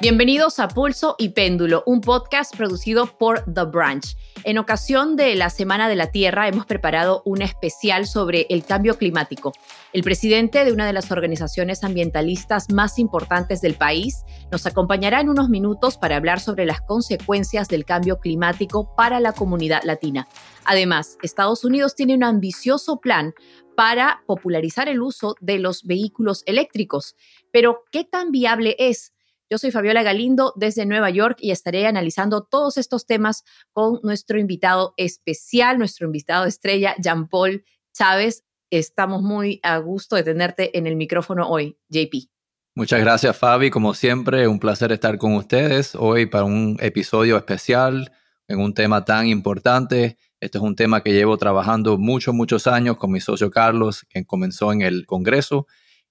Bienvenidos 0.00 0.60
a 0.60 0.68
Pulso 0.68 1.16
y 1.18 1.30
Péndulo, 1.30 1.82
un 1.84 2.00
podcast 2.00 2.56
producido 2.56 3.18
por 3.18 3.42
The 3.52 3.64
Branch. 3.64 4.04
En 4.44 4.58
ocasión 4.58 5.16
de 5.16 5.34
la 5.34 5.50
Semana 5.50 5.88
de 5.88 5.96
la 5.96 6.12
Tierra 6.12 6.46
hemos 6.46 6.66
preparado 6.66 7.20
un 7.24 7.42
especial 7.42 8.06
sobre 8.06 8.46
el 8.48 8.64
cambio 8.64 8.96
climático. 8.96 9.52
El 9.92 10.04
presidente 10.04 10.64
de 10.64 10.70
una 10.70 10.86
de 10.86 10.92
las 10.92 11.10
organizaciones 11.10 11.82
ambientalistas 11.82 12.70
más 12.72 13.00
importantes 13.00 13.60
del 13.60 13.74
país 13.74 14.22
nos 14.52 14.66
acompañará 14.66 15.20
en 15.20 15.30
unos 15.30 15.48
minutos 15.48 15.98
para 15.98 16.14
hablar 16.14 16.38
sobre 16.38 16.64
las 16.64 16.80
consecuencias 16.80 17.66
del 17.66 17.84
cambio 17.84 18.20
climático 18.20 18.94
para 18.94 19.18
la 19.18 19.32
comunidad 19.32 19.82
latina. 19.82 20.28
Además, 20.64 21.18
Estados 21.24 21.64
Unidos 21.64 21.96
tiene 21.96 22.14
un 22.14 22.22
ambicioso 22.22 23.00
plan 23.00 23.34
para 23.76 24.22
popularizar 24.26 24.88
el 24.88 25.02
uso 25.02 25.34
de 25.40 25.58
los 25.58 25.82
vehículos 25.82 26.44
eléctricos. 26.46 27.16
Pero, 27.50 27.82
¿qué 27.90 28.04
tan 28.04 28.30
viable 28.30 28.76
es? 28.78 29.12
Yo 29.50 29.56
soy 29.56 29.70
Fabiola 29.70 30.02
Galindo 30.02 30.52
desde 30.56 30.84
Nueva 30.84 31.08
York 31.08 31.38
y 31.40 31.52
estaré 31.52 31.86
analizando 31.86 32.44
todos 32.44 32.76
estos 32.76 33.06
temas 33.06 33.44
con 33.72 33.98
nuestro 34.02 34.38
invitado 34.38 34.92
especial, 34.98 35.78
nuestro 35.78 36.06
invitado 36.06 36.44
estrella, 36.44 36.94
Jean 36.98 37.28
Paul 37.28 37.64
Chávez. 37.94 38.44
Estamos 38.68 39.22
muy 39.22 39.58
a 39.62 39.78
gusto 39.78 40.16
de 40.16 40.22
tenerte 40.22 40.76
en 40.76 40.86
el 40.86 40.96
micrófono 40.96 41.48
hoy, 41.48 41.78
JP. 41.88 42.28
Muchas 42.74 43.00
gracias, 43.00 43.38
Fabi. 43.38 43.70
Como 43.70 43.94
siempre, 43.94 44.46
un 44.46 44.60
placer 44.60 44.92
estar 44.92 45.16
con 45.16 45.34
ustedes 45.34 45.94
hoy 45.94 46.26
para 46.26 46.44
un 46.44 46.76
episodio 46.80 47.38
especial 47.38 48.12
en 48.48 48.60
un 48.60 48.74
tema 48.74 49.06
tan 49.06 49.28
importante. 49.28 50.18
Este 50.40 50.58
es 50.58 50.62
un 50.62 50.76
tema 50.76 51.02
que 51.02 51.14
llevo 51.14 51.38
trabajando 51.38 51.96
muchos, 51.96 52.34
muchos 52.34 52.66
años 52.66 52.98
con 52.98 53.10
mi 53.10 53.20
socio 53.20 53.50
Carlos, 53.50 54.04
quien 54.10 54.24
comenzó 54.24 54.74
en 54.74 54.82
el 54.82 55.06
Congreso 55.06 55.66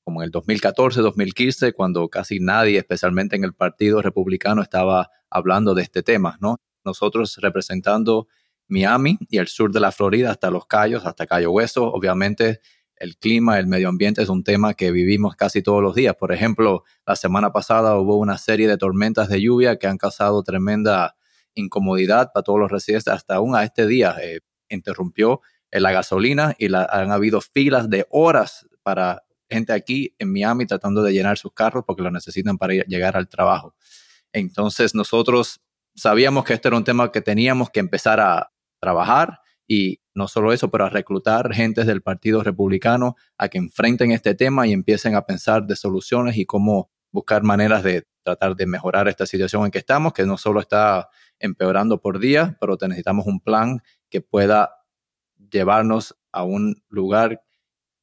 como 0.07 0.21
en 0.21 0.27
el 0.27 0.31
2014, 0.31 1.01
2015, 1.01 1.73
cuando 1.73 2.07
casi 2.07 2.39
nadie, 2.39 2.77
especialmente 2.77 3.35
en 3.35 3.43
el 3.43 3.53
Partido 3.53 4.01
Republicano, 4.01 4.61
estaba 4.61 5.09
hablando 5.29 5.75
de 5.75 5.81
este 5.81 6.01
tema, 6.01 6.37
¿no? 6.39 6.61
Nosotros 6.85 7.35
representando 7.41 8.29
Miami 8.69 9.17
y 9.29 9.37
el 9.37 9.47
sur 9.47 9.73
de 9.73 9.81
la 9.81 9.91
Florida 9.91 10.31
hasta 10.31 10.49
Los 10.49 10.65
Cayos, 10.65 11.05
hasta 11.05 11.27
Cayo 11.27 11.51
Hueso, 11.51 11.91
obviamente 11.91 12.61
el 12.95 13.17
clima, 13.17 13.59
el 13.59 13.67
medio 13.67 13.89
ambiente 13.89 14.21
es 14.21 14.29
un 14.29 14.45
tema 14.45 14.75
que 14.75 14.93
vivimos 14.93 15.35
casi 15.35 15.61
todos 15.61 15.83
los 15.83 15.93
días. 15.93 16.15
Por 16.15 16.31
ejemplo, 16.31 16.85
la 17.05 17.17
semana 17.17 17.51
pasada 17.51 17.97
hubo 17.97 18.15
una 18.15 18.37
serie 18.37 18.69
de 18.69 18.77
tormentas 18.77 19.27
de 19.27 19.41
lluvia 19.41 19.75
que 19.75 19.87
han 19.87 19.97
causado 19.97 20.41
tremenda 20.41 21.17
incomodidad 21.53 22.31
para 22.33 22.45
todos 22.45 22.61
los 22.61 22.71
residentes. 22.71 23.13
Hasta 23.13 23.35
aún 23.35 23.57
a 23.57 23.65
este 23.65 23.85
día 23.85 24.15
eh, 24.23 24.39
interrumpió 24.69 25.41
la 25.69 25.91
gasolina 25.91 26.55
y 26.57 26.73
han 26.73 27.11
habido 27.11 27.41
filas 27.41 27.89
de 27.89 28.07
horas 28.09 28.69
para 28.83 29.26
gente 29.49 29.73
aquí 29.73 30.13
en 30.19 30.31
Miami 30.31 30.65
tratando 30.65 31.03
de 31.03 31.13
llenar 31.13 31.37
sus 31.37 31.53
carros 31.53 31.83
porque 31.85 32.01
lo 32.01 32.11
necesitan 32.11 32.57
para 32.57 32.73
llegar 32.73 33.17
al 33.17 33.27
trabajo. 33.27 33.75
Entonces 34.33 34.93
nosotros 34.93 35.61
sabíamos 35.95 36.43
que 36.43 36.53
este 36.53 36.67
era 36.67 36.77
un 36.77 36.83
tema 36.83 37.11
que 37.11 37.21
teníamos 37.21 37.69
que 37.69 37.79
empezar 37.79 38.19
a 38.19 38.51
trabajar 38.79 39.39
y 39.67 40.01
no 40.13 40.27
solo 40.27 40.53
eso, 40.53 40.71
pero 40.71 40.85
a 40.85 40.89
reclutar 40.89 41.53
gentes 41.53 41.85
del 41.85 42.01
Partido 42.01 42.41
Republicano 42.43 43.15
a 43.37 43.49
que 43.49 43.57
enfrenten 43.57 44.11
este 44.11 44.33
tema 44.33 44.65
y 44.65 44.73
empiecen 44.73 45.15
a 45.15 45.25
pensar 45.25 45.65
de 45.65 45.75
soluciones 45.75 46.37
y 46.37 46.45
cómo 46.45 46.89
buscar 47.11 47.43
maneras 47.43 47.83
de 47.83 48.07
tratar 48.23 48.55
de 48.55 48.65
mejorar 48.65 49.07
esta 49.07 49.25
situación 49.25 49.65
en 49.65 49.71
que 49.71 49.77
estamos, 49.77 50.13
que 50.13 50.25
no 50.25 50.37
solo 50.37 50.59
está 50.59 51.09
empeorando 51.39 52.01
por 52.01 52.19
día, 52.19 52.57
pero 52.59 52.77
necesitamos 52.81 53.25
un 53.25 53.39
plan 53.39 53.81
que 54.09 54.21
pueda 54.21 54.71
llevarnos 55.51 56.17
a 56.31 56.43
un 56.43 56.83
lugar 56.89 57.43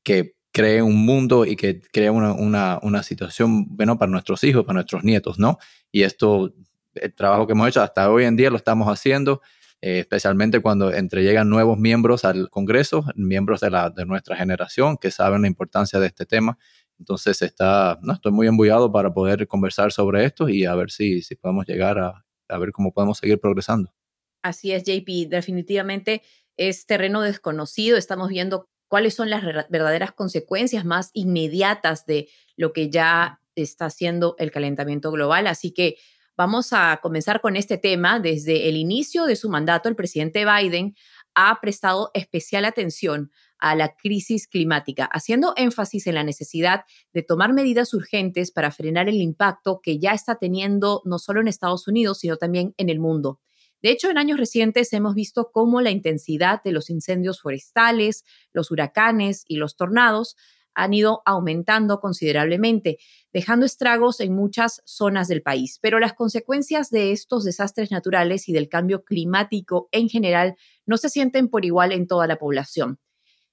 que 0.02 0.33
cree 0.54 0.80
un 0.82 1.04
mundo 1.04 1.44
y 1.44 1.56
que 1.56 1.80
crea 1.80 2.12
una, 2.12 2.78
una, 2.80 3.02
situación 3.02 3.66
bueno 3.76 3.98
para 3.98 4.12
nuestros 4.12 4.44
hijos, 4.44 4.64
para 4.64 4.74
nuestros 4.74 5.02
nietos, 5.02 5.36
¿no? 5.36 5.58
Y 5.90 6.04
esto, 6.04 6.54
el 6.94 7.12
trabajo 7.12 7.48
que 7.48 7.54
hemos 7.54 7.68
hecho 7.68 7.82
hasta 7.82 8.08
hoy 8.08 8.22
en 8.22 8.36
día 8.36 8.50
lo 8.50 8.56
estamos 8.56 8.86
haciendo, 8.86 9.42
eh, 9.80 9.98
especialmente 9.98 10.60
cuando 10.60 10.92
entre 10.92 11.24
llegan 11.24 11.50
nuevos 11.50 11.76
miembros 11.76 12.24
al 12.24 12.50
Congreso, 12.50 13.04
miembros 13.16 13.62
de, 13.62 13.70
la, 13.70 13.90
de 13.90 14.06
nuestra 14.06 14.36
generación 14.36 14.96
que 14.96 15.10
saben 15.10 15.42
la 15.42 15.48
importancia 15.48 15.98
de 15.98 16.06
este 16.06 16.24
tema. 16.24 16.56
Entonces 17.00 17.42
está, 17.42 17.98
no, 18.02 18.12
estoy 18.12 18.30
muy 18.30 18.46
embullado 18.46 18.92
para 18.92 19.12
poder 19.12 19.48
conversar 19.48 19.90
sobre 19.90 20.24
esto 20.24 20.48
y 20.48 20.66
a 20.66 20.76
ver 20.76 20.92
si, 20.92 21.22
si 21.22 21.34
podemos 21.34 21.66
llegar 21.66 21.98
a, 21.98 22.24
a 22.48 22.58
ver 22.58 22.70
cómo 22.70 22.92
podemos 22.92 23.18
seguir 23.18 23.40
progresando. 23.40 23.92
Así 24.40 24.70
es, 24.70 24.84
JP, 24.84 25.28
definitivamente 25.28 26.22
es 26.56 26.86
terreno 26.86 27.22
desconocido. 27.22 27.96
Estamos 27.96 28.28
viendo 28.28 28.68
cuáles 28.94 29.14
son 29.14 29.28
las 29.28 29.42
verdaderas 29.70 30.12
consecuencias 30.12 30.84
más 30.84 31.10
inmediatas 31.14 32.06
de 32.06 32.28
lo 32.54 32.72
que 32.72 32.90
ya 32.90 33.40
está 33.56 33.86
haciendo 33.86 34.36
el 34.38 34.52
calentamiento 34.52 35.10
global. 35.10 35.48
Así 35.48 35.72
que 35.72 35.96
vamos 36.36 36.72
a 36.72 37.00
comenzar 37.02 37.40
con 37.40 37.56
este 37.56 37.76
tema. 37.76 38.20
Desde 38.20 38.68
el 38.68 38.76
inicio 38.76 39.24
de 39.26 39.34
su 39.34 39.48
mandato, 39.50 39.88
el 39.88 39.96
presidente 39.96 40.44
Biden 40.44 40.94
ha 41.34 41.60
prestado 41.60 42.12
especial 42.14 42.64
atención 42.64 43.32
a 43.58 43.74
la 43.74 43.96
crisis 43.96 44.46
climática, 44.46 45.06
haciendo 45.06 45.54
énfasis 45.56 46.06
en 46.06 46.14
la 46.14 46.22
necesidad 46.22 46.84
de 47.12 47.24
tomar 47.24 47.52
medidas 47.52 47.94
urgentes 47.94 48.52
para 48.52 48.70
frenar 48.70 49.08
el 49.08 49.20
impacto 49.20 49.80
que 49.82 49.98
ya 49.98 50.12
está 50.12 50.36
teniendo 50.36 51.02
no 51.04 51.18
solo 51.18 51.40
en 51.40 51.48
Estados 51.48 51.88
Unidos, 51.88 52.20
sino 52.20 52.36
también 52.36 52.74
en 52.76 52.90
el 52.90 53.00
mundo. 53.00 53.40
De 53.84 53.90
hecho, 53.90 54.08
en 54.08 54.16
años 54.16 54.38
recientes 54.38 54.94
hemos 54.94 55.14
visto 55.14 55.50
cómo 55.52 55.82
la 55.82 55.90
intensidad 55.90 56.62
de 56.62 56.72
los 56.72 56.88
incendios 56.88 57.42
forestales, 57.42 58.24
los 58.54 58.70
huracanes 58.70 59.44
y 59.46 59.56
los 59.56 59.76
tornados 59.76 60.36
han 60.72 60.94
ido 60.94 61.20
aumentando 61.26 62.00
considerablemente, 62.00 62.96
dejando 63.30 63.66
estragos 63.66 64.20
en 64.20 64.34
muchas 64.34 64.80
zonas 64.86 65.28
del 65.28 65.42
país. 65.42 65.80
Pero 65.82 66.00
las 66.00 66.14
consecuencias 66.14 66.88
de 66.88 67.12
estos 67.12 67.44
desastres 67.44 67.90
naturales 67.90 68.48
y 68.48 68.54
del 68.54 68.70
cambio 68.70 69.04
climático 69.04 69.90
en 69.92 70.08
general 70.08 70.56
no 70.86 70.96
se 70.96 71.10
sienten 71.10 71.50
por 71.50 71.66
igual 71.66 71.92
en 71.92 72.06
toda 72.06 72.26
la 72.26 72.38
población. 72.38 73.00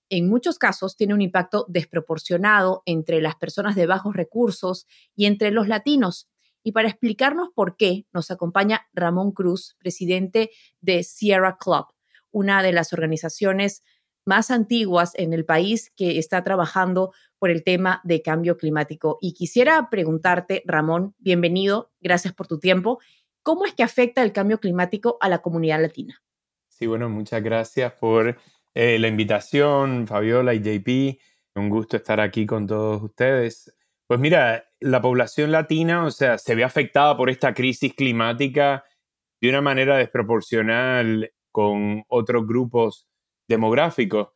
En 0.08 0.30
muchos 0.30 0.58
casos 0.58 0.96
tiene 0.96 1.13
un 1.13 1.22
impacto 1.22 1.66
desproporcionado 1.68 2.84
entre 2.86 3.19
las 3.22 3.36
personas 3.36 3.75
de 3.75 3.86
bajos 3.86 4.16
recursos 4.16 4.88
y 5.13 5.25
entre 5.25 5.52
los 5.52 5.68
latinos, 5.68 6.31
y 6.64 6.72
para 6.72 6.90
explicarnos 6.90 7.50
por 7.54 7.78
qué, 7.78 8.06
nos 8.14 8.32
acompaña 8.32 8.88
Ramón 8.94 9.32
Cruz, 9.32 9.76
presidente 9.80 10.52
de 10.80 11.04
Sierra 11.04 11.58
Club, 11.58 11.86
una 12.32 12.64
de 12.64 12.74
las 12.74 12.94
organizaciones 12.94 13.84
más 14.26 14.52
antiguas 14.52 15.14
en 15.16 15.34
el 15.34 15.46
país 15.46 15.92
que 15.96 16.20
está 16.20 16.44
trabajando 16.44 17.12
por 17.40 17.50
el 17.50 17.64
tema 17.64 18.02
de 18.04 18.22
cambio 18.22 18.58
climático. 18.58 19.18
Y 19.22 19.34
quisiera 19.34 19.90
preguntarte, 19.90 20.62
Ramón, 20.66 21.16
bienvenido, 21.18 21.92
gracias 22.00 22.34
por 22.34 22.48
tu 22.48 22.60
tiempo. 22.60 23.00
¿Cómo 23.44 23.66
es 23.66 23.74
que 23.74 23.84
afecta 23.84 24.22
el 24.22 24.32
cambio 24.32 24.60
climático 24.60 25.18
a 25.22 25.30
la 25.30 25.42
comunidad 25.42 25.82
latina? 25.82 26.22
Sí, 26.68 26.86
bueno, 26.86 27.10
muchas 27.10 27.42
gracias 27.42 27.94
por 27.94 28.38
eh, 28.76 29.00
la 29.00 29.08
invitación, 29.08 30.06
Fabiola 30.06 30.54
y 30.54 30.60
JP. 30.60 31.20
Un 31.56 31.70
gusto 31.70 31.98
estar 31.98 32.20
aquí 32.20 32.46
con 32.46 32.68
todos 32.68 33.02
ustedes. 33.02 33.76
Pues 34.12 34.20
mira, 34.20 34.66
la 34.82 35.02
población 35.02 35.54
latina, 35.54 36.04
o 36.04 36.12
sea, 36.12 36.38
se 36.38 36.54
ve 36.54 36.66
afectada 36.66 37.16
por 37.16 37.30
esta 37.30 37.54
crisis 37.54 37.94
climática 37.94 38.84
de 39.40 39.48
una 39.48 39.62
manera 39.62 39.96
desproporcional 39.96 41.32
con 41.50 42.04
otros 42.10 42.46
grupos 42.46 43.08
demográficos. 43.48 44.28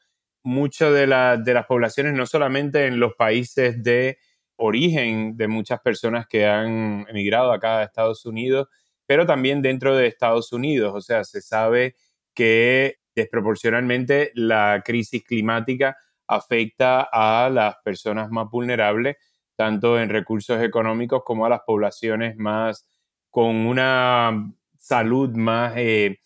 Muchas 0.44 0.94
de, 0.94 1.02
de 1.44 1.54
las 1.54 1.66
poblaciones, 1.66 2.14
no 2.14 2.26
solamente 2.26 2.86
en 2.86 3.02
los 3.02 3.16
países 3.16 3.84
de 3.84 4.18
origen 4.56 5.36
de 5.36 5.50
muchas 5.50 5.82
personas 5.82 6.26
que 6.26 6.46
han 6.46 7.06
emigrado 7.10 7.52
acá 7.52 7.80
a 7.80 7.84
Estados 7.84 8.26
Unidos, 8.26 8.70
pero 9.06 9.26
también 9.26 9.62
dentro 9.62 9.94
de 9.94 10.08
Estados 10.08 10.54
Unidos. 10.54 10.94
O 10.96 11.02
sea, 11.02 11.26
se 11.26 11.42
sabe 11.42 11.98
que 12.34 13.00
desproporcionalmente 13.14 14.32
la 14.36 14.82
crisis 14.86 15.22
climática 15.26 15.98
afecta 16.28 17.10
a 17.12 17.50
las 17.50 17.76
personas 17.84 18.30
más 18.32 18.50
vulnerables 18.50 19.18
tanto 19.56 20.00
en 20.00 20.10
recursos 20.10 20.62
económicos 20.62 21.24
como 21.24 21.46
a 21.46 21.50
las 21.50 21.62
poblaciones 21.66 22.38
más 22.38 22.88
con 23.30 23.66
una 23.66 24.54
salud 24.78 25.30
más 25.36 25.74
eh, 25.76 26.20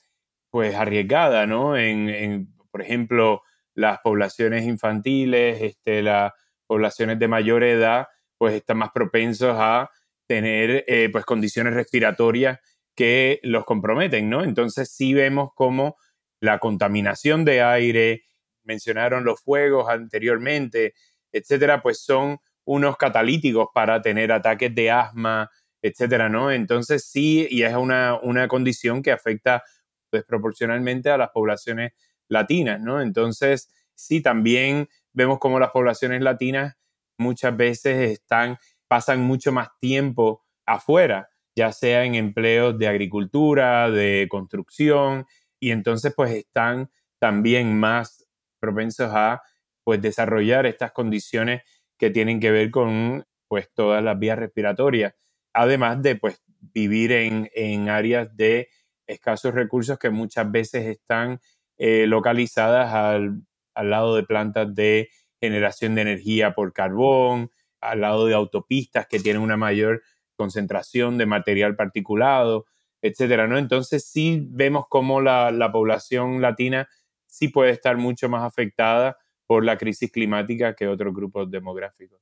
pues 0.50 0.76
arriesgada, 0.76 1.46
¿no? 1.46 1.78
En, 1.78 2.54
por 2.72 2.82
ejemplo, 2.82 3.42
las 3.74 4.00
poblaciones 4.00 4.66
infantiles, 4.66 5.62
este, 5.62 6.02
las 6.02 6.34
poblaciones 6.68 7.20
de 7.20 7.28
mayor 7.28 7.64
edad, 7.64 8.08
pues 8.38 8.54
están 8.54 8.78
más 8.78 8.92
propensos 8.92 9.56
a 9.58 9.90
tener 10.28 10.84
eh, 10.88 11.10
pues 11.12 11.26
condiciones 11.26 11.74
respiratorias 11.74 12.60
que 12.96 13.40
los 13.44 13.66
comprometen, 13.66 14.30
¿no? 14.30 14.44
Entonces 14.44 14.92
sí 14.92 15.14
vemos 15.14 15.52
como 15.56 15.98
la 16.42 16.60
contaminación 16.60 17.46
de 17.46 17.62
aire, 17.62 18.24
mencionaron 18.64 19.24
los 19.24 19.42
fuegos 19.42 19.90
anteriormente, 19.90 20.94
etcétera, 21.32 21.82
pues 21.82 22.02
son 22.02 22.40
unos 22.70 22.98
catalíticos 22.98 23.70
para 23.74 24.00
tener 24.00 24.32
ataques 24.32 24.76
de 24.76 24.92
asma, 24.92 25.50
etcétera, 25.82 26.30
¿no? 26.30 26.52
Entonces 26.52 27.04
sí, 27.04 27.48
y 27.50 27.64
es 27.64 27.74
una, 27.74 28.20
una 28.22 28.48
condición 28.48 29.02
que 29.02 29.12
afecta 29.12 29.64
desproporcionalmente 30.12 31.10
a 31.10 31.18
las 31.18 31.32
poblaciones 31.32 31.94
latinas, 32.28 32.80
¿no? 32.80 33.02
Entonces 33.02 33.72
sí, 33.96 34.22
también 34.22 34.88
vemos 35.14 35.40
como 35.40 35.60
las 35.60 35.72
poblaciones 35.72 36.22
latinas 36.22 36.76
muchas 37.18 37.58
veces 37.58 38.12
están, 38.12 38.60
pasan 38.88 39.22
mucho 39.22 39.52
más 39.52 39.70
tiempo 39.80 40.46
afuera, 40.68 41.30
ya 41.56 41.72
sea 41.72 42.04
en 42.04 42.14
empleos 42.14 42.78
de 42.78 42.88
agricultura, 42.88 43.90
de 43.90 44.28
construcción, 44.30 45.26
y 45.60 45.72
entonces 45.72 46.14
pues 46.16 46.30
están 46.36 46.92
también 47.18 47.80
más 47.80 48.28
propensos 48.60 49.10
a 49.12 49.42
pues 49.84 50.00
desarrollar 50.04 50.68
estas 50.68 50.92
condiciones 50.92 51.64
que 52.00 52.10
tienen 52.10 52.40
que 52.40 52.50
ver 52.50 52.72
con 52.72 53.26
pues 53.48 53.70
todas 53.74 54.04
las 54.04 54.18
vías 54.18 54.40
respiratorias, 54.40 55.14
además 55.54 56.02
de 56.02 56.16
pues 56.16 56.42
vivir 56.74 57.12
en, 57.12 57.90
áreas 57.90 58.36
de 58.36 58.70
escasos 59.06 59.54
recursos 59.54 60.00
que 60.00 60.10
muchas 60.10 60.50
veces 60.50 60.86
están 60.86 61.40
eh, 61.78 62.06
localizadas 62.08 62.94
al, 62.94 63.42
al 63.74 63.90
lado 63.90 64.16
de 64.16 64.24
plantas 64.24 64.74
de 64.74 65.10
generación 65.42 65.96
de 65.96 66.02
energía 66.02 66.54
por 66.54 66.74
carbón, 66.74 67.52
al 67.82 68.02
lado 68.02 68.26
de 68.28 68.34
autopistas 68.34 69.08
que 69.08 69.20
tienen 69.20 69.42
una 69.42 69.58
mayor 69.58 70.02
concentración 70.36 71.18
de 71.18 71.26
material 71.26 71.76
particulado, 71.76 72.66
etcétera, 73.02 73.48
¿no? 73.48 73.58
Entonces 73.58 74.06
sí 74.06 74.46
vemos 74.50 74.86
cómo 74.90 75.22
la 75.22 75.70
población 75.72 76.42
latina 76.42 76.88
sí 77.26 77.48
puede 77.48 77.72
estar 77.72 77.98
mucho 77.98 78.30
más 78.30 78.44
afectada 78.44 79.18
por 79.50 79.66
la 79.66 79.80
crisis 79.80 80.12
climática 80.12 80.76
que 80.76 80.88
otros 80.88 81.12
grupos 81.12 81.50
demográficos. 81.50 82.22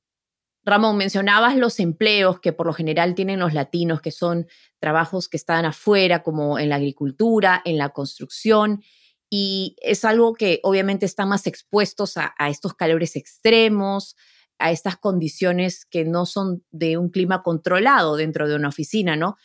Ramón, 0.64 0.96
mencionabas 0.96 1.58
los 1.58 1.78
empleos 1.78 2.40
que 2.40 2.54
por 2.54 2.66
lo 2.66 2.72
general 2.72 3.14
tienen 3.14 3.38
los 3.38 3.52
latinos, 3.52 4.00
que 4.00 4.12
son 4.12 4.46
trabajos 4.78 5.28
que 5.28 5.36
están 5.36 5.66
afuera, 5.66 6.22
como 6.22 6.58
en 6.58 6.70
la 6.70 6.76
agricultura, 6.76 7.60
en 7.66 7.76
la 7.76 7.90
construcción, 7.90 8.82
y 9.28 9.76
es 9.82 10.06
algo 10.06 10.32
que 10.32 10.60
obviamente 10.62 11.04
están 11.04 11.28
más 11.28 11.46
expuestos 11.46 12.16
a, 12.16 12.32
estos 12.48 12.72
calores 12.72 13.14
extremos, 13.14 14.16
a 14.58 14.70
estas 14.70 14.96
condiciones 14.96 15.84
que 15.84 16.06
no 16.06 16.24
son 16.24 16.64
de 16.70 16.96
un 16.96 17.10
clima 17.10 17.42
controlado 17.42 18.16
dentro 18.16 18.48
de 18.48 18.56
una 18.56 18.68
oficina, 18.68 19.16
¿no? 19.16 19.36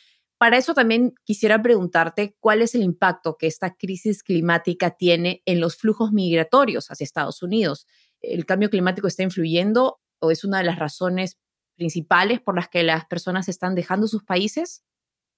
Para 0.44 0.58
eso 0.58 0.74
también 0.74 1.16
quisiera 1.24 1.62
preguntarte 1.62 2.36
cuál 2.42 2.62
es 2.62 2.76
el 2.76 2.84
impacto 2.84 3.38
que 3.38 3.48
esta 3.48 3.76
crisis 3.76 4.24
climática 4.24 4.90
tiene 4.90 5.42
en 5.46 5.62
los 5.62 5.78
flujos 5.78 6.12
migratorios 6.12 6.92
hacia 6.92 7.06
Estados 7.06 7.42
Unidos. 7.42 7.88
¿El 8.20 8.46
cambio 8.46 8.70
climático 8.70 9.08
está 9.08 9.24
influyendo 9.24 10.02
o 10.20 10.32
es 10.32 10.44
una 10.44 10.58
de 10.58 10.66
las 10.66 10.78
razones 10.78 11.40
principales 11.78 12.42
por 12.42 12.58
las 12.58 12.68
que 12.68 12.84
las 12.84 13.06
personas 13.06 13.48
están 13.48 13.74
dejando 13.74 14.06
sus 14.06 14.26
países? 14.26 14.84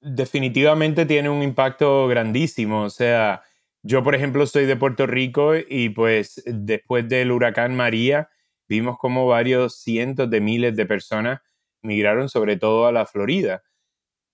Definitivamente 0.01 1.05
tiene 1.05 1.29
un 1.29 1.43
impacto 1.43 2.07
grandísimo. 2.07 2.81
O 2.81 2.89
sea, 2.89 3.43
yo, 3.83 4.03
por 4.03 4.15
ejemplo, 4.15 4.47
soy 4.47 4.65
de 4.65 4.75
Puerto 4.75 5.05
Rico 5.05 5.51
y 5.55 5.89
pues 5.89 6.41
después 6.47 7.07
del 7.07 7.31
huracán 7.31 7.75
María 7.75 8.29
vimos 8.67 8.97
como 8.97 9.27
varios 9.27 9.75
cientos 9.75 10.31
de 10.31 10.41
miles 10.41 10.75
de 10.75 10.87
personas 10.87 11.41
migraron 11.83 12.27
sobre 12.27 12.57
todo 12.57 12.87
a 12.87 12.91
la 12.91 13.05
Florida. 13.05 13.61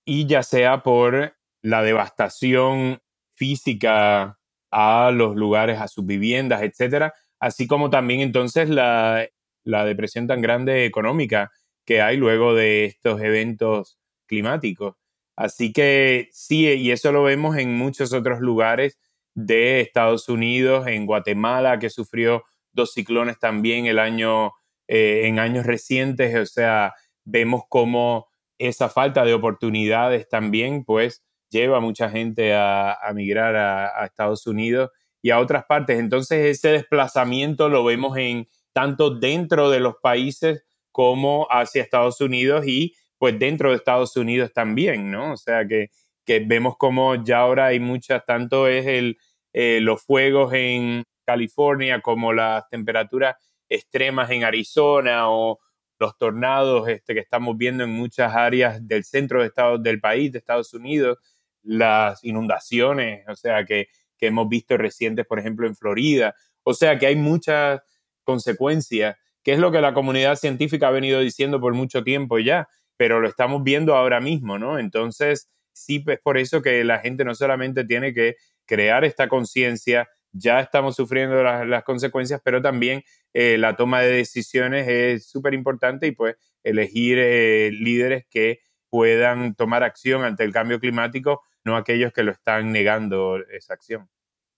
Y 0.06 0.26
ya 0.28 0.44
sea 0.44 0.84
por 0.84 1.36
la 1.62 1.84
devastación 1.84 3.02
física 3.36 4.40
a 4.72 5.12
los 5.12 5.36
lugares, 5.36 5.80
a 5.80 5.88
sus 5.88 6.06
viviendas, 6.06 6.62
etcétera, 6.62 7.14
así 7.40 7.68
como 7.68 7.90
también 7.90 8.22
entonces 8.22 8.70
la, 8.70 9.28
la 9.64 9.86
depresión 9.86 10.28
tan 10.28 10.42
grande 10.42 10.86
económica 10.86 11.52
que 11.86 12.02
hay 12.02 12.18
luego 12.18 12.54
de 12.54 12.86
estos 12.86 13.22
eventos 13.22 14.00
climáticos. 14.28 14.96
Así 15.36 15.74
que 15.74 16.30
sí, 16.32 16.68
y 16.68 16.92
eso 16.92 17.12
lo 17.12 17.24
vemos 17.24 17.58
en 17.58 17.76
muchos 17.76 18.14
otros 18.14 18.40
lugares 18.40 19.00
de 19.34 19.82
Estados 19.82 20.30
Unidos, 20.30 20.88
en 20.88 21.06
Guatemala, 21.06 21.80
que 21.80 21.90
sufrió 21.90 22.44
dos 22.74 22.94
ciclones 22.94 23.40
también 23.40 23.86
el 23.86 24.00
año, 24.00 24.52
eh, 24.88 25.24
en 25.26 25.40
años 25.40 25.66
recientes, 25.66 26.36
o 26.36 26.46
sea, 26.46 26.94
vemos 27.26 27.64
cómo 27.70 28.31
esa 28.68 28.90
falta 28.90 29.26
de 29.26 29.34
oportunidades 29.34 30.28
también, 30.30 30.84
pues, 30.86 31.24
lleva 31.50 31.78
a 31.78 31.82
mucha 31.82 32.10
gente 32.10 32.54
a, 32.56 32.98
migrar 33.14 33.56
a, 33.56 34.06
Estados 34.06 34.48
Unidos 34.48 34.90
y 35.22 35.32
a 35.32 35.40
otras 35.40 35.66
partes. 35.66 36.00
Entonces, 36.00 36.46
ese 36.46 36.70
desplazamiento 36.70 37.70
lo 37.70 37.84
vemos 37.84 38.18
en 38.18 38.48
tanto 38.74 39.10
dentro 39.10 39.70
de 39.70 39.80
los 39.80 39.96
países 40.02 40.64
como 40.92 41.48
hacia 41.50 41.82
Estados 41.82 42.22
Unidos 42.22 42.66
y 42.68 42.96
pues 43.18 43.38
dentro 43.38 43.70
de 43.70 43.76
Estados 43.76 44.16
Unidos 44.18 44.52
también, 44.54 45.12
¿no? 45.12 45.34
O 45.34 45.38
sea 45.38 45.68
que 45.68 45.90
que 46.26 46.40
vemos 46.40 46.78
como 46.78 47.16
ya 47.24 47.40
ahora 47.40 47.68
hay 47.68 47.80
muchas, 47.80 48.26
tanto 48.26 48.68
es 48.68 48.86
el, 48.86 49.18
eh, 49.54 49.80
los 49.82 50.04
fuegos 50.04 50.54
en 50.54 51.04
California 51.26 52.02
como 52.02 52.34
las 52.34 52.68
temperaturas 52.70 53.36
extremas 53.70 54.30
en 54.32 54.44
Arizona 54.44 55.30
o 55.30 55.60
los 56.02 56.18
tornados 56.18 56.90
este, 56.90 57.14
que 57.14 57.20
estamos 57.20 57.56
viendo 57.56 57.84
en 57.84 57.92
muchas 57.92 58.36
áreas 58.36 58.86
del 58.88 59.04
centro 59.04 59.40
de 59.40 59.48
Estados, 59.48 59.84
del 59.84 60.02
país, 60.02 60.32
de 60.32 60.40
Estados 60.40 60.74
Unidos, 60.74 61.20
las 61.62 62.24
inundaciones, 62.24 63.24
o 63.30 63.36
sea, 63.36 63.66
que, 63.66 63.88
que 64.18 64.26
hemos 64.26 64.50
visto 64.50 64.78
recientes, 64.78 65.28
por 65.28 65.38
ejemplo, 65.38 65.68
en 65.68 65.76
Florida. 65.76 66.34
O 66.64 66.74
sea, 66.74 66.98
que 66.98 67.06
hay 67.06 67.16
muchas 67.16 67.82
consecuencias, 68.24 69.16
que 69.44 69.54
es 69.54 69.60
lo 69.60 69.72
que 69.72 69.80
la 69.80 69.94
comunidad 69.94 70.38
científica 70.38 70.88
ha 70.88 70.92
venido 70.92 71.20
diciendo 71.20 71.62
por 71.62 71.76
mucho 71.76 72.04
tiempo 72.04 72.40
ya, 72.40 72.68
pero 72.98 73.20
lo 73.20 73.28
estamos 73.28 73.64
viendo 73.64 73.96
ahora 73.96 74.20
mismo, 74.20 74.58
¿no? 74.58 74.80
Entonces, 74.80 75.52
sí 75.72 76.04
es 76.08 76.20
por 76.20 76.40
eso 76.40 76.64
que 76.64 76.84
la 76.84 76.98
gente 76.98 77.24
no 77.24 77.36
solamente 77.36 77.86
tiene 77.86 78.12
que 78.12 78.38
crear 78.66 79.06
esta 79.06 79.28
conciencia, 79.28 80.10
ya 80.34 80.60
estamos 80.60 80.96
sufriendo 80.96 81.44
las, 81.44 81.84
consecuencias, 81.84 82.42
pero 82.44 82.62
también 82.62 83.04
eh, 83.34 83.58
la 83.58 83.76
toma 83.76 84.02
de 84.02 84.12
decisiones 84.12 84.88
es 84.88 85.28
súper 85.28 85.54
importante 85.54 86.08
y 86.08 86.12
pues 86.12 86.36
elegir 86.64 87.18
eh, 87.20 87.72
líderes 87.72 88.26
que 88.30 88.60
puedan 88.90 89.56
tomar 89.56 89.84
acción 89.84 90.24
ante 90.24 90.44
el 90.44 90.52
cambio 90.52 90.80
climático, 90.80 91.42
no 91.64 91.76
aquellos 91.76 92.12
que 92.14 92.24
lo 92.24 92.32
están 92.32 92.72
negando 92.72 93.38
esa 93.52 93.74
acción. 93.74 94.10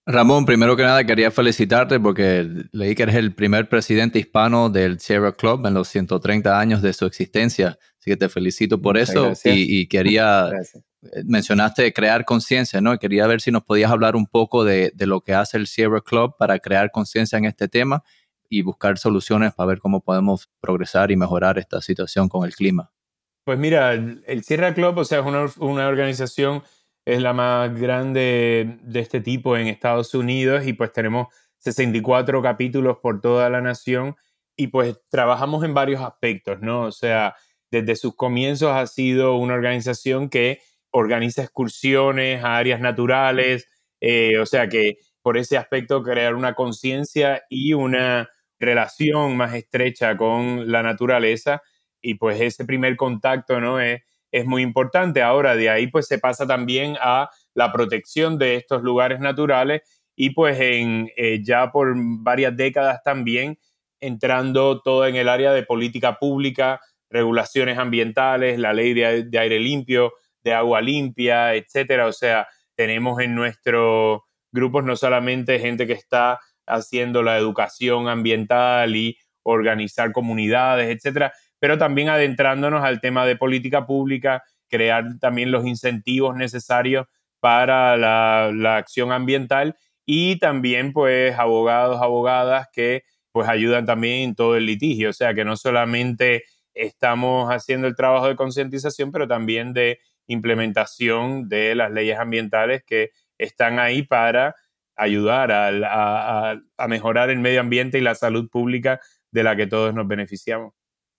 Ramón, 0.06 0.46
primero 0.46 0.76
que 0.76 0.84
nada 0.84 1.06
quería 1.06 1.32
felicitarte 1.32 1.98
porque 1.98 2.46
leí 2.74 2.94
que 2.94 3.04
eres 3.04 3.16
el 3.16 3.34
primer 3.34 3.70
presidente 3.70 4.20
hispano 4.20 4.70
del 4.70 5.00
Sierra 5.00 5.32
Club 5.32 5.66
en 5.66 5.76
los 5.76 5.88
130 5.88 6.60
años 6.60 6.82
de 6.82 6.92
su 6.92 7.06
existencia, 7.06 7.78
así 8.00 8.12
que 8.12 8.18
te 8.18 8.28
felicito 8.28 8.82
por 8.82 8.98
eso 8.98 9.32
y, 9.46 9.88
quería 9.88 10.52
mencionaste 11.26 11.92
crear 11.94 12.26
conciencia, 12.26 12.82
¿no? 12.82 12.98
Quería 12.98 13.28
ver 13.28 13.42
si 13.42 13.52
nos 13.52 13.64
podías 13.64 13.92
hablar 13.92 14.16
un 14.16 14.28
poco 14.28 14.64
de, 14.64 14.94
lo 15.00 15.22
que 15.22 15.34
hace 15.34 15.58
el 15.58 15.68
Sierra 15.68 16.02
Club 16.02 16.36
para 16.38 16.60
crear 16.60 16.92
conciencia 16.92 17.38
en 17.38 17.46
este 17.46 17.68
tema 17.68 18.04
y 18.50 18.62
buscar 18.62 18.98
soluciones 18.98 19.54
para 19.54 19.68
ver 19.68 19.80
cómo 19.80 20.02
podemos 20.02 20.50
progresar 20.60 21.12
y 21.12 21.16
mejorar 21.16 21.58
esta 21.58 21.82
situación 21.82 22.30
con 22.30 22.46
el 22.46 22.56
clima. 22.56 22.92
Pues 23.44 23.58
mira, 23.58 23.94
el 23.94 24.44
Sierra 24.44 24.74
Club, 24.74 24.98
o 24.98 25.06
sea, 25.06 25.20
es 25.20 25.26
una, 25.26 25.46
una 25.58 25.88
organización, 25.88 26.64
es 27.06 27.22
la 27.22 27.34
más 27.34 27.78
grande 27.78 28.78
de 28.82 29.00
este 29.00 29.20
tipo 29.20 29.58
en 29.58 29.68
Estados 29.68 30.14
Unidos 30.14 30.66
y 30.66 30.74
pues 30.74 30.94
tenemos 30.94 31.28
64 31.58 32.42
capítulos 32.42 32.98
por 33.02 33.20
toda 33.20 33.50
la 33.50 33.62
nación 33.62 34.16
y 34.56 34.68
pues 34.68 34.98
trabajamos 35.10 35.64
en 35.64 35.74
varios 35.74 36.02
aspectos, 36.02 36.62
¿no? 36.62 36.84
O 36.84 36.92
sea, 36.92 37.36
desde 37.72 37.96
sus 37.96 38.16
comienzos 38.16 38.72
ha 38.72 38.86
sido 38.88 39.36
una 39.36 39.56
organización 39.56 40.30
que 40.30 40.62
organiza 40.94 41.42
excursiones 41.42 42.44
a 42.44 42.58
áreas 42.58 42.80
naturales, 42.80 43.68
eh, 44.00 44.38
o 44.40 44.46
sea 44.46 44.70
que 44.70 44.98
por 45.22 45.38
ese 45.38 45.58
aspecto 45.58 46.04
crear 46.04 46.36
una 46.36 46.54
conciencia 46.54 47.44
y 47.50 47.74
una 47.74 48.30
relación 48.60 49.36
más 49.36 49.54
estrecha 49.56 50.16
con 50.16 50.72
la 50.72 50.84
naturaleza 50.84 51.62
y 52.02 52.16
pues 52.16 52.40
ese 52.40 52.66
primer 52.66 52.96
contacto 52.96 53.60
no 53.60 53.80
es, 53.80 54.02
es 54.32 54.46
muy 54.46 54.62
importante. 54.62 55.22
Ahora 55.24 55.56
de 55.56 55.70
ahí 55.70 55.88
pues 55.88 56.08
se 56.08 56.20
pasa 56.20 56.46
también 56.46 56.96
a 57.02 57.30
la 57.56 57.72
protección 57.72 58.38
de 58.38 58.56
estos 58.56 58.84
lugares 58.84 59.20
naturales 59.20 59.82
y 60.16 60.32
pues 60.32 60.60
en, 60.60 61.10
eh, 61.18 61.42
ya 61.44 61.72
por 61.72 61.94
varias 61.98 62.56
décadas 62.56 63.02
también 63.04 63.58
entrando 64.00 64.82
todo 64.82 65.08
en 65.08 65.16
el 65.16 65.30
área 65.30 65.54
de 65.54 65.64
política 65.64 66.20
pública, 66.20 66.82
regulaciones 67.10 67.78
ambientales, 67.78 68.60
la 68.60 68.74
ley 68.74 68.94
de 68.94 69.40
aire 69.40 69.60
limpio, 69.60 70.14
de 70.44 70.54
agua 70.54 70.82
limpia, 70.82 71.56
etcétera. 71.56 72.08
O 72.08 72.14
sea, 72.14 72.48
tenemos 72.76 73.20
en 73.22 73.36
nuestros 73.36 74.22
grupos 74.52 74.84
no 74.84 74.96
solamente 74.96 75.60
gente 75.60 75.88
que 75.88 75.94
está 75.94 76.40
haciendo 76.66 77.24
la 77.24 77.38
educación 77.38 78.08
ambiental 78.08 78.96
y 78.96 79.18
organizar 79.44 80.12
comunidades, 80.12 80.90
etcétera, 80.90 81.34
pero 81.60 81.78
también 81.78 82.10
adentrándonos 82.10 82.84
al 82.84 83.02
tema 83.02 83.26
de 83.26 83.36
política 83.36 83.86
pública, 83.86 84.44
crear 84.70 85.20
también 85.20 85.52
los 85.52 85.66
incentivos 85.66 86.36
necesarios 86.36 87.08
para 87.40 87.98
la, 87.98 88.78
acción 88.78 89.12
ambiental 89.12 89.76
y 90.06 90.40
también 90.40 90.94
pues 90.94 91.38
abogados, 91.38 92.02
abogadas 92.02 92.68
que 92.72 93.04
pues 93.32 93.50
ayudan 93.50 93.86
también 93.86 94.30
en 94.30 94.36
todo 94.36 94.56
el 94.56 94.66
litigio, 94.66 95.10
o 95.10 95.14
sea 95.14 95.34
que 95.34 95.44
no 95.44 95.58
solamente 95.58 96.44
estamos 96.74 97.50
haciendo 97.50 97.88
el 97.88 97.96
trabajo 97.96 98.28
de 98.28 98.36
concientización, 98.36 99.12
pero 99.12 99.28
también 99.28 99.74
de 99.74 100.00
implementación 100.28 101.50
de 101.50 101.76
las 101.76 101.92
leyes 101.92 102.18
ambientales 102.18 102.84
que 102.86 103.12
están 103.38 103.80
ahí 103.80 104.04
para 104.04 104.56
ayudar 104.96 105.52
a, 105.52 106.88
mejorar 106.88 107.30
el 107.30 107.40
medio 107.40 107.62
ambiente 107.62 107.98
y 107.98 108.02
la 108.02 108.16
salud 108.16 108.50
pública 108.50 109.00
de 109.32 109.44
la 109.44 109.56
que 109.56 109.68
todos 109.68 109.94
nos 109.94 110.08
beneficiamos. 110.08 110.74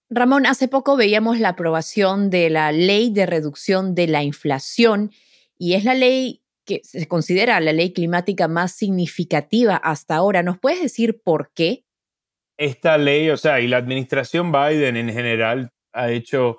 Ramón, 0.09 0.45
hace 0.45 0.67
poco 0.67 0.95
veíamos 0.95 1.39
la 1.39 1.49
aprobación 1.49 2.29
de 2.29 2.49
la 2.49 2.71
ley 2.71 3.11
de 3.11 3.25
reducción 3.25 3.95
de 3.95 4.07
la 4.07 4.23
inflación 4.23 5.11
y 5.57 5.73
es 5.73 5.83
la 5.83 5.95
ley 5.95 6.43
que 6.65 6.81
se 6.83 7.07
considera 7.07 7.59
la 7.59 7.73
ley 7.73 7.91
climática 7.93 8.47
más 8.47 8.71
significativa 8.71 9.75
hasta 9.75 10.15
ahora. 10.15 10.43
¿Nos 10.43 10.59
puedes 10.59 10.81
decir 10.81 11.21
por 11.23 11.51
qué? 11.53 11.85
Esta 12.57 12.97
ley, 12.97 13.29
o 13.29 13.37
sea, 13.37 13.59
y 13.59 13.67
la 13.67 13.77
administración 13.77 14.51
Biden 14.51 14.95
en 14.95 15.11
general 15.11 15.71
ha 15.91 16.11
hecho 16.11 16.57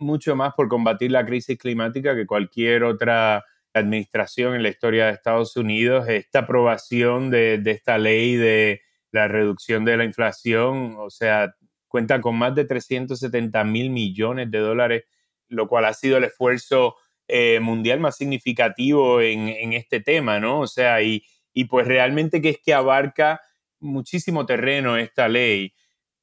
mucho 0.00 0.34
más 0.34 0.54
por 0.54 0.68
combatir 0.68 1.10
la 1.12 1.24
crisis 1.24 1.58
climática 1.58 2.14
que 2.16 2.26
cualquier 2.26 2.84
otra 2.84 3.44
administración 3.72 4.54
en 4.54 4.62
la 4.62 4.68
historia 4.68 5.06
de 5.06 5.12
Estados 5.12 5.56
Unidos. 5.56 6.08
Esta 6.08 6.40
aprobación 6.40 7.30
de, 7.30 7.62
esta 7.66 7.98
ley 7.98 8.36
de 8.36 8.82
la 9.12 9.28
reducción 9.28 9.84
de 9.84 9.96
la 9.96 10.04
inflación, 10.04 10.96
o 10.98 11.10
sea, 11.10 11.54
cuenta 11.88 12.20
con 12.20 12.36
más 12.36 12.54
de 12.54 12.64
370 12.64 13.64
mil 13.64 13.90
millones 13.90 14.50
de 14.50 14.58
dólares, 14.58 15.04
lo 15.48 15.68
cual 15.68 15.84
ha 15.84 15.94
sido 15.94 16.16
el 16.16 16.24
esfuerzo 16.24 16.96
eh, 17.28 17.60
mundial 17.60 18.00
más 18.00 18.16
significativo 18.16 19.20
en, 19.20 19.72
este 19.72 20.00
tema, 20.00 20.40
¿no? 20.40 20.60
O 20.60 20.66
sea, 20.66 21.02
y, 21.02 21.24
y, 21.52 21.64
pues 21.64 21.86
realmente 21.86 22.40
que 22.40 22.50
es 22.50 22.58
que 22.64 22.74
abarca 22.74 23.40
muchísimo 23.80 24.46
terreno 24.46 24.96
esta 24.96 25.28
ley. 25.28 25.74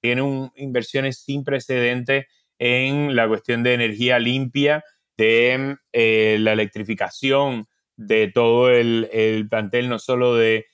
Tiene 0.01 0.51
inversiones 0.55 1.19
sin 1.19 1.43
precedentes 1.43 2.27
en 2.59 3.15
la 3.15 3.27
cuestión 3.27 3.63
de 3.63 3.73
energía 3.73 4.19
limpia, 4.19 4.83
de 5.17 5.77
eh, 5.93 6.37
la 6.39 6.53
electrificación 6.53 7.67
de 7.95 8.31
todo 8.31 8.69
el, 8.69 9.47
plantel, 9.49 9.89
no 9.89 9.99
solo 9.99 10.35
de, 10.35 10.65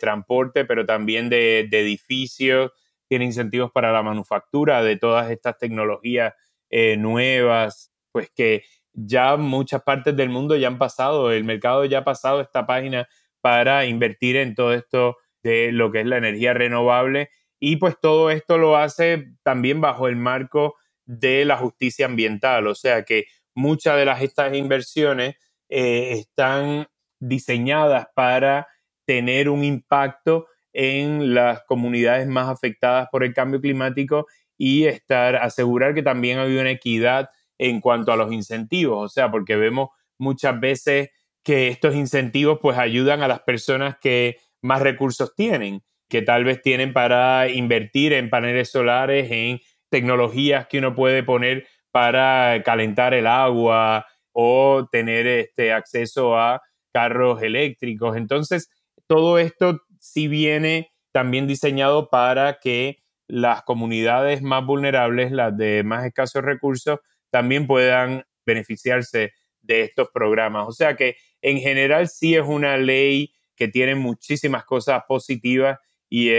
transporte, 0.00 0.64
pero 0.64 0.86
también 0.86 1.28
de, 1.28 1.60
edificios. 1.60 2.72
Tiene 3.08 3.24
incentivos 3.24 3.70
para 3.70 3.92
la 3.92 4.02
manufactura 4.02 4.82
de 4.82 4.96
todas 4.96 5.30
estas 5.30 5.58
tecnologías 5.58 6.34
eh, 6.70 6.96
nuevas, 6.96 7.92
pues 8.12 8.30
que 8.34 8.64
ya 8.92 9.36
muchas 9.36 9.82
partes 9.82 10.16
del 10.16 10.30
mundo 10.30 10.56
ya 10.56 10.68
han 10.68 10.78
pasado, 10.78 11.30
el 11.30 11.44
mercado 11.44 11.84
ya 11.84 11.98
ha 11.98 12.04
pasado 12.04 12.40
esta 12.40 12.66
página 12.66 13.06
para 13.40 13.84
invertir 13.84 14.36
en 14.36 14.54
todo 14.54 14.72
esto 14.72 15.18
de 15.42 15.70
lo 15.70 15.92
que 15.92 16.00
es 16.00 16.06
la 16.06 16.16
energía 16.16 16.54
renovable 16.54 17.30
y 17.60 17.76
pues 17.76 17.96
todo 18.00 18.30
esto 18.30 18.58
lo 18.58 18.76
hace 18.76 19.28
también 19.42 19.80
bajo 19.80 20.08
el 20.08 20.16
marco 20.16 20.74
de 21.06 21.44
la 21.44 21.56
justicia 21.56 22.06
ambiental, 22.06 22.66
o 22.66 22.74
sea 22.74 23.04
que 23.04 23.26
muchas 23.54 23.96
de 23.96 24.04
las 24.04 24.22
estas 24.22 24.54
inversiones 24.54 25.36
eh, 25.68 26.12
están 26.12 26.86
diseñadas 27.18 28.08
para 28.14 28.68
tener 29.06 29.48
un 29.48 29.64
impacto 29.64 30.46
en 30.72 31.32
las 31.34 31.62
comunidades 31.64 32.26
más 32.26 32.48
afectadas 32.48 33.08
por 33.10 33.24
el 33.24 33.32
cambio 33.32 33.60
climático 33.60 34.26
y 34.58 34.84
estar 34.84 35.36
asegurar 35.36 35.94
que 35.94 36.02
también 36.02 36.38
hay 36.38 36.56
una 36.56 36.70
equidad 36.70 37.30
en 37.58 37.80
cuanto 37.80 38.12
a 38.12 38.16
los 38.16 38.32
incentivos, 38.32 39.04
o 39.04 39.08
sea, 39.08 39.30
porque 39.30 39.56
vemos 39.56 39.88
muchas 40.18 40.58
veces 40.60 41.10
que 41.42 41.68
estos 41.68 41.94
incentivos 41.94 42.58
pues 42.60 42.76
ayudan 42.76 43.22
a 43.22 43.28
las 43.28 43.40
personas 43.40 43.96
que 44.00 44.38
más 44.60 44.82
recursos 44.82 45.34
tienen, 45.34 45.82
que 46.08 46.22
tal 46.22 46.44
vez 46.44 46.60
tienen 46.60 46.92
para 46.92 47.48
invertir 47.48 48.12
en 48.12 48.28
paneles 48.28 48.70
solares, 48.70 49.30
en 49.30 49.60
tecnologías 49.90 50.66
que 50.66 50.78
uno 50.78 50.94
puede 50.94 51.22
poner 51.22 51.66
para 51.90 52.62
calentar 52.64 53.14
el 53.14 53.26
agua 53.26 54.06
o 54.32 54.86
tener 54.90 55.26
este 55.26 55.72
acceso 55.72 56.38
a 56.38 56.60
carros 56.92 57.42
eléctricos. 57.42 58.16
Entonces, 58.16 58.68
todo 59.06 59.38
esto 59.38 59.80
sí 60.00 60.28
viene 60.28 60.90
también 61.12 61.46
diseñado 61.46 62.10
para 62.10 62.58
que 62.60 62.98
las 63.28 63.62
comunidades 63.62 64.42
más 64.42 64.64
vulnerables, 64.64 65.32
las 65.32 65.56
de 65.56 65.82
más 65.84 66.04
escasos 66.04 66.44
recursos, 66.44 67.00
también 67.30 67.66
puedan 67.66 68.24
beneficiarse 68.44 69.32
de 69.62 69.82
estos 69.82 70.08
programas. 70.12 70.68
O 70.68 70.72
sea 70.72 70.96
que 70.96 71.16
en 71.40 71.58
general 71.58 72.08
sí 72.08 72.34
es 72.34 72.44
una 72.46 72.76
ley 72.76 73.32
que 73.56 73.68
tiene 73.68 73.94
muchísimas 73.94 74.64
cosas 74.64 75.02
positivas 75.08 75.78
y 76.08 76.30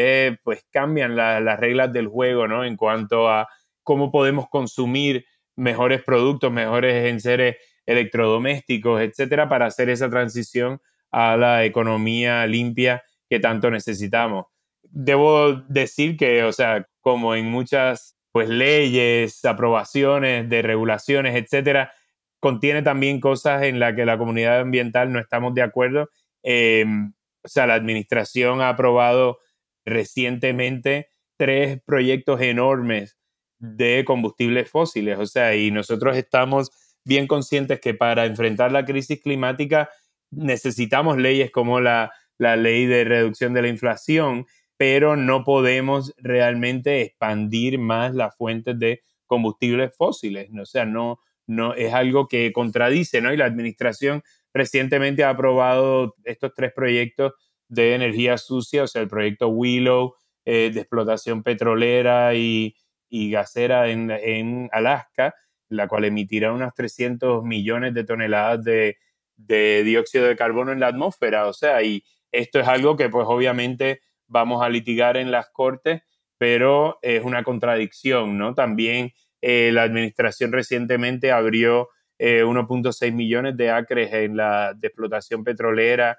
pues 0.44 0.66
cambian 0.72 1.16
las 1.16 1.60
reglas 1.60 1.92
del 1.92 2.08
juego, 2.08 2.48
¿no? 2.48 2.64
En 2.64 2.78
cuanto 2.78 3.30
a 3.30 3.48
cómo 3.84 4.12
podemos 4.12 4.50
consumir 4.50 5.26
mejores 5.56 6.04
productos, 6.04 6.52
mejores 6.52 7.06
enseres 7.06 7.58
electrodomésticos, 7.86 9.02
etcétera, 9.02 9.50
para 9.50 9.66
hacer 9.66 9.90
esa 9.90 10.10
transición 10.10 10.80
a 11.12 11.38
la 11.38 11.66
economía 11.66 12.46
limpia 12.46 13.04
que 13.30 13.40
tanto 13.40 13.72
necesitamos. 13.72 14.46
Debo 14.84 15.54
decir 15.68 16.18
que, 16.18 16.44
o 16.44 16.54
sea, 16.54 16.88
como 17.02 17.36
en 17.36 17.46
muchas 17.46 18.18
pues 18.32 18.50
leyes, 18.50 19.44
aprobaciones 19.46 20.48
de 20.50 20.62
regulaciones, 20.62 21.36
etcétera, 21.36 21.92
contiene 22.40 22.84
también 22.84 23.20
cosas 23.20 23.64
en 23.64 23.80
las 23.80 23.96
que 23.96 24.06
la 24.06 24.18
comunidad 24.18 24.60
ambiental 24.60 25.12
no 25.12 25.20
estamos 25.20 25.54
de 25.56 25.64
acuerdo. 25.64 26.10
Em, 26.44 27.14
o 27.44 27.48
sea, 27.48 27.66
la 27.66 27.74
administración 27.74 28.62
ha 28.62 28.70
aprobado 28.70 29.40
recientemente 29.88 31.08
tres 31.38 31.82
proyectos 31.86 32.42
enormes 32.42 33.18
de 33.60 34.04
combustibles 34.06 34.70
fósiles. 34.70 35.18
O 35.18 35.26
sea, 35.26 35.56
y 35.56 35.72
nosotros 35.72 36.18
estamos 36.18 36.72
bien 37.06 37.26
conscientes 37.26 37.80
que 37.80 37.94
para 37.94 38.26
enfrentar 38.26 38.72
la 38.72 38.86
crisis 38.86 39.22
climática 39.22 39.90
necesitamos 40.30 41.18
leyes 41.18 41.52
como 41.52 41.80
la, 41.80 42.12
la 42.38 42.58
ley 42.58 42.86
de 42.86 43.06
reducción 43.06 43.54
de 43.54 43.62
la 43.62 43.70
inflación, 43.70 44.46
pero 44.76 45.16
no 45.16 45.44
podemos 45.44 46.14
realmente 46.18 47.02
expandir 47.02 47.80
más 47.80 48.14
las 48.14 48.36
fuentes 48.36 48.78
de 48.78 49.02
combustibles 49.26 49.96
fósiles. 49.96 50.50
O 50.60 50.66
sea, 50.66 50.86
no, 50.86 51.20
no 51.48 51.74
es 51.74 51.94
algo 51.94 52.28
que 52.28 52.52
contradice, 52.52 53.22
¿no? 53.22 53.34
Y 53.34 53.38
la 53.38 53.46
administración 53.46 54.22
recientemente 54.54 55.24
ha 55.24 55.30
aprobado 55.30 56.16
estos 56.26 56.54
tres 56.54 56.74
proyectos 56.74 57.34
de 57.70 57.96
energía 57.96 58.38
sucia, 58.38 58.84
o 58.84 58.88
sea, 58.88 59.02
el 59.02 59.08
proyecto 59.08 59.50
Willow 59.50 60.16
eh, 60.46 60.72
de 60.74 60.80
explotación 60.80 61.44
petrolera 61.44 62.34
y, 62.34 62.76
y 63.10 63.32
gasera 63.32 63.90
en, 63.90 64.12
en, 64.12 64.70
Alaska, 64.72 65.36
la 65.70 65.88
cual 65.88 66.06
emitirá 66.06 66.54
unas 66.54 66.74
300 66.74 67.44
millones 67.44 67.94
de 67.94 68.06
toneladas 68.06 68.64
de, 68.64 68.98
de 69.36 69.84
dióxido 69.84 70.26
de 70.26 70.36
carbono 70.36 70.72
en 70.72 70.80
la 70.80 70.88
atmósfera. 70.88 71.48
O 71.48 71.54
sea, 71.54 71.84
y 71.84 72.04
esto 72.32 72.60
es 72.60 72.68
algo 72.68 72.96
que 72.96 73.10
pues 73.10 73.26
obviamente 73.28 74.02
vamos 74.28 74.64
a 74.64 74.70
litigar 74.70 75.18
en 75.18 75.32
las 75.32 75.50
cortes, 75.50 76.02
pero 76.38 77.00
es 77.02 77.24
una 77.24 77.44
contradicción, 77.44 78.38
¿no? 78.38 78.54
También 78.54 79.12
eh, 79.42 79.72
la 79.74 79.84
administración 79.84 80.52
recientemente 80.52 81.32
abrió 81.32 81.90
1.6 82.20 83.08
eh, 83.08 83.12
millones 83.12 83.58
de 83.58 83.70
acres 83.70 84.12
en 84.14 84.38
la 84.38 84.74
de 84.74 84.88
explotación 84.88 85.44
petrolera 85.44 86.18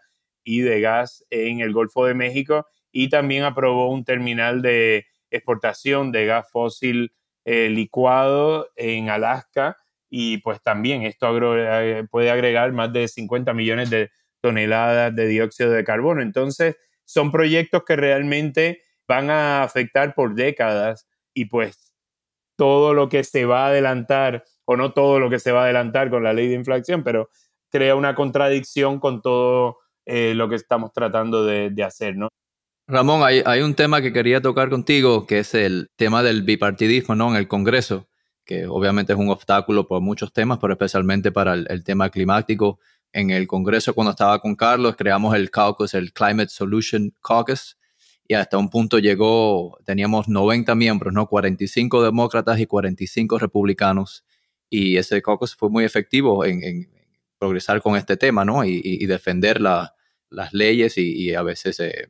y 0.49 0.62
de 0.62 0.81
gas 0.81 1.26
en 1.28 1.61
el 1.61 1.75
Golfo 1.75 2.07
de 2.07 2.14
México 2.14 2.67
y 2.90 3.11
también 3.11 3.45
aprobó 3.45 3.90
un 3.93 4.02
terminal 4.02 4.62
de 4.62 5.07
exportación 5.31 6.11
de 6.11 6.25
gas 6.25 6.50
fósil 6.50 7.12
eh, 7.45 7.69
licuado 7.69 8.71
en 8.76 9.11
Alaska 9.11 9.76
y 10.09 10.38
pues 10.38 10.62
también 10.62 11.02
esto 11.02 11.28
puede 12.11 12.31
agregar 12.31 12.73
más 12.73 12.90
de 12.95 13.09
50 13.09 13.52
millones 13.52 13.90
de 13.90 14.11
toneladas 14.40 15.14
de 15.14 15.26
dióxido 15.26 15.71
de 15.71 15.85
carbono. 15.85 16.23
Entonces, 16.23 16.76
son 17.05 17.31
proyectos 17.31 17.83
que 17.85 17.97
realmente 17.97 18.81
van 19.07 19.28
a 19.28 19.62
afectar 19.62 20.14
por 20.14 20.35
décadas 20.35 21.07
y 21.35 21.45
pues 21.45 21.93
todo 22.57 22.95
lo 22.95 23.11
que 23.11 23.23
se 23.23 23.45
va 23.45 23.67
a 23.67 23.69
adelantar, 23.69 24.45
o 24.64 24.78
no 24.78 24.95
todo 24.95 25.21
lo 25.21 25.28
que 25.28 25.40
se 25.40 25.52
va 25.52 25.61
a 25.61 25.64
adelantar 25.64 26.09
con 26.09 26.25
la 26.25 26.33
ley 26.33 26.49
de 26.49 26.55
inflación, 26.55 27.05
pero 27.05 27.28
crea 27.71 27.95
una 27.95 28.14
contradicción 28.14 28.99
con 28.99 29.21
todo 29.21 29.78
eh, 30.08 30.34
lo 30.34 30.48
que 30.48 30.56
estamos 30.56 30.92
tratando 30.92 31.44
de, 31.44 31.84
hacer, 31.84 32.16
¿no? 32.16 32.28
Ramón, 32.86 33.22
hay, 33.22 33.42
hay, 33.44 33.60
un 33.60 33.74
tema 33.74 34.00
que 34.00 34.12
quería 34.12 34.40
tocar 34.40 34.70
contigo, 34.70 35.26
que 35.26 35.40
es 35.40 35.54
el 35.54 35.90
tema 35.96 36.22
del 36.22 36.42
bipartidismo 36.42 37.14
¿no? 37.14 37.30
en 37.30 37.36
el 37.36 37.46
Congreso, 37.46 38.08
que 38.44 38.66
obviamente 38.66 39.12
es 39.12 39.18
un 39.18 39.28
obstáculo 39.28 39.86
por 39.86 40.00
muchos 40.00 40.32
temas, 40.32 40.58
pero 40.58 40.72
especialmente 40.72 41.30
para 41.30 41.52
el 41.52 41.84
tema 41.84 42.08
climático 42.08 42.80
en 43.12 43.30
el 43.30 43.46
Congreso 43.46 43.94
cuando 43.94 44.10
estaba 44.12 44.40
con 44.40 44.54
Carlos, 44.54 44.96
creamos 44.96 45.34
el 45.34 45.50
caucus, 45.50 45.94
el 45.94 46.12
Climate 46.12 46.48
Solution 46.48 47.14
Caucus, 47.22 47.76
y 48.26 48.34
hasta 48.34 48.58
un 48.58 48.68
punto 48.68 48.98
llegó, 48.98 49.78
teníamos 49.84 50.28
90 50.28 50.74
miembros, 50.74 51.14
¿no? 51.14 51.26
45 51.26 52.02
demócratas 52.04 52.60
y 52.60 52.66
45 52.66 53.38
republicanos, 53.38 54.24
y 54.68 54.98
ese 54.98 55.22
caucus 55.22 55.56
fue 55.56 55.70
muy 55.70 55.84
efectivo 55.84 56.44
en, 56.44 56.88
progresar 57.38 57.80
con 57.80 57.96
este 57.96 58.16
tema, 58.16 58.44
¿no? 58.44 58.64
Y, 58.64 59.06
defender 59.06 59.60
las 60.30 60.52
leyes 60.52 60.99
y, 60.99 61.35
a 61.35 61.42
veces, 61.42 61.80
eh, 61.80 62.08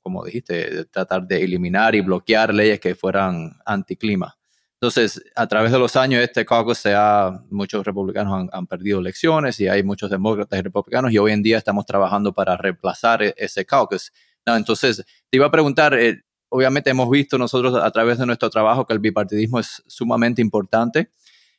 como 0.00 0.24
dijiste, 0.24 0.84
tratar 0.86 1.26
de 1.26 1.42
eliminar 1.44 1.94
y 1.94 2.00
bloquear 2.00 2.54
leyes 2.54 2.80
que 2.80 2.94
fueran 2.94 3.58
anticlima. 3.64 4.36
Entonces, 4.74 5.24
a 5.34 5.46
través 5.46 5.72
de 5.72 5.78
los 5.78 5.96
años, 5.96 6.22
este 6.22 6.44
caucus 6.44 6.78
se 6.78 6.94
ha, 6.94 7.40
muchos 7.50 7.84
republicanos 7.84 8.48
han, 8.52 8.66
perdido 8.66 9.00
elecciones 9.00 9.58
y 9.58 9.68
hay 9.68 9.82
muchos 9.82 10.10
demócratas 10.10 10.58
y 10.58 10.62
republicanos 10.62 11.12
y 11.12 11.18
hoy 11.18 11.32
en 11.32 11.42
día 11.42 11.56
estamos 11.56 11.86
trabajando 11.86 12.34
para 12.34 12.56
reemplazar 12.58 13.22
e, 13.22 13.34
ese 13.38 13.64
caucus. 13.64 14.12
entonces, 14.44 15.02
te 15.30 15.36
iba 15.38 15.46
a 15.46 15.50
preguntar, 15.50 15.94
eh, 15.94 16.22
obviamente 16.50 16.90
hemos 16.90 17.08
visto 17.08 17.38
nosotros 17.38 17.74
a 17.74 17.90
través 17.90 18.18
de 18.18 18.26
nuestro 18.26 18.50
trabajo 18.50 18.86
que 18.86 18.92
el 18.92 18.98
bipartidismo 18.98 19.58
es 19.60 19.82
sumamente 19.86 20.42
importante 20.42 21.10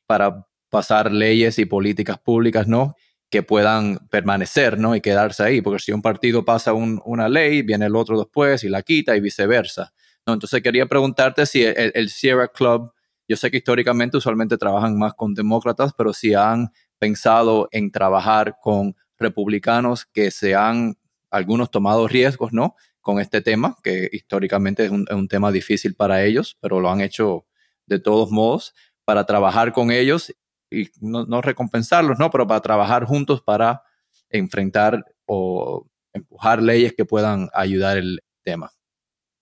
para 0.05 0.45
pasar 0.69 1.11
leyes 1.11 1.57
y 1.59 1.65
políticas 1.65 2.19
públicas, 2.19 2.67
¿no? 2.67 2.95
Que 3.29 3.43
puedan 3.43 4.07
permanecer, 4.09 4.79
¿no? 4.79 4.95
Y 4.95 5.01
quedarse 5.01 5.43
ahí, 5.43 5.61
porque 5.61 5.79
si 5.79 5.91
un 5.91 6.01
partido 6.01 6.45
pasa 6.45 6.73
una 6.73 7.27
ley, 7.27 7.61
viene 7.61 7.85
el 7.85 7.95
otro 7.95 8.17
después 8.17 8.63
y 8.63 8.69
la 8.69 8.83
quita 8.83 9.15
y 9.15 9.21
viceversa, 9.21 9.93
¿no? 10.25 10.33
Entonces 10.33 10.61
quería 10.61 10.85
preguntarte 10.85 11.45
si 11.45 11.63
el, 11.63 12.09
Sierra 12.09 12.47
Club, 12.47 12.91
yo 13.27 13.35
sé 13.35 13.51
que 13.51 13.57
históricamente 13.57 14.17
usualmente 14.17 14.57
trabajan 14.57 14.97
más 14.97 15.13
con 15.13 15.33
demócratas, 15.33 15.91
pero 15.97 16.13
si 16.13 16.33
han 16.33 16.71
pensado 16.99 17.67
en 17.71 17.91
trabajar 17.91 18.57
con 18.61 18.95
republicanos 19.17 20.05
que 20.05 20.31
se 20.31 20.55
han, 20.55 20.97
algunos 21.29 21.69
tomado 21.69 22.07
riesgos, 22.07 22.53
¿no? 22.53 22.75
Con 23.01 23.19
este 23.19 23.41
tema, 23.41 23.75
que 23.83 24.09
históricamente 24.11 24.85
es 24.85 24.91
un, 24.91 25.05
es 25.09 25.15
un 25.15 25.27
tema 25.27 25.51
difícil 25.51 25.95
para 25.95 26.23
ellos, 26.23 26.57
pero 26.61 26.79
lo 26.79 26.89
han 26.89 27.01
hecho 27.01 27.45
de 27.85 27.99
todos 27.99 28.31
modos, 28.31 28.73
para 29.03 29.25
trabajar 29.25 29.73
con 29.73 29.91
ellos 29.91 30.33
y 30.69 30.89
no, 31.01 31.41
recompensarlos, 31.41 32.19
¿no? 32.19 32.29
Pero 32.29 32.47
para 32.47 32.61
trabajar 32.61 33.05
juntos 33.05 33.41
para 33.41 33.83
enfrentar 34.29 35.05
o 35.25 35.87
empujar 36.13 36.61
leyes 36.61 36.93
que 36.93 37.05
puedan 37.05 37.49
ayudar 37.53 37.97
el 37.97 38.21
tema. 38.43 38.71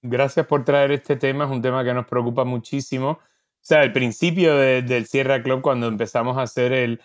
Gracias 0.02 0.46
por 0.46 0.64
traer 0.64 0.92
este 0.92 1.16
tema, 1.16 1.46
es 1.46 1.52
un 1.52 1.62
tema 1.62 1.84
que 1.84 1.94
nos 1.94 2.06
preocupa 2.06 2.44
muchísimo. 2.44 3.10
O 3.10 3.68
sea, 3.68 3.84
el 3.84 3.92
principio 3.92 4.56
del 4.56 5.08
Sierra 5.08 5.42
Club, 5.42 5.62
cuando 5.62 5.88
empezamos 5.88 6.38
a 6.38 6.44
hacer 6.44 6.72
el, 6.72 7.02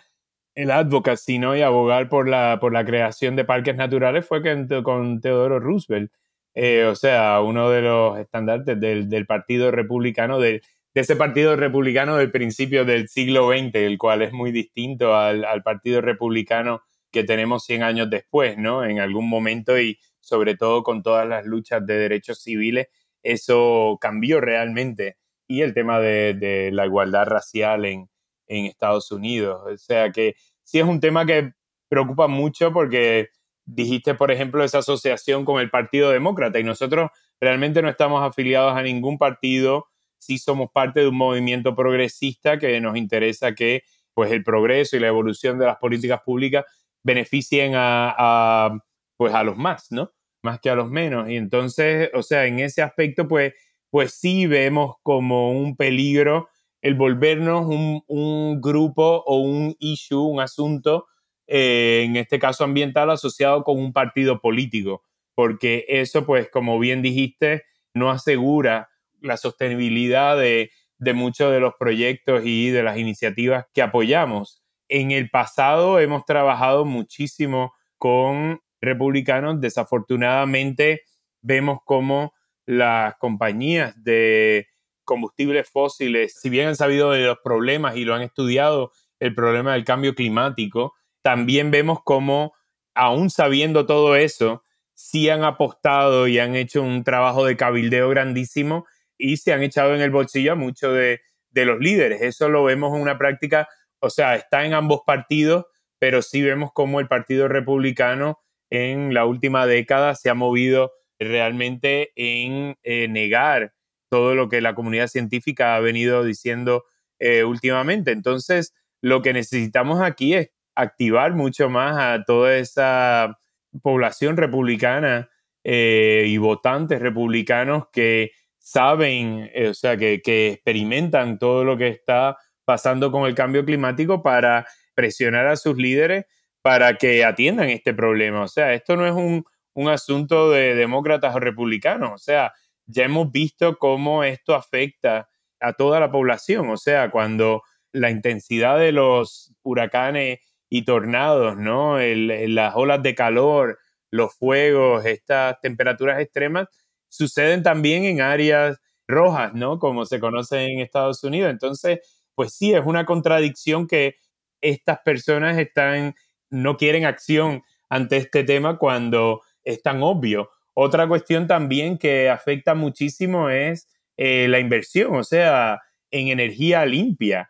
el 0.53 0.69
advocacy 0.69 1.39
¿no? 1.39 1.55
y 1.55 1.61
abogar 1.63 2.09
por 2.09 2.29
la, 2.29 2.59
por 2.59 2.73
la 2.73 2.85
creación 2.85 3.35
de 3.35 3.45
parques 3.45 3.75
naturales, 3.75 4.27
fue 4.27 4.43
con 4.83 5.19
Teodoro 5.19 5.59
Roosevelt. 5.59 6.11
Eh, 6.53 6.85
o 6.85 6.95
sea, 6.95 7.41
uno 7.41 7.69
de 7.69 7.81
los 7.81 8.19
estandartes 8.19 8.79
del, 8.79 9.09
del 9.09 9.25
Partido 9.25 9.71
Republicano, 9.71 10.39
del, 10.39 10.61
de 10.93 11.01
ese 11.01 11.15
partido 11.15 11.55
republicano 11.55 12.17
del 12.17 12.31
principio 12.31 12.83
del 12.85 13.07
siglo 13.07 13.49
XX, 13.49 13.75
el 13.75 13.97
cual 13.97 14.21
es 14.21 14.33
muy 14.33 14.51
distinto 14.51 15.15
al, 15.15 15.63
partido 15.63 16.01
republicano 16.01 16.81
que 17.11 17.23
tenemos 17.23 17.65
100 17.65 17.83
años 17.83 18.09
después, 18.09 18.57
¿no? 18.57 18.83
En 18.83 18.99
algún 18.99 19.29
momento 19.29 19.79
y 19.79 19.99
sobre 20.19 20.55
todo 20.55 20.83
con 20.83 21.01
todas 21.01 21.27
las 21.27 21.45
luchas 21.45 21.85
de 21.85 21.97
derechos 21.97 22.41
civiles, 22.41 22.87
eso 23.23 23.97
cambió 24.01 24.41
realmente. 24.41 25.17
Y 25.47 25.61
el 25.61 25.73
tema 25.73 25.99
de, 25.99 26.69
la 26.71 26.85
igualdad 26.85 27.25
racial 27.25 27.85
en, 27.85 28.09
en 28.47 28.65
Estados 28.65 29.11
Unidos. 29.11 29.61
O 29.65 29.77
sea 29.77 30.11
que 30.11 30.35
sí 30.63 30.79
es 30.79 30.85
un 30.85 30.99
tema 30.99 31.25
que 31.25 31.53
preocupa 31.89 32.27
mucho 32.27 32.71
porque 32.71 33.29
dijiste, 33.65 34.15
por 34.15 34.31
ejemplo, 34.31 34.63
esa 34.63 34.79
asociación 34.79 35.45
con 35.45 35.61
el 35.61 35.69
Partido 35.69 36.11
Demócrata 36.11 36.59
y 36.59 36.63
nosotros 36.63 37.11
realmente 37.39 37.81
no 37.81 37.89
estamos 37.89 38.23
afiliados 38.23 38.75
a 38.75 38.81
ningún 38.81 39.17
partido 39.17 39.90
sí 40.21 40.37
somos 40.37 40.69
parte 40.71 41.01
de 41.01 41.07
un 41.07 41.17
movimiento 41.17 41.75
progresista 41.75 42.59
que 42.59 42.79
nos 42.79 42.95
interesa 42.95 43.53
que 43.55 43.83
pues, 44.13 44.31
el 44.31 44.43
progreso 44.43 44.95
y 44.95 44.99
la 44.99 45.07
evolución 45.07 45.57
de 45.59 45.65
las 45.65 45.77
políticas 45.77 46.21
públicas 46.21 46.65
beneficien 47.03 47.73
a, 47.75 48.77
pues, 49.17 49.33
a 49.33 49.43
los 49.43 49.57
más, 49.57 49.91
¿no? 49.91 50.11
Más 50.43 50.59
que 50.59 50.69
a 50.69 50.75
los 50.75 50.89
menos. 50.89 51.29
Y 51.29 51.35
entonces, 51.35 52.09
o 52.13 52.21
sea, 52.23 52.45
en 52.45 52.59
ese 52.59 52.81
aspecto, 52.81 53.27
pues, 53.27 53.53
pues 53.89 54.13
sí 54.13 54.45
vemos 54.47 54.95
como 55.03 55.51
un 55.51 55.75
peligro 55.75 56.49
el 56.81 56.95
volvernos 56.95 57.65
un, 57.67 58.61
grupo 58.61 59.23
o 59.25 59.37
un 59.37 59.75
issue, 59.79 60.23
un 60.23 60.39
asunto, 60.39 61.07
eh, 61.47 62.03
en 62.05 62.15
este 62.15 62.39
caso 62.39 62.63
ambiental, 62.63 63.09
asociado 63.09 63.63
con 63.63 63.77
un 63.79 63.93
partido 63.93 64.41
político, 64.41 65.03
porque 65.35 65.85
eso, 65.87 66.25
pues, 66.25 66.49
como 66.49 66.79
bien 66.79 67.01
dijiste, 67.01 67.63
no 67.93 68.09
asegura 68.09 68.90
la 69.21 69.37
sostenibilidad 69.37 70.37
de, 70.37 70.71
muchos 71.13 71.51
de 71.51 71.59
los 71.59 71.73
proyectos 71.79 72.41
y 72.45 72.69
de 72.69 72.83
las 72.83 72.97
iniciativas 72.97 73.65
que 73.73 73.81
apoyamos. 73.81 74.63
En 74.89 75.11
el 75.11 75.29
pasado 75.29 75.99
hemos 75.99 76.25
trabajado 76.25 76.85
muchísimo 76.85 77.73
con 77.97 78.61
republicanos. 78.81 79.61
Desafortunadamente 79.61 81.03
vemos 81.41 81.79
cómo 81.85 82.33
las 82.65 83.15
compañías 83.17 83.93
de 84.03 84.67
combustibles 85.03 85.69
fósiles, 85.69 86.35
si 86.39 86.49
bien 86.49 86.69
han 86.69 86.75
sabido 86.75 87.11
de 87.11 87.25
los 87.25 87.37
problemas 87.43 87.95
y 87.95 88.05
lo 88.05 88.13
han 88.13 88.21
estudiado, 88.21 88.91
el 89.19 89.35
problema 89.35 89.73
del 89.73 89.83
cambio 89.83 90.15
climático, 90.15 90.93
también 91.21 91.69
vemos 91.69 91.99
cómo, 92.03 92.53
aún 92.95 93.29
sabiendo 93.29 93.85
todo 93.85 94.15
eso, 94.15 94.63
sí 94.93 95.29
han 95.29 95.43
apostado 95.43 96.27
y 96.27 96.39
han 96.39 96.55
hecho 96.55 96.81
un 96.81 97.03
trabajo 97.03 97.45
de 97.45 97.57
cabildeo 97.57 98.09
grandísimo 98.09 98.85
y 99.21 99.37
se 99.37 99.53
han 99.53 99.61
echado 99.61 99.93
en 99.95 100.01
el 100.01 100.09
bolsillo 100.09 100.53
a 100.53 100.55
muchos 100.55 100.93
de, 100.93 101.21
los 101.53 101.79
líderes. 101.79 102.21
Eso 102.21 102.49
lo 102.49 102.63
vemos 102.63 102.95
en 102.95 103.01
una 103.01 103.17
práctica, 103.17 103.67
o 103.99 104.09
sea, 104.09 104.35
está 104.35 104.65
en 104.65 104.73
ambos 104.73 105.01
partidos, 105.05 105.65
pero 105.99 106.21
sí 106.21 106.41
vemos 106.41 106.71
cómo 106.73 106.99
el 106.99 107.07
Partido 107.07 107.47
Republicano 107.47 108.39
en 108.69 109.13
la 109.13 109.25
última 109.25 109.67
década 109.67 110.15
se 110.15 110.29
ha 110.29 110.33
movido 110.33 110.91
realmente 111.19 112.11
en 112.15 112.77
eh, 112.83 113.07
negar 113.09 113.73
todo 114.09 114.33
lo 114.33 114.49
que 114.49 114.61
la 114.61 114.73
comunidad 114.73 115.07
científica 115.07 115.75
ha 115.75 115.79
venido 115.79 116.23
diciendo 116.23 116.85
eh, 117.19 117.43
últimamente. 117.43 118.11
Entonces, 118.11 118.73
lo 119.01 119.21
que 119.21 119.33
necesitamos 119.33 120.01
aquí 120.01 120.33
es 120.33 120.49
activar 120.75 121.33
mucho 121.33 121.69
más 121.69 121.97
a 121.97 122.23
toda 122.25 122.55
esa 122.57 123.39
población 123.83 124.37
republicana 124.37 125.29
eh, 125.63 126.25
y 126.27 126.37
votantes 126.37 126.99
republicanos 127.01 127.85
que 127.91 128.31
saben, 128.61 129.49
eh, 129.53 129.69
o 129.69 129.73
sea, 129.73 129.97
que, 129.97 130.21
experimentan 130.53 131.39
todo 131.39 131.63
lo 131.63 131.77
que 131.77 131.87
está 131.87 132.37
pasando 132.63 133.11
con 133.11 133.25
el 133.25 133.35
cambio 133.35 133.65
climático 133.65 134.21
para 134.21 134.65
presionar 134.93 135.47
a 135.47 135.57
sus 135.57 135.77
líderes 135.77 136.25
para 136.61 136.95
que 136.97 137.25
atiendan 137.25 137.69
este 137.69 137.93
problema. 137.93 138.43
O 138.43 138.47
sea, 138.47 138.73
esto 138.73 138.95
no 138.95 139.05
es 139.05 139.13
un, 139.13 139.43
asunto 139.89 140.51
de 140.51 140.75
demócratas 140.75 141.35
o 141.35 141.39
republicanos. 141.39 142.11
O 142.13 142.17
sea, 142.17 142.53
ya 142.85 143.05
hemos 143.05 143.31
visto 143.31 143.77
cómo 143.77 144.23
esto 144.23 144.53
afecta 144.53 145.27
a 145.59 145.73
toda 145.73 145.99
la 145.99 146.11
población. 146.11 146.69
O 146.69 146.77
sea, 146.77 147.09
cuando 147.09 147.63
la 147.91 148.11
intensidad 148.11 148.77
de 148.77 148.91
los 148.91 149.53
huracanes 149.63 150.39
y 150.69 150.85
tornados, 150.85 151.57
¿no? 151.57 151.97
las 151.99 152.75
olas 152.75 153.01
de 153.01 153.15
calor, 153.15 153.79
los 154.11 154.35
fuegos, 154.35 155.05
estas 155.05 155.59
temperaturas 155.61 156.19
extremas, 156.19 156.67
suceden 157.11 157.61
también 157.61 158.05
en 158.05 158.21
áreas 158.21 158.79
rojas, 159.07 159.53
¿no? 159.53 159.77
Como 159.77 160.05
se 160.05 160.19
conoce 160.19 160.63
en 160.65 160.79
Estados 160.79 161.23
Unidos. 161.23 161.51
Entonces, 161.51 161.99
pues 162.33 162.53
sí, 162.53 162.73
es 162.73 162.83
una 162.85 163.05
contradicción 163.05 163.87
que 163.87 164.15
estas 164.61 164.99
personas 165.03 165.57
están, 165.57 166.15
no 166.49 166.77
quieren 166.77 167.05
acción 167.05 167.63
ante 167.89 168.17
este 168.17 168.43
tema 168.43 168.77
cuando 168.77 169.41
es 169.63 169.83
tan 169.83 170.01
obvio. 170.01 170.49
Otra 170.73 171.07
cuestión 171.07 171.47
también 171.47 171.97
que 171.97 172.29
afecta 172.29 172.73
muchísimo 172.73 173.49
es 173.49 173.87
eh, 174.17 174.47
la 174.47 174.59
inversión, 174.59 175.15
o 175.15 175.23
sea, 175.23 175.81
en 176.09 176.29
energía 176.29 176.85
limpia. 176.85 177.49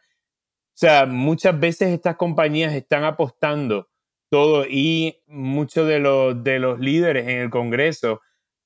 O 0.70 0.78
sea, 0.82 1.06
muchas 1.06 1.60
veces 1.60 1.90
estas 1.90 2.16
compañías 2.16 2.74
están 2.74 3.04
apostando 3.04 3.90
todo 4.32 4.66
y 4.68 5.22
muchos 5.28 5.88
de 5.88 6.00
los, 6.00 6.44
de 6.44 6.58
los 6.60 6.80
líderes 6.80 7.28
en 7.28 7.40
el 7.40 7.50
Congreso 7.50 8.22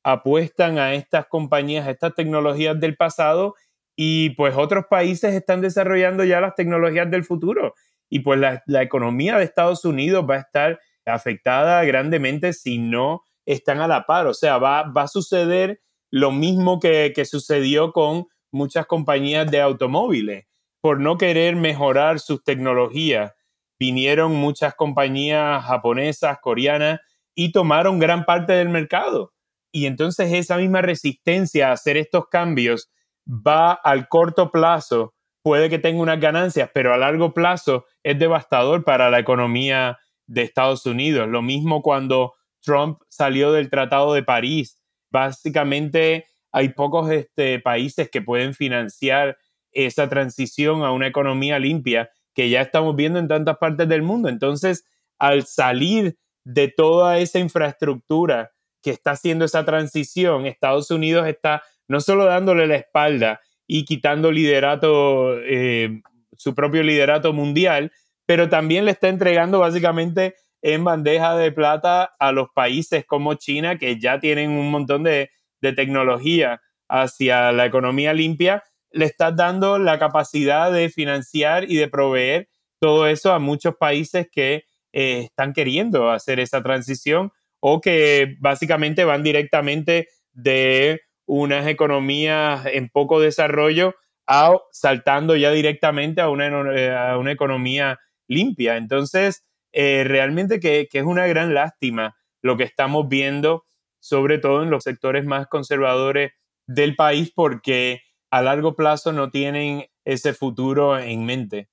apuestan 0.06 0.78
a 0.78 0.94
estas 0.94 1.26
compañías, 1.26 1.88
a 1.88 1.92
estas 1.92 2.14
tecnologías 2.14 2.80
del 2.80 2.96
pasado 2.96 3.56
y 3.96 4.30
pues 4.32 4.54
otros 4.56 4.86
países 4.88 5.34
están 5.34 5.62
desarrollando 5.62 6.24
ya 6.24 6.40
las 6.40 6.54
tecnologías 6.54 7.10
del 7.10 7.24
futuro 7.24 7.74
y 8.08 8.20
pues 8.20 8.40
la, 8.40 8.84
economía 8.84 9.36
de 9.36 9.44
Estados 9.44 9.84
Unidos 9.84 10.24
va 10.30 10.36
a 10.36 10.40
estar 10.42 10.80
afectada 11.08 11.84
grandemente 11.86 12.54
si 12.54 12.78
no 12.78 13.24
están 13.48 13.82
a 13.82 13.88
la 13.88 14.06
par. 14.06 14.28
O 14.28 14.36
sea, 14.36 14.60
va, 14.60 14.84
va 14.84 15.04
a 15.04 15.08
suceder 15.08 15.82
lo 16.12 16.32
mismo 16.32 16.80
que, 16.80 17.12
que 17.16 17.26
sucedió 17.26 17.92
con 17.92 18.28
muchas 18.52 18.86
compañías 18.86 19.50
de 19.50 19.60
automóviles. 19.60 20.46
Por 20.82 21.00
no 21.00 21.18
querer 21.18 21.56
mejorar 21.56 22.20
sus 22.20 22.44
tecnologías, 22.44 23.34
vinieron 23.80 24.34
muchas 24.34 24.76
compañías 24.76 25.66
japonesas, 25.66 26.38
coreanas 26.44 27.00
y 27.34 27.52
tomaron 27.52 27.98
gran 27.98 28.24
parte 28.24 28.54
del 28.54 28.70
mercado 28.70 29.35
y 29.76 29.88
entonces 29.88 30.32
esa 30.32 30.56
misma 30.56 30.82
resistencia 30.82 31.68
a 31.68 31.74
hacer 31.74 31.98
estos 31.98 32.30
cambios 32.30 32.90
va 33.28 33.74
al 33.74 34.08
corto 34.08 34.50
plazo, 34.50 35.14
puede 35.44 35.70
que 35.70 35.80
tenga 35.80 36.02
unas 36.02 36.22
ganancias, 36.22 36.70
pero 36.74 36.94
a 36.94 36.98
largo 36.98 37.34
plazo 37.34 37.86
es 38.02 38.18
devastador 38.18 38.86
para 38.86 39.10
la 39.10 39.20
economía 39.20 39.98
de 40.28 40.44
Estados 40.44 40.86
Unidos. 40.86 41.28
Lo 41.28 41.42
mismo 41.42 41.82
cuando 41.82 42.36
Trump 42.62 43.00
salió 43.10 43.52
del 43.52 43.70
Tratado 43.70 44.14
de 44.14 44.24
París. 44.24 44.82
Básicamente 45.12 46.26
hay 46.54 46.70
pocos 46.70 47.12
este, 47.12 47.60
países 47.60 48.10
que 48.10 48.22
pueden 48.22 48.54
financiar 48.54 49.38
esa 49.74 50.08
transición 50.08 50.84
a 50.84 50.94
una 50.94 51.08
economía 51.08 51.60
limpia 51.60 52.12
que 52.34 52.50
ya 52.50 52.62
estamos 52.62 52.96
viendo 52.96 53.20
en 53.20 53.28
tantas 53.28 53.58
partes 53.58 53.90
del 53.90 54.04
mundo. 54.04 54.30
Entonces, 54.30 54.86
al 55.20 55.46
salir 55.46 56.18
de 56.46 56.70
toda 56.70 57.20
esa 57.20 57.40
infraestructura 57.40 58.52
que 58.86 58.92
está 58.92 59.12
haciendo 59.12 59.46
esa 59.46 59.66
transición, 59.66 60.46
Estados 60.46 60.92
Unidos 60.92 61.28
está 61.28 61.64
no 61.88 62.02
solo 62.02 62.26
dándole 62.26 62.68
la 62.68 62.76
espalda 62.76 63.42
y 63.66 63.84
quitando 63.84 64.32
liderato, 64.32 65.40
eh, 65.40 66.04
su 66.38 66.54
propio 66.54 66.84
liderato 66.84 67.34
mundial, 67.34 67.92
pero 68.28 68.48
también 68.48 68.86
le 68.86 68.92
está 68.92 69.08
entregando 69.08 69.58
básicamente 69.58 70.36
en 70.62 70.84
bandeja 70.84 71.36
de 71.36 71.52
plata 71.52 72.16
a 72.20 72.32
los 72.32 72.50
países 72.54 73.06
como 73.08 73.34
China, 73.34 73.80
que 73.80 74.00
ya 74.00 74.20
tienen 74.20 74.52
un 74.52 74.70
montón 74.70 75.02
de, 75.02 75.32
tecnología 75.76 76.62
hacia 76.88 77.52
la 77.52 77.66
economía 77.66 78.14
limpia, 78.14 78.64
le 78.92 79.06
está 79.06 79.32
dando 79.32 79.80
la 79.80 79.98
capacidad 79.98 80.72
de 80.72 80.90
financiar 80.90 81.64
y 81.72 81.78
de 81.78 81.88
proveer 81.88 82.50
todo 82.80 83.08
eso 83.08 83.34
a 83.34 83.40
muchos 83.40 83.76
países 83.78 84.28
que 84.32 84.66
eh, 84.94 85.22
están 85.22 85.54
queriendo 85.54 86.12
hacer 86.12 86.40
esa 86.40 86.62
transición 86.62 87.32
o 87.68 87.82
que 87.82 88.36
básicamente 88.40 89.06
van 89.06 89.24
directamente 89.24 90.08
de 90.34 91.02
unas 91.26 91.66
economías 91.66 92.64
en 92.68 92.90
poco 92.90 93.20
desarrollo 93.20 93.96
a 94.28 94.56
saltando 94.72 95.36
ya 95.36 95.50
directamente 95.50 96.22
a 96.22 96.30
una, 96.30 97.18
una 97.18 97.32
economía 97.32 97.98
limpia. 98.28 98.78
Entonces, 98.78 99.48
eh, 99.74 100.04
realmente 100.06 100.60
que, 100.60 100.88
es 100.92 101.04
una 101.04 101.26
gran 101.26 101.56
lástima 101.56 102.16
lo 102.44 102.56
que 102.56 102.66
estamos 102.66 103.10
viendo, 103.10 103.66
sobre 104.00 104.38
todo 104.38 104.62
en 104.62 104.70
los 104.70 104.84
sectores 104.84 105.26
más 105.26 105.48
conservadores 105.48 106.34
del 106.68 106.96
país, 106.96 107.32
porque 107.34 108.02
a 108.30 108.44
largo 108.44 108.76
plazo 108.76 109.12
no 109.12 109.32
tienen 109.32 109.88
ese 110.06 110.36
futuro 110.36 111.00
en 111.00 111.26
mente. 111.26 111.70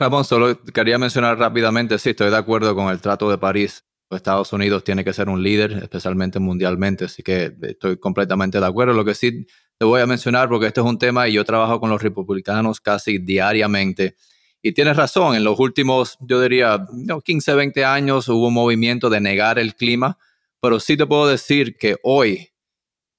Ramón, 0.00 0.24
solo 0.24 0.60
quería 0.74 0.98
mencionar 0.98 1.38
rápidamente, 1.38 1.96
sí, 2.00 2.10
estoy 2.10 2.30
de 2.30 2.36
acuerdo 2.38 2.74
con 2.74 2.88
el 2.88 3.00
Trato 3.00 3.30
de 3.30 3.38
París. 3.38 3.87
Estados 4.10 4.52
Unidos 4.52 4.84
tiene 4.84 5.04
que 5.04 5.12
ser 5.12 5.28
un 5.28 5.42
líder, 5.42 5.72
especialmente 5.82 6.38
mundialmente, 6.38 7.04
así 7.04 7.22
que 7.22 7.54
estoy 7.62 7.98
completamente 7.98 8.58
de 8.58 8.66
acuerdo. 8.66 8.94
Lo 8.94 9.04
que 9.04 9.14
sí 9.14 9.46
te 9.78 9.84
voy 9.84 10.00
a 10.00 10.06
mencionar, 10.06 10.48
porque 10.48 10.66
este 10.66 10.80
es 10.80 10.86
un 10.86 10.98
tema 10.98 11.28
y 11.28 11.34
yo 11.34 11.44
trabajo 11.44 11.78
con 11.78 11.90
los 11.90 12.02
republicanos 12.02 12.80
casi 12.80 13.18
diariamente, 13.18 14.16
y 14.60 14.72
tienes 14.72 14.96
razón, 14.96 15.36
en 15.36 15.44
los 15.44 15.58
últimos, 15.60 16.16
yo 16.20 16.40
diría, 16.40 16.84
15, 17.24 17.54
20 17.54 17.84
años 17.84 18.28
hubo 18.28 18.48
un 18.48 18.54
movimiento 18.54 19.08
de 19.08 19.20
negar 19.20 19.58
el 19.58 19.76
clima, 19.76 20.18
pero 20.60 20.80
sí 20.80 20.96
te 20.96 21.06
puedo 21.06 21.28
decir 21.28 21.76
que 21.76 21.96
hoy 22.02 22.48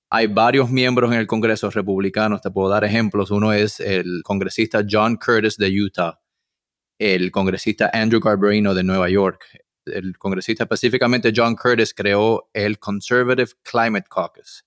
hay 0.09 0.27
varios 0.27 0.69
miembros 0.69 1.11
en 1.13 1.19
el 1.19 1.27
Congreso 1.27 1.69
republicano, 1.69 2.39
te 2.39 2.51
puedo 2.51 2.67
dar 2.69 2.83
ejemplos. 2.83 3.31
Uno 3.31 3.53
es 3.53 3.79
el 3.79 4.21
congresista 4.23 4.83
John 4.89 5.15
Curtis 5.15 5.55
de 5.55 5.69
Utah, 5.69 6.19
el 6.97 7.31
congresista 7.31 7.89
Andrew 7.93 8.19
Garbarino 8.19 8.73
de 8.73 8.83
Nueva 8.83 9.09
York. 9.09 9.45
El 9.93 10.17
congresista 10.17 10.63
específicamente 10.63 11.33
John 11.35 11.55
Curtis 11.55 11.93
creó 11.93 12.49
el 12.53 12.79
Conservative 12.79 13.51
Climate 13.63 14.07
Caucus 14.09 14.65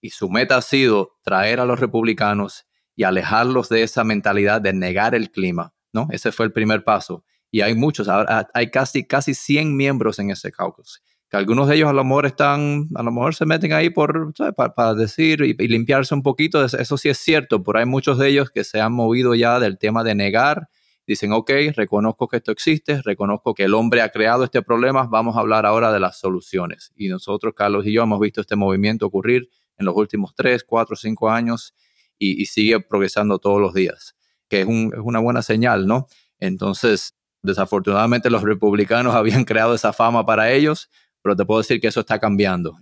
y 0.00 0.10
su 0.10 0.28
meta 0.28 0.56
ha 0.56 0.62
sido 0.62 1.16
traer 1.22 1.60
a 1.60 1.64
los 1.64 1.80
republicanos 1.80 2.66
y 2.94 3.04
alejarlos 3.04 3.68
de 3.68 3.82
esa 3.82 4.04
mentalidad 4.04 4.60
de 4.60 4.72
negar 4.72 5.14
el 5.14 5.30
clima 5.30 5.74
¿no? 5.96 6.06
Ese 6.10 6.30
fue 6.30 6.46
el 6.46 6.52
primer 6.52 6.84
paso. 6.84 7.24
Y 7.50 7.62
hay 7.62 7.74
muchos, 7.74 8.08
hay 8.08 8.70
casi, 8.70 9.04
casi 9.04 9.34
100 9.34 9.74
miembros 9.76 10.18
en 10.18 10.30
ese 10.30 10.52
caucus. 10.52 11.02
Que 11.28 11.36
algunos 11.36 11.68
de 11.68 11.76
ellos 11.76 11.88
a 11.88 11.92
lo 11.92 12.04
mejor 12.04 12.26
están, 12.26 12.88
a 12.94 13.02
lo 13.02 13.10
mejor 13.10 13.34
se 13.34 13.46
meten 13.46 13.72
ahí 13.72 13.90
por, 13.90 14.32
para, 14.54 14.94
decir 14.94 15.40
y, 15.42 15.54
limpiarse 15.66 16.14
un 16.14 16.22
poquito, 16.22 16.64
eso 16.64 16.98
sí 16.98 17.08
es 17.08 17.18
cierto, 17.18 17.62
pero 17.64 17.78
hay 17.78 17.86
muchos 17.86 18.18
de 18.18 18.28
ellos 18.28 18.50
que 18.50 18.62
se 18.62 18.80
han 18.80 18.92
movido 18.92 19.34
ya 19.34 19.58
del 19.58 19.78
tema 19.78 20.04
de 20.04 20.14
negar, 20.14 20.68
dicen, 21.06 21.32
ok, 21.32 21.50
reconozco 21.74 22.28
que 22.28 22.38
esto 22.38 22.52
existe, 22.52 23.00
reconozco 23.02 23.54
que 23.54 23.64
el 23.64 23.74
hombre 23.74 24.02
ha 24.02 24.10
creado 24.10 24.44
este 24.44 24.62
problema, 24.62 25.06
vamos 25.10 25.36
a 25.36 25.40
hablar 25.40 25.66
ahora 25.66 25.92
de 25.92 26.00
las 26.00 26.18
soluciones. 26.18 26.92
Y 26.96 27.08
nosotros, 27.08 27.54
Carlos 27.54 27.86
y 27.86 27.92
yo, 27.92 28.02
hemos 28.02 28.20
visto 28.20 28.40
este 28.40 28.56
movimiento 28.56 29.06
ocurrir 29.06 29.48
en 29.78 29.86
los 29.86 29.94
últimos 29.94 30.34
3, 30.34 30.64
4, 30.64 30.96
5 30.96 31.30
años 31.30 31.74
y, 32.18 32.46
sigue 32.46 32.80
progresando 32.80 33.38
todos 33.38 33.60
los 33.60 33.74
días 33.74 34.16
que 34.48 34.60
es, 34.60 34.66
una 34.66 35.18
buena 35.18 35.42
señal, 35.42 35.86
¿no? 35.86 36.06
Entonces, 36.38 37.16
desafortunadamente 37.42 38.30
los 38.30 38.42
republicanos 38.42 39.14
habían 39.14 39.44
creado 39.44 39.74
esa 39.74 39.92
fama 39.92 40.24
para 40.24 40.50
ellos, 40.52 40.90
pero 41.22 41.36
te 41.36 41.44
puedo 41.44 41.60
decir 41.60 41.80
que 41.80 41.88
eso 41.88 42.00
está 42.00 42.18
cambiando. 42.18 42.78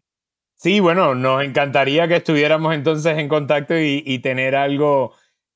Sí, 0.56 0.80
bueno, 0.80 1.14
nos 1.14 1.42
encantaría 1.42 2.08
que 2.08 2.16
estuviéramos 2.16 2.74
entonces 2.74 3.18
en 3.18 3.28
contacto 3.28 3.74
y, 3.78 4.18
tener 4.20 4.54
algo 4.54 5.14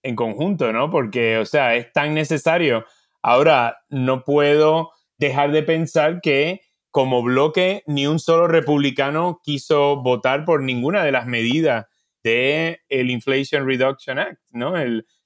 en 0.09 0.17
conjunto, 0.17 0.73
¿no? 0.73 0.91
Porque, 0.91 1.39
o 1.39 1.45
sea, 1.45 1.75
es 1.75 1.93
tan 1.93 2.15
necesario. 2.15 2.85
Ahora, 3.23 3.79
no 3.91 4.25
puedo 4.25 4.91
dejar 5.19 5.53
de 5.53 5.63
pensar 5.63 6.21
que 6.23 6.63
como 6.91 7.23
bloque 7.23 7.83
ni 7.87 8.07
un 8.07 8.19
solo 8.19 8.49
republicano 8.49 9.41
quiso 9.45 10.03
votar 10.03 10.45
por 10.45 10.63
ninguna 10.63 11.05
de 11.05 11.13
las 11.13 11.27
medidas 11.27 11.87
del 12.23 12.79
el 12.89 13.11
Inflation 13.11 13.67
Reduction 13.67 14.19
Act, 14.19 14.41
¿no? 14.51 14.75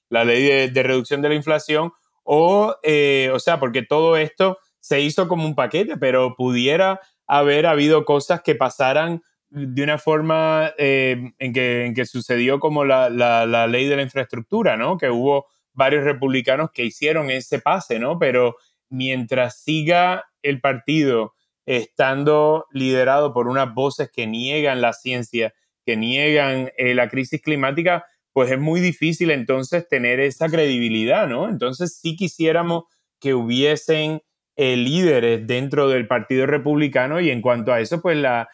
La 0.09 0.25
ley 0.25 0.69
de, 0.69 0.83
reducción 0.83 1.23
de 1.23 1.31
la 1.31 1.35
inflación, 1.35 1.93
o, 2.25 2.77
eh, 2.83 3.31
o 3.33 3.39
sea, 3.39 3.59
porque 3.59 3.83
todo 3.83 4.17
esto 4.17 4.59
se 4.81 5.01
hizo 5.01 5.29
como 5.29 5.47
un 5.47 5.55
paquete, 5.55 5.97
pero 5.97 6.35
pudiera 6.37 7.01
haber 7.27 7.67
habido 7.67 8.05
cosas 8.05 8.43
que 8.43 8.55
pasaran 8.55 9.23
de 9.55 9.83
una 9.83 9.99
forma 9.99 10.73
eh, 10.79 11.33
en, 11.39 11.53
que, 11.53 11.85
en, 11.85 11.95
que, 11.95 12.07
sucedió 12.07 12.59
como 12.59 12.87
la, 12.87 13.11
la, 13.11 13.67
ley 13.67 13.87
de 13.87 13.97
la 13.97 14.03
infraestructura, 14.03 14.79
¿no? 14.79 14.97
Que 14.97 15.11
hubo 15.11 15.47
varios 15.75 16.05
republicanos 16.05 16.71
que 16.73 16.85
hicieron 16.85 17.31
ese 17.31 17.59
pase, 17.61 17.99
¿no? 17.99 18.19
Pero 18.19 18.57
mientras 18.89 19.63
siga 19.63 20.25
el 20.43 20.61
partido 20.61 21.35
estando 21.67 22.67
liderado 22.73 23.35
por 23.35 23.47
unas 23.47 23.75
voces 23.75 24.11
que 24.11 24.27
niegan 24.27 24.81
la 24.81 24.95
ciencia, 24.95 25.53
que 25.85 25.97
niegan 25.97 26.71
eh, 26.79 26.95
la 26.95 27.09
crisis 27.09 27.43
climática, 27.43 28.07
pues 28.33 28.51
es 28.51 28.59
muy 28.59 28.81
difícil 28.81 29.31
entonces 29.31 29.87
tener 29.87 30.19
esa 30.19 30.49
credibilidad, 30.49 31.29
¿no? 31.29 31.51
Entonces 31.51 31.99
sí 32.01 32.17
quisiéramos 32.17 32.85
que 33.21 33.35
hubiesen 33.35 34.23
eh, 34.57 34.77
líderes 34.77 35.47
dentro 35.47 35.91
del 35.91 36.07
Partido 36.07 36.47
Republicano 36.47 37.21
y 37.21 37.31
en 37.31 37.43
cuanto 37.43 37.73
a 37.73 37.81
eso, 37.81 38.01
pues 38.01 38.17
la, 38.17 38.49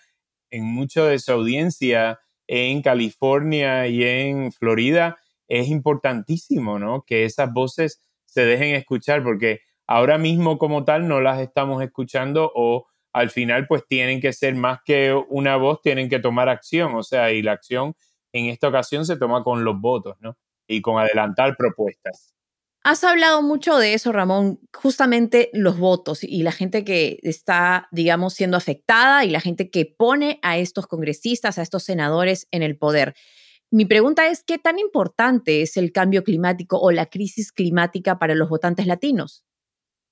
en 0.50 0.64
mucho 0.64 1.06
de 1.06 1.18
su 1.18 1.32
audiencia 1.32 2.20
en 2.46 2.82
California 2.82 3.86
y 3.86 4.02
en 4.04 4.52
Florida 4.52 5.18
es 5.48 5.68
importantísimo, 5.68 6.78
¿no? 6.78 7.02
Que 7.06 7.24
esas 7.24 7.52
voces 7.52 8.00
se 8.24 8.44
dejen 8.44 8.74
escuchar 8.74 9.22
porque 9.22 9.60
ahora 9.86 10.18
mismo 10.18 10.58
como 10.58 10.84
tal 10.84 11.08
no 11.08 11.20
las 11.20 11.40
estamos 11.40 11.82
escuchando 11.82 12.50
o 12.54 12.86
al 13.12 13.30
final 13.30 13.66
pues 13.66 13.86
tienen 13.86 14.20
que 14.20 14.32
ser 14.32 14.54
más 14.54 14.80
que 14.84 15.14
una 15.28 15.56
voz, 15.56 15.80
tienen 15.82 16.08
que 16.08 16.18
tomar 16.18 16.48
acción, 16.48 16.94
o 16.94 17.02
sea, 17.02 17.32
y 17.32 17.42
la 17.42 17.52
acción 17.52 17.94
en 18.32 18.46
esta 18.46 18.68
ocasión 18.68 19.06
se 19.06 19.16
toma 19.16 19.42
con 19.42 19.64
los 19.64 19.80
votos, 19.80 20.16
¿no? 20.20 20.36
Y 20.66 20.82
con 20.82 20.98
adelantar 20.98 21.56
propuestas. 21.56 22.34
Has 22.84 23.04
hablado 23.04 23.42
mucho 23.42 23.76
de 23.76 23.94
eso, 23.94 24.12
Ramón, 24.12 24.60
justamente 24.72 25.50
los 25.52 25.78
votos 25.78 26.22
y 26.22 26.42
la 26.42 26.52
gente 26.52 26.84
que 26.84 27.18
está, 27.22 27.88
digamos, 27.90 28.34
siendo 28.34 28.56
afectada 28.56 29.24
y 29.24 29.30
la 29.30 29.40
gente 29.40 29.68
que 29.70 29.84
pone 29.84 30.38
a 30.42 30.58
estos 30.58 30.86
congresistas, 30.86 31.58
a 31.58 31.62
estos 31.62 31.82
senadores 31.82 32.46
en 32.50 32.62
el 32.62 32.78
poder. 32.78 33.14
Mi 33.70 33.84
pregunta 33.84 34.28
es, 34.28 34.42
¿qué 34.42 34.56
tan 34.56 34.78
importante 34.78 35.60
es 35.60 35.76
el 35.76 35.92
cambio 35.92 36.24
climático 36.24 36.78
o 36.78 36.90
la 36.90 37.06
crisis 37.06 37.52
climática 37.52 38.18
para 38.18 38.34
los 38.34 38.48
votantes 38.48 38.86
latinos? 38.86 39.44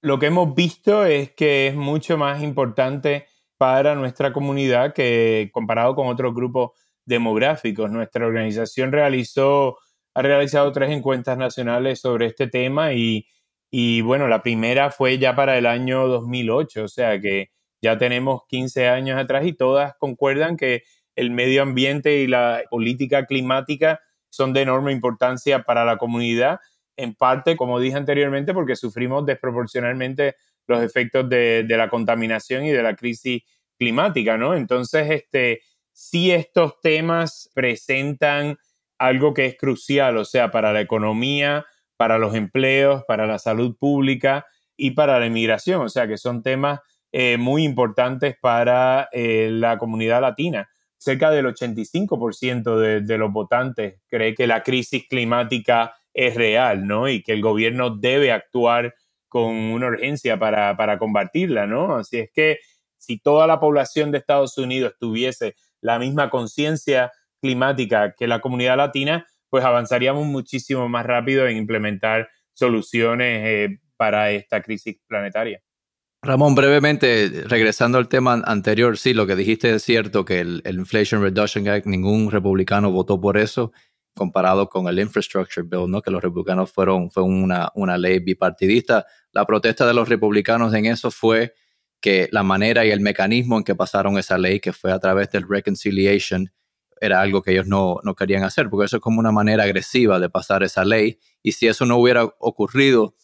Lo 0.03 0.19
que 0.19 0.27
hemos 0.27 0.55
visto 0.55 1.07
es 1.07 1.31
que 1.33 1.69
es 1.69 1.75
mucho 1.75 2.19
más 2.19 2.43
importante 2.43 3.27
para 3.57 3.95
nuestra 3.95 4.33
comunidad 4.33 4.93
que 4.93 5.49
comparado 5.53 5.95
con 5.95 6.09
otros 6.09 6.35
grupos 6.35 6.73
demográficos. 7.07 7.91
Nuestra 7.91 8.27
organización 8.27 8.93
realizó, 8.93 9.79
ha 10.17 10.23
realizado 10.23 10.73
tres 10.73 10.91
encuestas 10.93 11.37
nacionales 11.37 12.01
sobre 12.01 12.25
este 12.25 12.47
tema 12.47 12.95
y, 12.95 13.27
y 13.71 14.01
bueno, 14.01 14.29
la 14.29 14.43
primera 14.43 14.91
fue 14.91 15.19
ya 15.19 15.37
para 15.37 15.59
el 15.59 15.67
año 15.67 16.09
2008, 16.09 16.85
o 16.85 16.89
sea 16.89 17.21
que 17.21 17.51
ya 17.83 17.99
tenemos 17.99 18.47
15 18.49 18.89
años 18.89 19.21
atrás 19.21 19.45
y 19.45 19.53
todas 19.53 19.95
concuerdan 19.99 20.57
que 20.57 20.85
el 21.17 21.31
medio 21.31 21.61
ambiente 21.61 22.17
y 22.23 22.29
la 22.29 22.63
política 22.71 23.27
climática 23.27 24.01
son 24.31 24.55
de 24.55 24.63
enorme 24.63 24.91
importancia 24.93 25.65
para 25.65 25.85
la 25.85 25.99
comunidad, 25.99 26.61
en 26.97 27.15
parte, 27.15 27.55
como 27.55 27.79
dije 27.79 27.99
anteriormente, 27.99 28.55
porque 28.55 28.75
sufrimos 28.75 29.27
desproporcionalmente 29.27 30.37
los 30.67 30.83
efectos 30.83 31.29
de, 31.29 31.65
de 31.65 31.77
la 31.77 31.91
contaminación 31.91 32.65
y 32.65 32.71
de 32.71 32.83
la 32.83 32.97
crisis 32.97 33.43
climática, 33.79 34.39
¿no? 34.39 34.57
Entonces, 34.57 35.11
este, 35.11 35.61
si 35.93 36.31
estos 36.31 36.81
temas 36.81 37.51
presentan 37.53 38.57
algo 38.99 39.35
que 39.35 39.47
es 39.47 39.57
crucial, 39.57 40.17
o 40.17 40.25
sea, 40.25 40.51
para 40.51 40.73
la 40.73 40.81
economía, 40.81 41.67
para 41.97 42.19
los 42.19 42.35
empleos, 42.35 43.05
para 43.07 43.27
la 43.27 43.39
salud 43.39 43.77
pública 43.79 44.47
y 44.77 44.93
para 44.93 45.19
la 45.19 45.27
inmigración, 45.27 45.83
o 45.83 45.89
sea, 45.89 46.07
que 46.07 46.19
son 46.19 46.43
temas 46.43 46.81
eh, 47.13 47.37
muy 47.39 47.65
importantes 47.65 48.37
para 48.41 49.09
eh, 49.13 49.49
la 49.51 49.79
comunidad 49.79 50.21
latina. 50.21 50.69
Cerca 50.99 51.31
del 51.31 51.47
85% 51.47 52.79
de, 52.79 53.01
de 53.01 53.19
los 53.19 53.33
votantes 53.33 54.01
cree 54.09 54.35
que 54.35 54.47
la 54.47 54.63
crisis 54.63 55.07
climática 55.09 55.95
es 56.13 56.35
real, 56.35 56.87
¿no? 56.87 57.09
Y 57.09 57.23
que 57.23 57.33
el 57.33 57.43
gobierno 57.43 57.91
debe 57.91 58.33
actuar 58.33 58.95
con 59.29 59.55
una 59.55 59.89
urgencia 59.89 60.39
para, 60.39 60.77
para 60.77 60.99
combatirla, 60.99 61.67
¿no? 61.67 61.97
Así 61.97 62.19
es 62.19 62.31
que 62.33 62.59
si 62.97 63.19
toda 63.19 63.47
la 63.47 63.61
población 63.61 64.11
de 64.11 64.19
Estados 64.19 64.57
Unidos 64.57 64.95
tuviese 64.99 65.57
la 65.81 65.99
misma 65.99 66.31
conciencia 66.31 67.13
climática 67.41 68.15
que 68.17 68.27
la 68.27 68.41
comunidad 68.41 68.77
latina, 68.77 69.27
pues 69.49 69.65
avanzaríamos 69.65 70.27
muchísimo 70.27 70.89
más 70.89 71.07
rápido 71.07 71.47
en 71.47 71.57
implementar 71.57 72.29
soluciones 72.53 73.43
eh, 73.45 73.79
para 73.97 74.31
esta 74.31 74.63
crisis 74.63 74.99
planetaria. 75.07 75.61
Ramón, 76.23 76.55
brevemente, 76.55 77.45
regresando 77.47 77.99
al 77.99 78.09
tema 78.09 78.43
anterior, 78.45 78.99
sí, 78.99 79.15
lo 79.15 79.27
que 79.27 79.37
dijiste 79.37 79.73
es 79.75 79.83
cierto, 79.85 80.25
que 80.25 80.41
el, 80.41 80.63
Inflation 80.65 81.23
Reduction 81.23 81.69
Act, 81.69 81.87
ningún 81.87 82.31
republicano 82.31 82.91
votó 82.91 83.21
por 83.21 83.37
eso, 83.37 83.73
comparado 84.15 84.69
con 84.69 84.89
el 84.89 84.99
Infrastructure 84.99 85.67
Bill, 85.69 85.89
¿no? 85.89 86.03
que 86.03 86.11
los 86.11 86.23
republicanos 86.23 86.73
fueron, 86.73 87.11
fue 87.11 87.23
una, 87.23 87.71
una 87.75 87.97
ley 87.97 88.19
bipartidista. 88.19 89.07
La 89.31 89.45
protesta 89.45 89.87
de 89.87 89.95
los 89.95 90.09
republicanos 90.09 90.75
en 90.75 90.87
eso 90.87 91.11
fue 91.11 91.55
que 92.01 92.29
la 92.33 92.43
manera 92.43 92.85
y 92.85 92.91
el 92.91 93.01
mecanismo 93.01 93.59
en 93.59 93.65
que 93.65 93.75
pasaron 93.75 94.19
esa 94.19 94.39
ley, 94.39 94.59
que 94.59 94.73
fue 94.73 94.93
a 94.93 94.99
través 94.99 95.31
del 95.31 95.47
reconciliation, 95.49 96.51
era 97.01 97.21
algo 97.21 97.43
que 97.43 97.53
ellos 97.53 97.67
no, 97.67 98.01
no 98.03 98.15
querían 98.15 98.45
hacer, 98.45 98.69
porque 98.71 98.87
eso 98.87 98.97
es 98.97 99.03
como 99.03 99.21
una 99.21 99.33
manera 99.33 99.65
agresiva 99.65 100.19
de 100.19 100.29
pasar 100.29 100.63
esa 100.63 100.85
ley. 100.85 101.19
Y 101.43 101.53
si 101.53 101.67
eso 101.67 101.87
no 101.87 101.97
hubiera 101.99 102.25
ocurrido, 102.25 103.15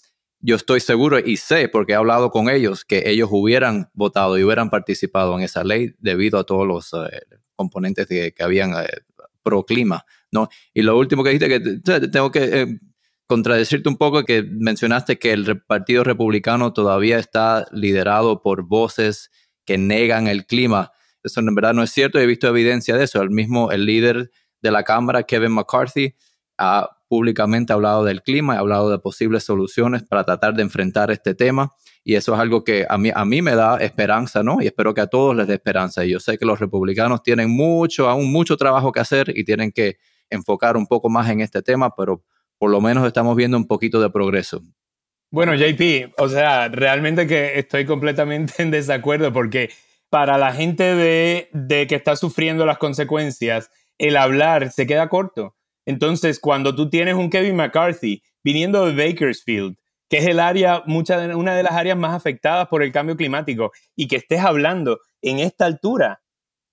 yo 0.40 0.56
estoy 0.56 0.80
seguro 0.80 1.18
y 1.18 1.36
sé, 1.36 1.68
porque 1.68 1.92
he 1.92 1.96
hablado 1.96 2.30
con 2.30 2.50
ellos, 2.50 2.84
que 2.84 3.04
ellos 3.06 3.28
hubieran 3.30 3.90
votado 3.94 4.38
y 4.38 4.44
hubieran 4.44 4.70
participado 4.70 5.36
en 5.36 5.44
esa 5.44 5.62
ley 5.62 5.94
debido 5.98 6.38
a 6.38 6.44
todos 6.44 6.66
los 6.66 6.92
eh, 6.92 7.20
componentes 7.54 8.06
que, 8.06 8.34
habían 8.40 8.72
eh, 8.72 8.88
pro 9.42 9.64
clima. 9.64 10.04
¿no? 10.32 10.48
Y 10.74 10.82
lo 10.82 10.98
último 10.98 11.22
que 11.22 11.30
dijiste, 11.30 11.48
que 11.48 12.08
tengo 12.08 12.32
que 12.32 12.62
eh, 12.62 12.78
contradecirte 13.26 13.88
un 13.88 13.96
poco, 13.96 14.24
que 14.24 14.42
mencionaste 14.42 15.18
que 15.18 15.32
el 15.32 15.62
Partido 15.62 16.02
Republicano 16.02 16.72
todavía 16.72 17.18
está 17.18 17.66
liderado 17.70 18.42
por 18.42 18.64
voces 18.64 19.30
que 19.64 19.78
negan 19.78 20.26
el 20.26 20.44
clima. 20.46 20.90
Eso 21.22 21.40
en 21.40 21.54
verdad 21.54 21.74
no 21.74 21.82
es 21.82 21.90
cierto, 21.90 22.18
he 22.18 22.26
visto 22.26 22.48
evidencia 22.48 22.96
de 22.96 23.04
eso. 23.04 23.20
El 23.22 23.30
mismo, 23.30 23.70
el 23.70 23.86
líder 23.86 24.30
de 24.60 24.70
la 24.70 24.82
Cámara, 24.82 25.22
Kevin 25.22 25.52
McCarthy, 25.52 26.14
ha 26.58 26.88
públicamente 27.08 27.72
hablado 27.72 28.04
del 28.04 28.22
clima, 28.22 28.54
ha 28.54 28.58
hablado 28.58 28.90
de 28.90 28.98
posibles 28.98 29.44
soluciones 29.44 30.02
para 30.02 30.24
tratar 30.24 30.54
de 30.54 30.62
enfrentar 30.62 31.10
este 31.10 31.34
tema 31.34 31.72
y 32.04 32.16
eso 32.16 32.34
es 32.34 32.40
algo 32.40 32.64
que 32.64 32.84
a 32.88 32.98
mí, 32.98 33.10
a 33.14 33.24
mí 33.24 33.42
me 33.42 33.54
da 33.54 33.76
esperanza, 33.78 34.42
¿no? 34.42 34.60
Y 34.60 34.66
espero 34.66 34.92
que 34.92 35.02
a 35.02 35.06
todos 35.06 35.36
les 35.36 35.46
dé 35.46 35.54
esperanza. 35.54 36.04
Y 36.04 36.10
yo 36.10 36.20
sé 36.20 36.36
que 36.36 36.44
los 36.44 36.58
republicanos 36.58 37.22
tienen 37.22 37.50
mucho, 37.50 38.08
aún 38.08 38.32
mucho 38.32 38.56
trabajo 38.56 38.90
que 38.90 39.00
hacer 39.00 39.32
y 39.36 39.44
tienen 39.44 39.70
que 39.70 39.98
enfocar 40.28 40.76
un 40.76 40.86
poco 40.86 41.08
más 41.08 41.30
en 41.30 41.40
este 41.40 41.62
tema, 41.62 41.94
pero 41.94 42.24
por 42.58 42.70
lo 42.70 42.80
menos 42.80 43.06
estamos 43.06 43.36
viendo 43.36 43.56
un 43.56 43.66
poquito 43.66 44.00
de 44.00 44.10
progreso. 44.10 44.62
Bueno, 45.30 45.54
JP, 45.54 46.14
o 46.18 46.28
sea, 46.28 46.68
realmente 46.68 47.26
que 47.26 47.58
estoy 47.58 47.86
completamente 47.86 48.54
en 48.62 48.70
desacuerdo 48.70 49.32
porque 49.32 49.70
para 50.12 50.36
la 50.36 50.52
gente 50.52 50.94
de, 50.94 51.48
de 51.54 51.86
que 51.86 51.94
está 51.94 52.16
sufriendo 52.16 52.66
las 52.66 52.76
consecuencias, 52.76 53.70
el 53.96 54.18
hablar 54.18 54.70
se 54.70 54.86
queda 54.86 55.08
corto. 55.08 55.56
Entonces, 55.86 56.38
cuando 56.38 56.74
tú 56.74 56.90
tienes 56.90 57.14
un 57.14 57.30
Kevin 57.30 57.56
McCarthy 57.56 58.22
viniendo 58.44 58.84
de 58.84 58.94
Bakersfield, 58.94 59.78
que 60.10 60.18
es 60.18 60.26
el 60.26 60.38
área, 60.38 60.82
mucha, 60.84 61.16
una 61.34 61.56
de 61.56 61.62
las 61.62 61.72
áreas 61.72 61.96
más 61.96 62.12
afectadas 62.12 62.68
por 62.68 62.82
el 62.82 62.92
cambio 62.92 63.16
climático, 63.16 63.72
y 63.96 64.06
que 64.06 64.16
estés 64.16 64.40
hablando 64.40 65.00
en 65.22 65.38
esta 65.38 65.64
altura. 65.64 66.20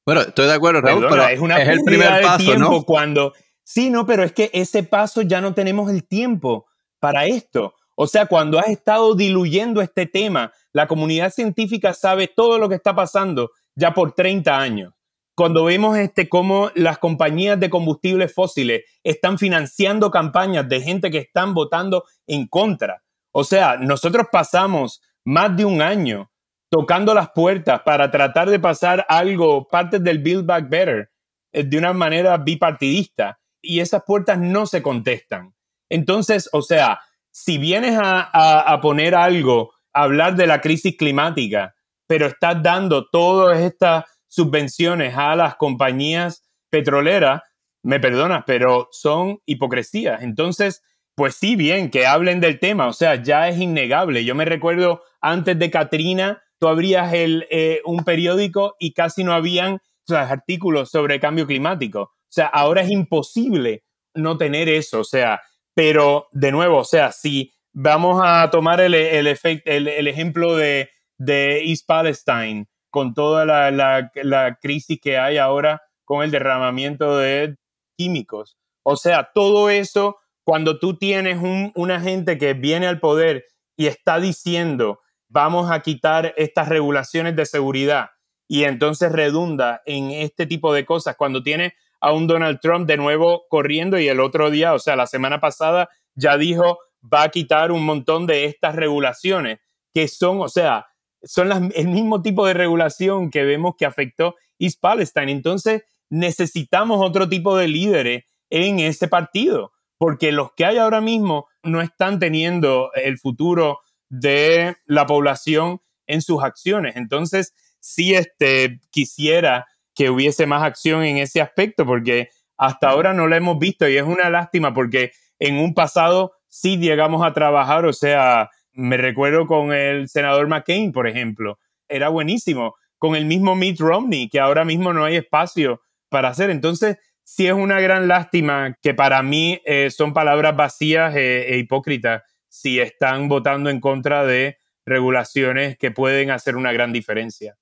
Bueno, 0.06 0.19
estoy 0.19 0.47
de 0.47 0.54
acuerdo, 0.56 0.82
Raúl, 0.82 1.08
pero 1.10 1.25
es, 1.25 1.39
una 1.39 1.62
es 1.62 1.69
el 1.69 1.84
primer 1.86 2.21
paso, 2.21 2.58
¿no? 2.58 2.84
Cuando, 2.84 3.32
sí, 3.63 3.89
no, 3.89 4.06
pero 4.06 4.25
es 4.25 4.34
que 4.34 4.49
ese 4.52 4.84
paso 4.84 5.21
ya 5.21 5.39
no 5.39 5.54
tenemos 5.54 5.89
el 5.89 6.06
tiempo 6.06 6.65
para 6.99 7.25
esto. 7.25 7.73
O 7.95 8.06
sea, 8.06 8.25
cuando 8.25 8.60
has 8.60 8.67
estado 8.67 9.15
diluyendo 9.15 9.82
este 9.82 10.06
tema, 10.06 10.52
la 10.73 10.88
comunidad 10.88 11.32
científica 11.32 11.93
sabe 11.93 12.27
todo 12.27 12.58
lo 12.58 12.69
que 12.69 12.75
está 12.75 12.95
pasando 12.95 13.51
ya 13.75 13.93
por 13.93 14.13
30 14.13 14.58
años 14.58 14.93
cuando 15.39 15.63
vemos 15.63 15.97
este, 15.97 16.27
cómo 16.27 16.69
las 16.75 16.97
compañías 16.97 17.58
de 17.58 17.69
combustibles 17.69 18.34
fósiles 18.34 18.84
están 19.05 19.38
financiando 19.38 20.12
campañas 20.12 20.67
de 20.67 20.82
gente 20.82 21.10
que 21.10 21.19
están 21.19 21.53
votando 21.53 22.03
en 22.27 22.45
contra. 22.45 23.03
O 23.32 23.45
sea, 23.45 23.77
nosotros 23.77 24.27
pasamos 24.29 25.01
más 25.23 25.55
de 25.55 25.63
un 25.63 25.82
año 25.82 26.29
tocando 26.69 27.13
las 27.13 27.29
puertas 27.32 27.84
para 27.86 28.12
tratar 28.12 28.49
de 28.49 28.60
pasar 28.60 29.05
algo, 29.08 29.65
parte 29.69 29.99
del 29.99 30.19
Build 30.19 30.45
Back 30.45 30.67
Better, 30.67 31.10
eh, 31.53 31.63
de 31.63 31.77
una 31.77 31.93
manera 31.93 32.36
bipartidista, 32.36 33.39
y 33.62 33.79
esas 33.79 34.03
puertas 34.05 34.38
no 34.39 34.65
se 34.65 34.82
contestan. 34.82 35.55
Entonces, 35.88 36.49
o 36.51 36.62
sea, 36.62 36.99
si 37.32 37.58
vienes 37.58 37.97
a, 37.97 38.60
a 38.60 38.82
poner 38.82 39.15
algo, 39.15 39.71
hablar 39.93 40.36
de 40.36 40.47
la 40.47 40.62
crisis 40.62 40.95
climática, 40.97 41.75
pero 42.08 42.28
estás 42.28 42.62
dando 42.62 43.08
todas 43.10 43.60
estas 43.60 44.06
subvenciones 44.28 45.15
a 45.17 45.36
las 45.36 45.56
compañías 45.56 46.43
petroleras, 46.69 47.41
me 47.84 47.99
perdonas, 47.99 48.43
pero 48.45 48.88
son 48.91 49.39
hipocresías. 49.45 50.21
Entonces, 50.21 50.84
pues 51.15 51.36
sí, 51.36 51.56
bien, 51.56 51.89
que 51.89 52.08
hablen 52.08 52.39
del 52.39 52.60
tema, 52.60 52.88
o 52.88 52.93
sea, 52.93 53.21
ya 53.21 53.47
es 53.49 53.60
innegable. 53.60 54.23
Yo 54.25 54.36
me 54.36 54.45
recuerdo 54.45 55.04
antes 55.21 55.58
de 55.58 55.69
Katrina, 55.69 56.41
tú 56.60 56.67
abrías 56.67 57.13
el, 57.13 57.45
eh, 57.49 57.82
un 57.86 58.04
periódico 58.04 58.75
y 58.80 58.93
casi 58.93 59.23
no 59.23 59.34
habían 59.34 59.80
artículos 60.10 60.89
sobre 60.89 61.19
cambio 61.19 61.45
climático. 61.45 62.02
O 62.02 62.32
sea, 62.32 62.47
ahora 62.47 62.82
es 62.82 62.89
imposible 62.89 63.84
no 64.15 64.38
tener 64.38 64.69
eso, 64.69 65.02
o 65.02 65.04
sea, 65.04 65.41
pero 65.73 66.28
de 66.32 66.52
nuevo, 66.52 66.80
o 66.80 66.84
sea, 66.84 67.12
si 67.12 67.54
vamos 67.73 68.21
a 68.23 68.49
tomar 68.49 68.82
el, 68.82 68.93
el, 68.93 69.27
el 69.65 70.08
ejemplo 70.08 70.55
de, 70.55 70.89
de 71.19 71.65
East 71.65 71.86
Palestine, 71.86 72.67
con 72.89 73.13
toda 73.13 73.45
la, 73.45 74.58
crisis 74.62 74.99
que 75.01 75.17
hay 75.17 75.38
ahora 75.38 75.82
con 76.05 76.23
el 76.23 76.32
derramamiento 76.32 77.17
de 77.17 77.58
químicos. 77.97 78.58
O 78.84 78.95
sea, 78.95 79.29
todo 79.34 79.69
eso, 79.69 80.17
cuando 80.43 80.79
tú 80.79 80.97
tienes 80.97 81.38
un, 81.38 81.71
una 81.75 81.99
gente 81.99 82.38
que 82.38 82.53
viene 82.53 82.88
al 82.88 82.99
poder 82.99 83.45
y 83.77 83.88
está 83.88 84.19
diciendo, 84.19 85.01
vamos 85.27 85.69
a 85.69 85.82
quitar 85.82 86.34
estas 86.38 86.69
regulaciones 86.69 87.36
de 87.36 87.45
seguridad 87.45 88.10
y 88.47 88.63
entonces 88.63 89.12
redunda 89.12 89.82
en 89.86 90.10
este 90.10 90.47
tipo 90.47 90.73
de 90.73 90.86
cosas, 90.86 91.15
cuando 91.15 91.43
tiene 91.43 91.75
a 92.01 92.13
un 92.13 92.25
Donald 92.25 92.60
Trump 92.62 92.88
de 92.88 92.97
nuevo 92.97 93.43
corriendo 93.49 93.99
y 93.99 94.08
el 94.08 94.19
otro 94.21 94.49
día, 94.49 94.73
o 94.73 94.79
sea, 94.79 94.95
la 94.95 95.05
semana 95.05 95.39
pasada 95.39 95.89
ya 96.15 96.38
dijo, 96.38 96.79
va 97.01 97.23
a 97.23 97.29
quitar 97.29 97.71
un 97.71 97.85
montón 97.85 98.27
de 98.27 98.45
estas 98.45 98.75
regulaciones 98.75 99.59
que 99.93 100.07
son, 100.07 100.41
o 100.41 100.49
sea, 100.49 100.88
son 101.23 101.71
el 101.75 101.88
mismo 101.88 102.21
tipo 102.21 102.45
de 102.45 102.53
regulación 102.53 103.29
que 103.29 103.43
vemos 103.43 103.75
que 103.77 103.85
afectó 103.85 104.35
East 104.57 104.79
Palestine. 104.79 105.31
Entonces, 105.31 105.83
necesitamos 106.09 106.99
otro 107.01 107.27
tipo 107.29 107.57
de 107.57 107.67
líderes 107.67 108.23
en 108.49 108.79
ese 108.79 109.07
partido, 109.07 109.71
porque 109.97 110.31
los 110.31 110.53
que 110.55 110.65
hay 110.65 110.77
ahora 110.77 111.01
mismo 111.01 111.47
no 111.63 111.81
están 111.81 112.19
teniendo 112.19 112.91
el 112.93 113.17
futuro 113.17 113.79
de 114.09 114.75
la 114.85 115.05
población 115.05 115.81
en 116.07 116.21
sus 116.21 116.43
acciones. 116.43 116.95
Entonces, 116.95 117.53
sí 117.79 118.13
este, 118.15 118.79
quisiera 118.91 119.67
que 119.93 120.09
hubiese 120.09 120.45
más 120.45 120.63
acción 120.63 121.03
en 121.03 121.17
ese 121.17 121.41
aspecto, 121.41 121.85
porque 121.85 122.29
hasta 122.57 122.89
ahora 122.89 123.13
no 123.13 123.27
lo 123.27 123.35
hemos 123.35 123.59
visto 123.59 123.88
y 123.88 123.97
es 123.97 124.03
una 124.03 124.29
lástima 124.29 124.73
porque 124.73 125.12
en 125.39 125.57
un 125.57 125.73
pasado 125.73 126.33
sí 126.49 126.77
llegamos 126.77 127.25
a 127.25 127.33
trabajar, 127.33 127.85
o 127.85 127.93
sea, 127.93 128.49
me 128.73 128.97
recuerdo 128.97 129.47
con 129.47 129.73
el 129.73 130.09
senador 130.09 130.47
McCain, 130.47 130.91
por 130.91 131.07
ejemplo, 131.07 131.59
era 131.88 132.09
buenísimo. 132.09 132.75
Con 132.97 133.15
el 133.15 133.25
mismo 133.25 133.55
Mitt 133.55 133.79
Romney, 133.79 134.27
que 134.27 134.41
ahora 134.41 134.65
mismo 134.65 134.91
no 134.91 135.05
hay 135.05 135.15
espacio 135.15 135.81
para 136.09 136.29
hacer. 136.29 136.49
Entonces, 136.49 136.97
sí 137.23 137.47
es 137.47 137.53
una 137.53 137.79
gran 137.79 138.07
lástima 138.07 138.75
que 138.81 138.93
para 138.93 139.23
mí 139.23 139.62
eh, 139.65 139.89
son 139.89 140.13
palabras 140.13 140.55
vacías 140.57 141.15
e, 141.15 141.53
e 141.53 141.57
hipócritas 141.59 142.23
si 142.49 142.79
están 142.79 143.29
votando 143.29 143.69
en 143.69 143.79
contra 143.79 144.25
de 144.25 144.57
regulaciones 144.85 145.77
que 145.77 145.91
pueden 145.91 146.31
hacer 146.31 146.55
una 146.55 146.73
gran 146.73 146.91
diferencia. 146.91 147.55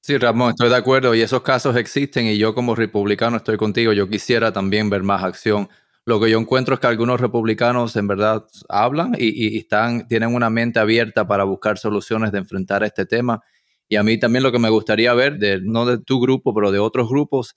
Sí, 0.00 0.16
Ramón, 0.16 0.50
estoy 0.50 0.70
de 0.70 0.76
acuerdo 0.76 1.14
y 1.14 1.20
esos 1.20 1.42
casos 1.42 1.76
existen 1.76 2.26
y 2.26 2.38
yo 2.38 2.54
como 2.54 2.74
republicano 2.74 3.36
estoy 3.36 3.56
contigo. 3.56 3.92
Yo 3.92 4.08
quisiera 4.08 4.52
también 4.52 4.88
ver 4.88 5.02
más 5.02 5.22
acción 5.22 5.68
lo 6.08 6.18
que 6.18 6.30
yo 6.30 6.38
encuentro 6.38 6.72
es 6.72 6.80
que 6.80 6.86
algunos 6.86 7.20
republicanos 7.20 7.94
en 7.96 8.08
verdad 8.08 8.46
hablan 8.70 9.14
y, 9.18 9.58
están, 9.58 10.08
tienen 10.08 10.34
una 10.34 10.48
mente 10.48 10.80
abierta 10.80 11.28
para 11.28 11.44
buscar 11.44 11.76
soluciones 11.76 12.32
de 12.32 12.38
enfrentar 12.38 12.82
este 12.82 13.04
tema. 13.04 13.42
Y 13.90 13.96
a 13.96 14.02
mí 14.02 14.18
también 14.18 14.42
lo 14.42 14.50
que 14.50 14.58
me 14.58 14.70
gustaría 14.70 15.12
ver, 15.12 15.38
de, 15.38 15.60
no 15.60 15.84
de 15.84 15.98
tu 15.98 16.18
grupo, 16.18 16.54
pero 16.54 16.72
de 16.72 16.78
otros 16.78 17.10
grupos, 17.10 17.56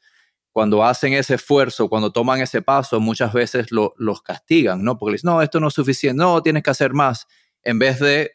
cuando 0.52 0.84
hacen 0.84 1.14
ese 1.14 1.36
esfuerzo, 1.36 1.88
cuando 1.88 2.12
toman 2.12 2.42
ese 2.42 2.62
paso, 2.62 3.00
muchas 3.00 3.32
veces 3.32 3.68
los 3.72 4.22
castigan, 4.22 4.84
¿no? 4.84 4.98
Porque 4.98 5.14
dicen, 5.14 5.30
no, 5.30 5.42
esto 5.42 5.62
no 5.62 5.70
es 5.70 5.74
suficiente, 5.74 6.22
no, 6.22 6.44
tienes 6.44 6.62
que 6.62 6.72
hacer 6.72 6.92
más, 6.92 7.28
en 7.64 7.80
vez 7.80 8.00
de 8.02 8.32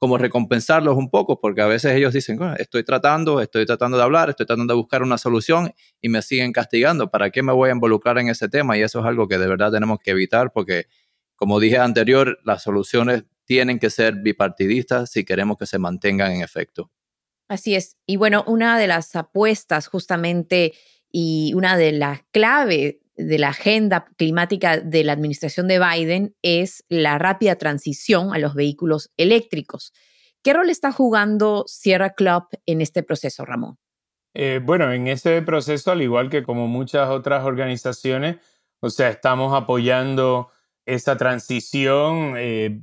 como 0.00 0.16
recompensarlos 0.16 0.96
un 0.96 1.10
poco, 1.10 1.40
porque 1.40 1.60
a 1.60 1.66
veces 1.66 1.92
ellos 1.92 2.14
dicen, 2.14 2.40
estoy 2.58 2.84
tratando, 2.84 3.42
estoy 3.42 3.66
tratando 3.66 3.98
de 3.98 4.02
hablar, 4.02 4.30
estoy 4.30 4.46
tratando 4.46 4.72
de 4.72 4.78
buscar 4.78 5.02
una 5.02 5.18
solución 5.18 5.74
y 6.00 6.08
me 6.08 6.22
siguen 6.22 6.52
castigando. 6.52 7.10
¿Para 7.10 7.28
qué 7.28 7.42
me 7.42 7.52
voy 7.52 7.68
a 7.68 7.72
involucrar 7.72 8.16
en 8.18 8.28
ese 8.28 8.48
tema? 8.48 8.78
Y 8.78 8.80
eso 8.80 9.00
es 9.00 9.04
algo 9.04 9.28
que 9.28 9.36
de 9.36 9.46
verdad 9.46 9.70
tenemos 9.70 9.98
que 10.02 10.12
evitar 10.12 10.52
porque, 10.52 10.86
como 11.36 11.60
dije 11.60 11.76
anterior, 11.76 12.38
las 12.44 12.62
soluciones 12.62 13.24
tienen 13.44 13.78
que 13.78 13.90
ser 13.90 14.14
bipartidistas 14.14 15.10
si 15.10 15.22
queremos 15.22 15.58
que 15.58 15.66
se 15.66 15.78
mantengan 15.78 16.32
en 16.32 16.40
efecto. 16.40 16.90
Así 17.46 17.74
es. 17.74 17.98
Y 18.06 18.16
bueno, 18.16 18.42
una 18.46 18.78
de 18.78 18.86
las 18.86 19.14
apuestas 19.16 19.88
justamente 19.88 20.72
y 21.12 21.52
una 21.54 21.76
de 21.76 21.92
las 21.92 22.22
claves 22.30 22.96
de 23.26 23.38
la 23.38 23.48
agenda 23.48 24.06
climática 24.16 24.78
de 24.78 25.04
la 25.04 25.12
administración 25.12 25.68
de 25.68 25.78
Biden 25.78 26.34
es 26.42 26.84
la 26.88 27.18
rápida 27.18 27.56
transición 27.56 28.34
a 28.34 28.38
los 28.38 28.54
vehículos 28.54 29.10
eléctricos. 29.16 29.92
¿Qué 30.42 30.52
rol 30.52 30.70
está 30.70 30.92
jugando 30.92 31.64
Sierra 31.66 32.10
Club 32.10 32.44
en 32.66 32.80
este 32.80 33.02
proceso, 33.02 33.44
Ramón? 33.44 33.78
Eh, 34.34 34.60
bueno, 34.62 34.92
en 34.92 35.08
ese 35.08 35.42
proceso, 35.42 35.90
al 35.90 36.02
igual 36.02 36.30
que 36.30 36.42
como 36.42 36.66
muchas 36.66 37.10
otras 37.10 37.44
organizaciones, 37.44 38.36
o 38.80 38.88
sea, 38.88 39.10
estamos 39.10 39.54
apoyando 39.54 40.50
esa 40.86 41.16
transición. 41.16 42.34
Eh, 42.38 42.80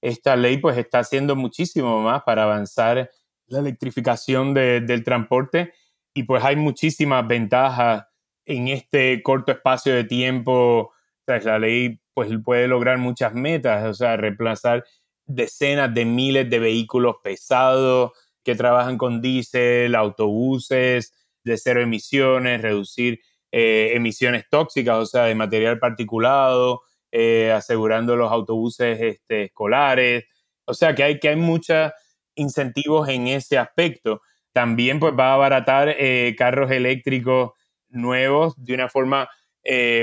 esta 0.00 0.36
ley 0.36 0.58
pues 0.58 0.76
está 0.76 1.00
haciendo 1.00 1.36
muchísimo 1.36 2.00
más 2.02 2.22
para 2.22 2.44
avanzar 2.44 3.10
la 3.46 3.58
electrificación 3.60 4.54
del 4.54 5.04
transporte 5.04 5.72
y 6.14 6.24
pues 6.24 6.44
hay 6.44 6.56
muchísimas 6.56 7.26
ventajas 7.26 8.06
en 8.46 8.68
este 8.68 9.22
corto 9.22 9.52
espacio 9.52 9.94
de 9.94 10.04
tiempo. 10.04 10.92
la 11.26 11.58
ley 11.58 12.00
pues 12.14 12.30
puede 12.44 12.68
lograr 12.68 12.98
muchas 12.98 13.34
metas, 13.34 13.84
o 13.86 13.94
sea, 13.94 14.16
reemplazar 14.16 14.84
decenas 15.26 15.92
de 15.92 16.04
miles 16.06 16.48
de 16.48 16.58
vehículos 16.60 17.16
pesados 17.22 18.12
que 18.42 18.54
trabajan 18.54 18.96
con 18.96 19.20
diésel, 19.20 19.94
autobuses 19.94 21.12
de 21.44 21.58
cero 21.58 21.82
emisiones, 21.82 22.62
reducir 22.62 23.20
eh, 23.52 23.92
emisiones 23.94 24.44
tóxicas, 24.48 24.96
o 24.96 25.06
sea, 25.06 25.24
de 25.24 25.34
material 25.34 25.78
particulado, 25.78 26.82
eh, 27.12 27.52
asegurando 27.52 28.16
los 28.16 28.30
autobuses 28.30 29.00
este, 29.00 29.44
escolares. 29.44 30.24
O 30.64 30.74
sea, 30.74 30.94
que 30.94 31.02
hay, 31.02 31.20
que 31.20 31.30
hay 31.30 31.36
muchos 31.36 31.92
incentivos 32.34 33.08
en 33.08 33.28
ese 33.28 33.58
aspecto. 33.58 34.22
También 34.52 35.00
pues 35.00 35.14
va 35.18 35.30
a 35.30 35.34
abaratar 35.34 35.94
eh, 35.98 36.34
carros 36.38 36.70
eléctricos 36.70 37.52
nuevos 37.88 38.54
de 38.56 38.74
una 38.74 38.88
forma 38.88 39.28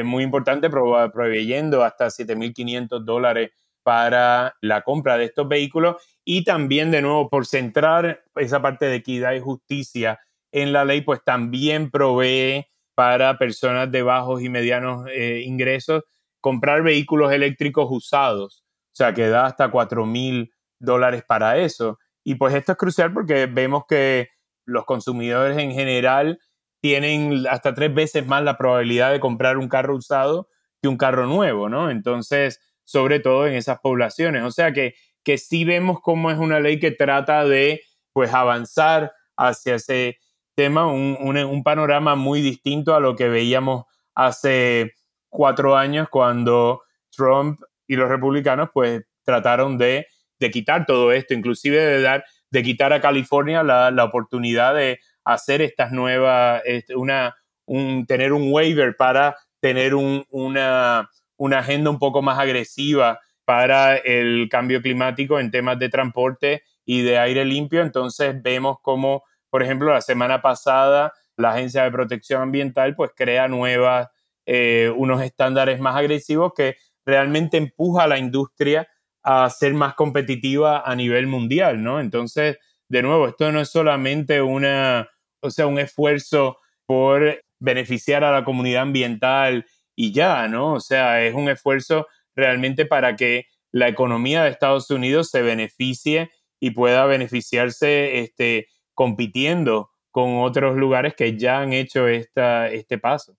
muy 0.03 0.23
importante, 0.25 0.69
proveyendo 0.69 1.85
hasta 1.85 2.07
7.500 2.07 3.05
dólares 3.05 3.51
para 3.83 4.55
la 4.61 4.81
compra 4.81 5.17
de 5.17 5.25
estos 5.25 5.47
vehículos 5.47 5.97
y 6.25 6.43
también 6.43 6.89
de 6.91 7.01
nuevo 7.01 7.29
por 7.29 7.45
centrar 7.45 8.23
esa 8.35 8.61
parte 8.61 8.85
de 8.85 8.95
equidad 8.95 9.33
y 9.33 9.39
justicia 9.39 10.19
en 10.51 10.71
la 10.71 10.85
ley, 10.85 11.01
pues 11.01 11.23
también 11.23 11.91
provee 11.91 12.65
para 12.95 13.37
personas 13.37 13.91
de 13.91 14.03
bajos 14.03 14.41
y 14.41 14.49
medianos 14.49 15.07
eh, 15.11 15.41
ingresos 15.45 16.03
comprar 16.39 16.83
vehículos 16.83 17.31
eléctricos 17.31 17.87
usados, 17.89 18.63
o 18.91 18.95
sea, 18.95 19.13
que 19.13 19.27
da 19.27 19.45
hasta 19.45 19.71
4 19.71 20.05
mil 20.05 20.53
dólares 20.79 21.23
para 21.25 21.57
eso. 21.57 21.99
Y 22.23 22.35
pues 22.35 22.53
esto 22.53 22.73
es 22.73 22.77
crucial 22.77 23.13
porque 23.13 23.47
vemos 23.47 23.83
que 23.87 24.29
los 24.65 24.85
consumidores 24.85 25.57
en 25.57 25.71
general 25.71 26.39
tienen 26.83 27.45
hasta 27.49 27.73
tres 27.73 27.93
veces 27.93 28.27
más 28.27 28.43
la 28.43 28.57
probabilidad 28.57 29.13
de 29.13 29.21
comprar 29.21 29.57
un 29.57 29.69
carro 29.69 29.95
usado 29.95 30.49
que 30.81 30.89
un 30.89 30.97
carro 30.97 31.27
nuevo, 31.27 31.69
¿no? 31.69 31.89
Entonces, 31.89 32.59
sobre 32.83 33.21
todo 33.21 33.47
en 33.47 33.53
esas 33.53 33.79
poblaciones. 33.79 34.43
O 34.43 34.51
sea 34.51 34.73
que, 34.73 34.93
que 35.23 35.37
sí 35.37 35.63
vemos 35.63 36.01
cómo 36.01 36.29
es 36.29 36.37
una 36.37 36.59
ley 36.59 36.81
que 36.81 36.91
trata 36.91 37.45
de 37.45 37.83
pues 38.11 38.33
avanzar 38.33 39.13
hacia 39.37 39.75
ese 39.75 40.17
tema, 40.55 40.85
un, 40.85 41.15
un, 41.21 41.63
panorama 41.63 42.15
muy 42.15 42.41
distinto 42.41 42.93
a 42.93 42.99
lo 42.99 43.15
que 43.15 43.29
veíamos 43.29 43.85
hace 44.13 44.91
cuatro 45.29 45.77
años 45.77 46.09
cuando 46.09 46.81
Trump 47.15 47.61
y 47.87 47.95
los 47.95 48.09
republicanos 48.09 48.71
pues 48.73 49.03
trataron 49.23 49.77
de, 49.77 50.07
de 50.37 50.51
quitar 50.51 50.85
todo 50.85 51.13
esto, 51.13 51.33
inclusive 51.33 51.77
de 51.77 52.01
dar, 52.01 52.25
de 52.51 52.61
quitar 52.61 52.91
a 52.91 52.99
California 52.99 53.63
la, 53.63 53.89
la 53.89 54.03
oportunidad 54.03 54.75
de 54.75 54.99
hacer 55.23 55.61
estas 55.61 55.91
nuevas, 55.91 56.61
este, 56.65 56.95
una, 56.95 57.35
un, 57.65 58.05
tener 58.05 58.33
un 58.33 58.51
waiver 58.51 58.95
para 58.95 59.37
tener 59.59 59.95
un, 59.95 60.25
una, 60.29 61.09
una 61.37 61.59
agenda 61.59 61.89
un 61.89 61.99
poco 61.99 62.21
más 62.21 62.37
agresiva 62.39 63.19
para 63.45 63.97
el 63.97 64.47
cambio 64.49 64.81
climático 64.81 65.39
en 65.39 65.51
temas 65.51 65.79
de 65.79 65.89
transporte 65.89 66.63
y 66.85 67.01
de 67.01 67.17
aire 67.17 67.45
limpio. 67.45 67.81
Entonces 67.81 68.41
vemos 68.41 68.77
como, 68.81 69.23
por 69.49 69.63
ejemplo, 69.63 69.91
la 69.93 70.01
semana 70.01 70.41
pasada 70.41 71.13
la 71.37 71.51
Agencia 71.51 71.83
de 71.83 71.91
Protección 71.91 72.41
Ambiental 72.41 72.95
pues 72.95 73.11
crea 73.15 73.47
nuevas, 73.47 74.09
eh, 74.45 74.91
unos 74.95 75.21
estándares 75.21 75.79
más 75.79 75.95
agresivos 75.95 76.53
que 76.55 76.77
realmente 77.05 77.57
empuja 77.57 78.03
a 78.03 78.07
la 78.07 78.17
industria 78.17 78.87
a 79.23 79.49
ser 79.49 79.73
más 79.73 79.95
competitiva 79.95 80.81
a 80.81 80.95
nivel 80.95 81.27
mundial, 81.27 81.81
¿no? 81.81 81.99
Entonces, 81.99 82.57
de 82.89 83.01
nuevo, 83.01 83.27
esto 83.29 83.51
no 83.51 83.61
es 83.61 83.69
solamente 83.69 84.41
una, 84.41 85.09
o 85.43 85.51
sea, 85.51 85.67
un 85.67 85.79
esfuerzo 85.79 86.57
por 86.85 87.43
beneficiar 87.59 88.23
a 88.23 88.31
la 88.31 88.43
comunidad 88.43 88.83
ambiental 88.83 89.65
y 89.95 90.11
ya, 90.11 90.47
¿no? 90.47 90.73
O 90.73 90.79
sea, 90.79 91.23
es 91.23 91.35
un 91.35 91.49
esfuerzo 91.49 92.07
realmente 92.35 92.85
para 92.85 93.15
que 93.15 93.45
la 93.71 93.87
economía 93.87 94.43
de 94.43 94.49
Estados 94.49 94.89
Unidos 94.89 95.29
se 95.29 95.41
beneficie 95.41 96.31
y 96.59 96.71
pueda 96.71 97.05
beneficiarse 97.05 98.19
este, 98.19 98.67
compitiendo 98.93 99.91
con 100.11 100.41
otros 100.41 100.77
lugares 100.77 101.15
que 101.15 101.37
ya 101.37 101.59
han 101.59 101.73
hecho 101.73 102.07
esta, 102.07 102.69
este 102.69 102.97
paso. 102.97 103.35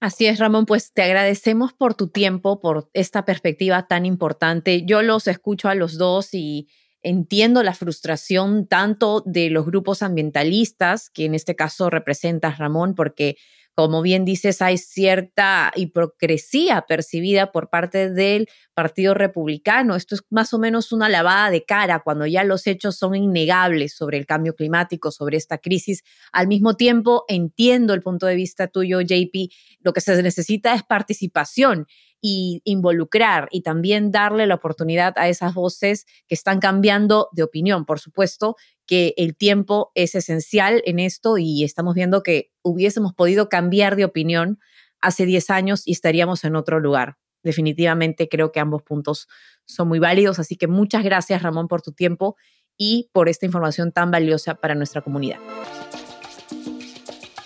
Así 0.00 0.26
es, 0.26 0.38
Ramón, 0.38 0.66
pues 0.66 0.92
te 0.92 1.02
agradecemos 1.02 1.72
por 1.72 1.94
tu 1.94 2.08
tiempo, 2.08 2.60
por 2.60 2.88
esta 2.92 3.24
perspectiva 3.24 3.86
tan 3.86 4.06
importante. 4.06 4.84
Yo 4.84 5.02
los 5.02 5.26
escucho 5.26 5.68
a 5.68 5.74
los 5.74 5.98
dos 5.98 6.34
y 6.34 6.68
entiendo 7.02 7.62
la 7.62 7.74
frustración 7.74 8.66
tanto 8.66 9.22
de 9.24 9.50
los 9.50 9.66
grupos 9.66 10.02
ambientalistas, 10.02 11.10
que 11.10 11.24
en 11.24 11.34
este 11.34 11.56
caso 11.56 11.90
representas, 11.90 12.58
Ramón, 12.58 12.94
porque 12.94 13.36
como 13.78 14.02
bien 14.02 14.24
dices, 14.24 14.60
hay 14.60 14.76
cierta 14.76 15.70
hipocresía 15.76 16.84
percibida 16.88 17.52
por 17.52 17.70
parte 17.70 18.10
del 18.10 18.48
Partido 18.74 19.14
Republicano. 19.14 19.94
Esto 19.94 20.16
es 20.16 20.22
más 20.30 20.52
o 20.52 20.58
menos 20.58 20.90
una 20.90 21.08
lavada 21.08 21.48
de 21.48 21.64
cara 21.64 22.00
cuando 22.00 22.26
ya 22.26 22.42
los 22.42 22.66
hechos 22.66 22.96
son 22.96 23.14
innegables 23.14 23.94
sobre 23.94 24.18
el 24.18 24.26
cambio 24.26 24.56
climático, 24.56 25.12
sobre 25.12 25.36
esta 25.36 25.58
crisis. 25.58 26.02
Al 26.32 26.48
mismo 26.48 26.74
tiempo, 26.74 27.24
entiendo 27.28 27.94
el 27.94 28.02
punto 28.02 28.26
de 28.26 28.34
vista 28.34 28.66
tuyo, 28.66 29.00
JP, 29.00 29.48
lo 29.78 29.92
que 29.92 30.00
se 30.00 30.20
necesita 30.24 30.74
es 30.74 30.82
participación 30.82 31.86
y 32.20 32.60
involucrar 32.64 33.48
y 33.50 33.62
también 33.62 34.10
darle 34.10 34.46
la 34.46 34.56
oportunidad 34.56 35.14
a 35.16 35.28
esas 35.28 35.54
voces 35.54 36.06
que 36.26 36.34
están 36.34 36.58
cambiando 36.58 37.28
de 37.32 37.42
opinión. 37.42 37.84
Por 37.84 38.00
supuesto 38.00 38.56
que 38.86 39.14
el 39.16 39.36
tiempo 39.36 39.92
es 39.94 40.14
esencial 40.14 40.82
en 40.84 40.98
esto 40.98 41.38
y 41.38 41.64
estamos 41.64 41.94
viendo 41.94 42.22
que 42.22 42.50
hubiésemos 42.62 43.14
podido 43.14 43.48
cambiar 43.48 43.96
de 43.96 44.04
opinión 44.04 44.58
hace 45.00 45.26
10 45.26 45.50
años 45.50 45.82
y 45.86 45.92
estaríamos 45.92 46.44
en 46.44 46.56
otro 46.56 46.80
lugar. 46.80 47.18
Definitivamente 47.42 48.28
creo 48.28 48.50
que 48.50 48.60
ambos 48.60 48.82
puntos 48.82 49.28
son 49.64 49.88
muy 49.88 49.98
válidos, 49.98 50.38
así 50.38 50.56
que 50.56 50.66
muchas 50.66 51.04
gracias 51.04 51.42
Ramón 51.42 51.68
por 51.68 51.82
tu 51.82 51.92
tiempo 51.92 52.36
y 52.76 53.10
por 53.12 53.28
esta 53.28 53.46
información 53.46 53.92
tan 53.92 54.10
valiosa 54.10 54.54
para 54.56 54.74
nuestra 54.74 55.02
comunidad. 55.02 55.38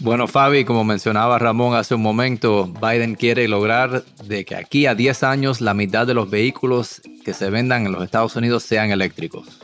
Bueno, 0.02 0.26
Fabi, 0.26 0.64
como 0.64 0.82
mencionaba 0.82 1.38
Ramón 1.38 1.76
hace 1.76 1.94
un 1.94 2.02
momento, 2.02 2.66
Biden 2.66 3.14
quiere 3.14 3.46
lograr 3.46 4.02
de 4.24 4.44
que 4.44 4.56
aquí 4.56 4.86
a 4.86 4.96
10 4.96 5.22
años 5.22 5.60
la 5.60 5.74
mitad 5.74 6.08
de 6.08 6.12
los 6.12 6.28
vehículos 6.28 7.00
que 7.24 7.32
se 7.32 7.50
vendan 7.50 7.86
en 7.86 7.92
los 7.92 8.02
Estados 8.02 8.34
Unidos 8.34 8.64
sean 8.64 8.90
eléctricos. 8.90 9.60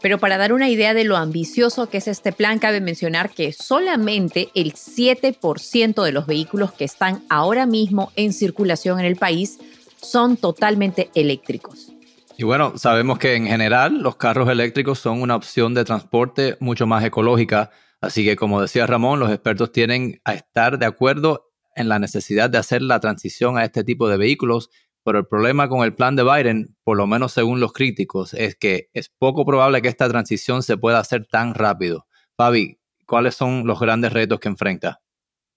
Pero 0.00 0.16
para 0.16 0.38
dar 0.38 0.54
una 0.54 0.70
idea 0.70 0.94
de 0.94 1.04
lo 1.04 1.18
ambicioso 1.18 1.90
que 1.90 1.98
es 1.98 2.08
este 2.08 2.32
plan, 2.32 2.58
cabe 2.60 2.80
mencionar 2.80 3.28
que 3.28 3.52
solamente 3.52 4.48
el 4.54 4.72
7% 4.72 6.02
de 6.02 6.12
los 6.12 6.26
vehículos 6.26 6.72
que 6.72 6.84
están 6.84 7.22
ahora 7.28 7.66
mismo 7.66 8.10
en 8.16 8.32
circulación 8.32 9.00
en 9.00 9.04
el 9.04 9.16
país 9.16 9.58
son 10.00 10.38
totalmente 10.38 11.10
eléctricos. 11.14 11.92
Y 12.38 12.44
bueno, 12.44 12.78
sabemos 12.78 13.18
que 13.18 13.34
en 13.34 13.46
general 13.46 14.00
los 14.00 14.16
carros 14.16 14.48
eléctricos 14.48 14.98
son 14.98 15.20
una 15.20 15.36
opción 15.36 15.74
de 15.74 15.84
transporte 15.84 16.56
mucho 16.58 16.86
más 16.86 17.04
ecológica 17.04 17.70
Así 18.04 18.24
que, 18.24 18.36
como 18.36 18.60
decía 18.60 18.86
Ramón, 18.86 19.18
los 19.18 19.30
expertos 19.30 19.72
tienen 19.72 20.20
a 20.24 20.34
estar 20.34 20.78
de 20.78 20.86
acuerdo 20.86 21.50
en 21.74 21.88
la 21.88 21.98
necesidad 21.98 22.50
de 22.50 22.58
hacer 22.58 22.82
la 22.82 23.00
transición 23.00 23.58
a 23.58 23.64
este 23.64 23.82
tipo 23.82 24.08
de 24.08 24.16
vehículos, 24.16 24.70
pero 25.04 25.18
el 25.18 25.26
problema 25.26 25.68
con 25.68 25.84
el 25.84 25.94
plan 25.94 26.16
de 26.16 26.22
Biden, 26.22 26.76
por 26.84 26.96
lo 26.96 27.06
menos 27.06 27.32
según 27.32 27.60
los 27.60 27.72
críticos, 27.72 28.34
es 28.34 28.56
que 28.56 28.90
es 28.92 29.08
poco 29.08 29.44
probable 29.44 29.82
que 29.82 29.88
esta 29.88 30.08
transición 30.08 30.62
se 30.62 30.76
pueda 30.76 30.98
hacer 30.98 31.26
tan 31.26 31.54
rápido. 31.54 32.06
Fabi, 32.36 32.78
¿cuáles 33.06 33.34
son 33.34 33.66
los 33.66 33.80
grandes 33.80 34.12
retos 34.12 34.40
que 34.40 34.48
enfrenta? 34.48 35.02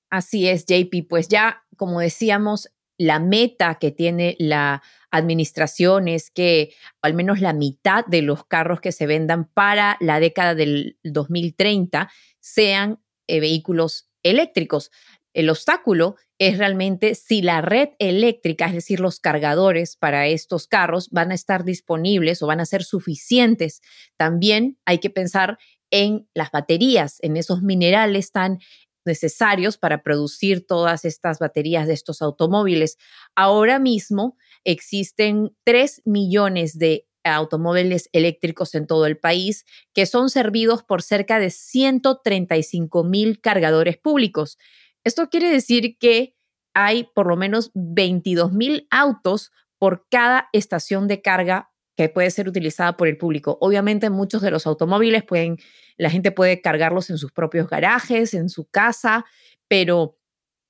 Así 0.10 0.48
es, 0.48 0.66
JP. 0.66 1.08
Pues 1.10 1.28
ya, 1.28 1.64
como 1.76 2.00
decíamos, 2.00 2.70
la 2.98 3.20
meta 3.20 3.76
que 3.76 3.92
tiene 3.92 4.36
la 4.40 4.82
administración 5.12 6.08
es 6.08 6.32
que 6.32 6.74
al 7.02 7.14
menos 7.14 7.40
la 7.40 7.54
mitad 7.54 8.06
de 8.06 8.22
los 8.22 8.46
carros 8.46 8.82
que 8.82 8.92
se 8.92 9.06
vendan 9.06 9.46
para 9.46 9.98
la 10.00 10.20
década 10.20 10.56
del 10.56 10.98
2030 11.04 12.10
sean 12.54 13.04
eh, 13.28 13.40
vehículos 13.40 14.10
eléctricos. 14.24 14.92
El 15.34 15.50
obstáculo 15.50 16.16
es 16.40 16.58
realmente 16.58 17.14
si 17.14 17.42
la 17.42 17.62
red 17.62 17.90
eléctrica, 18.00 18.68
es 18.68 18.74
decir, 18.74 19.00
los 19.00 19.20
cargadores 19.20 19.96
para 19.96 20.28
estos 20.28 20.68
carros 20.68 21.10
van 21.12 21.32
a 21.32 21.36
estar 21.36 21.64
disponibles 21.64 22.42
o 22.42 22.48
van 22.48 22.60
a 22.60 22.66
ser 22.66 22.84
suficientes. 22.84 23.82
También 24.18 24.80
hay 24.86 25.00
que 25.00 25.10
pensar 25.10 25.58
en 25.92 26.28
las 26.34 26.52
baterías, 26.52 27.18
en 27.22 27.38
esos 27.38 27.62
minerales 27.62 28.32
tan 28.32 28.60
necesarios 29.06 29.78
para 29.78 30.04
producir 30.04 30.66
todas 30.66 31.06
estas 31.06 31.40
baterías 31.40 31.88
de 31.88 31.94
estos 31.94 32.22
automóviles. 32.22 32.98
Ahora 33.36 33.80
mismo 33.80 34.38
existen 34.64 35.56
3 35.64 36.02
millones 36.06 36.78
de 36.78 37.07
automóviles 37.36 38.10
eléctricos 38.14 38.76
en 38.76 38.88
todo 38.88 39.06
el 39.06 39.18
país, 39.18 39.66
que 39.94 40.06
son 40.06 40.30
servidos 40.30 40.84
por 40.84 41.02
cerca 41.02 41.40
de 41.40 41.50
135 41.50 43.04
mil 43.04 43.40
cargadores 43.42 43.98
públicos. 43.98 44.58
Esto 45.04 45.30
quiere 45.30 45.50
decir 45.50 45.98
que 45.98 46.36
hay 46.74 47.06
por 47.16 47.28
lo 47.28 47.38
menos 47.38 47.72
22 47.74 48.52
mil 48.54 48.88
autos 48.92 49.52
por 49.80 50.08
cada 50.10 50.50
estación 50.54 51.08
de 51.08 51.22
carga 51.22 51.72
que 51.96 52.10
puede 52.10 52.30
ser 52.30 52.48
utilizada 52.48 52.96
por 52.96 53.08
el 53.08 53.18
público. 53.18 53.58
Obviamente 53.60 54.10
muchos 54.10 54.42
de 54.42 54.52
los 54.52 54.68
automóviles 54.68 55.24
pueden, 55.24 55.58
la 55.98 56.12
gente 56.12 56.32
puede 56.32 56.62
cargarlos 56.62 57.10
en 57.10 57.18
sus 57.18 57.32
propios 57.32 57.68
garajes, 57.68 58.36
en 58.36 58.50
su 58.50 58.66
casa, 58.70 59.26
pero 59.68 60.17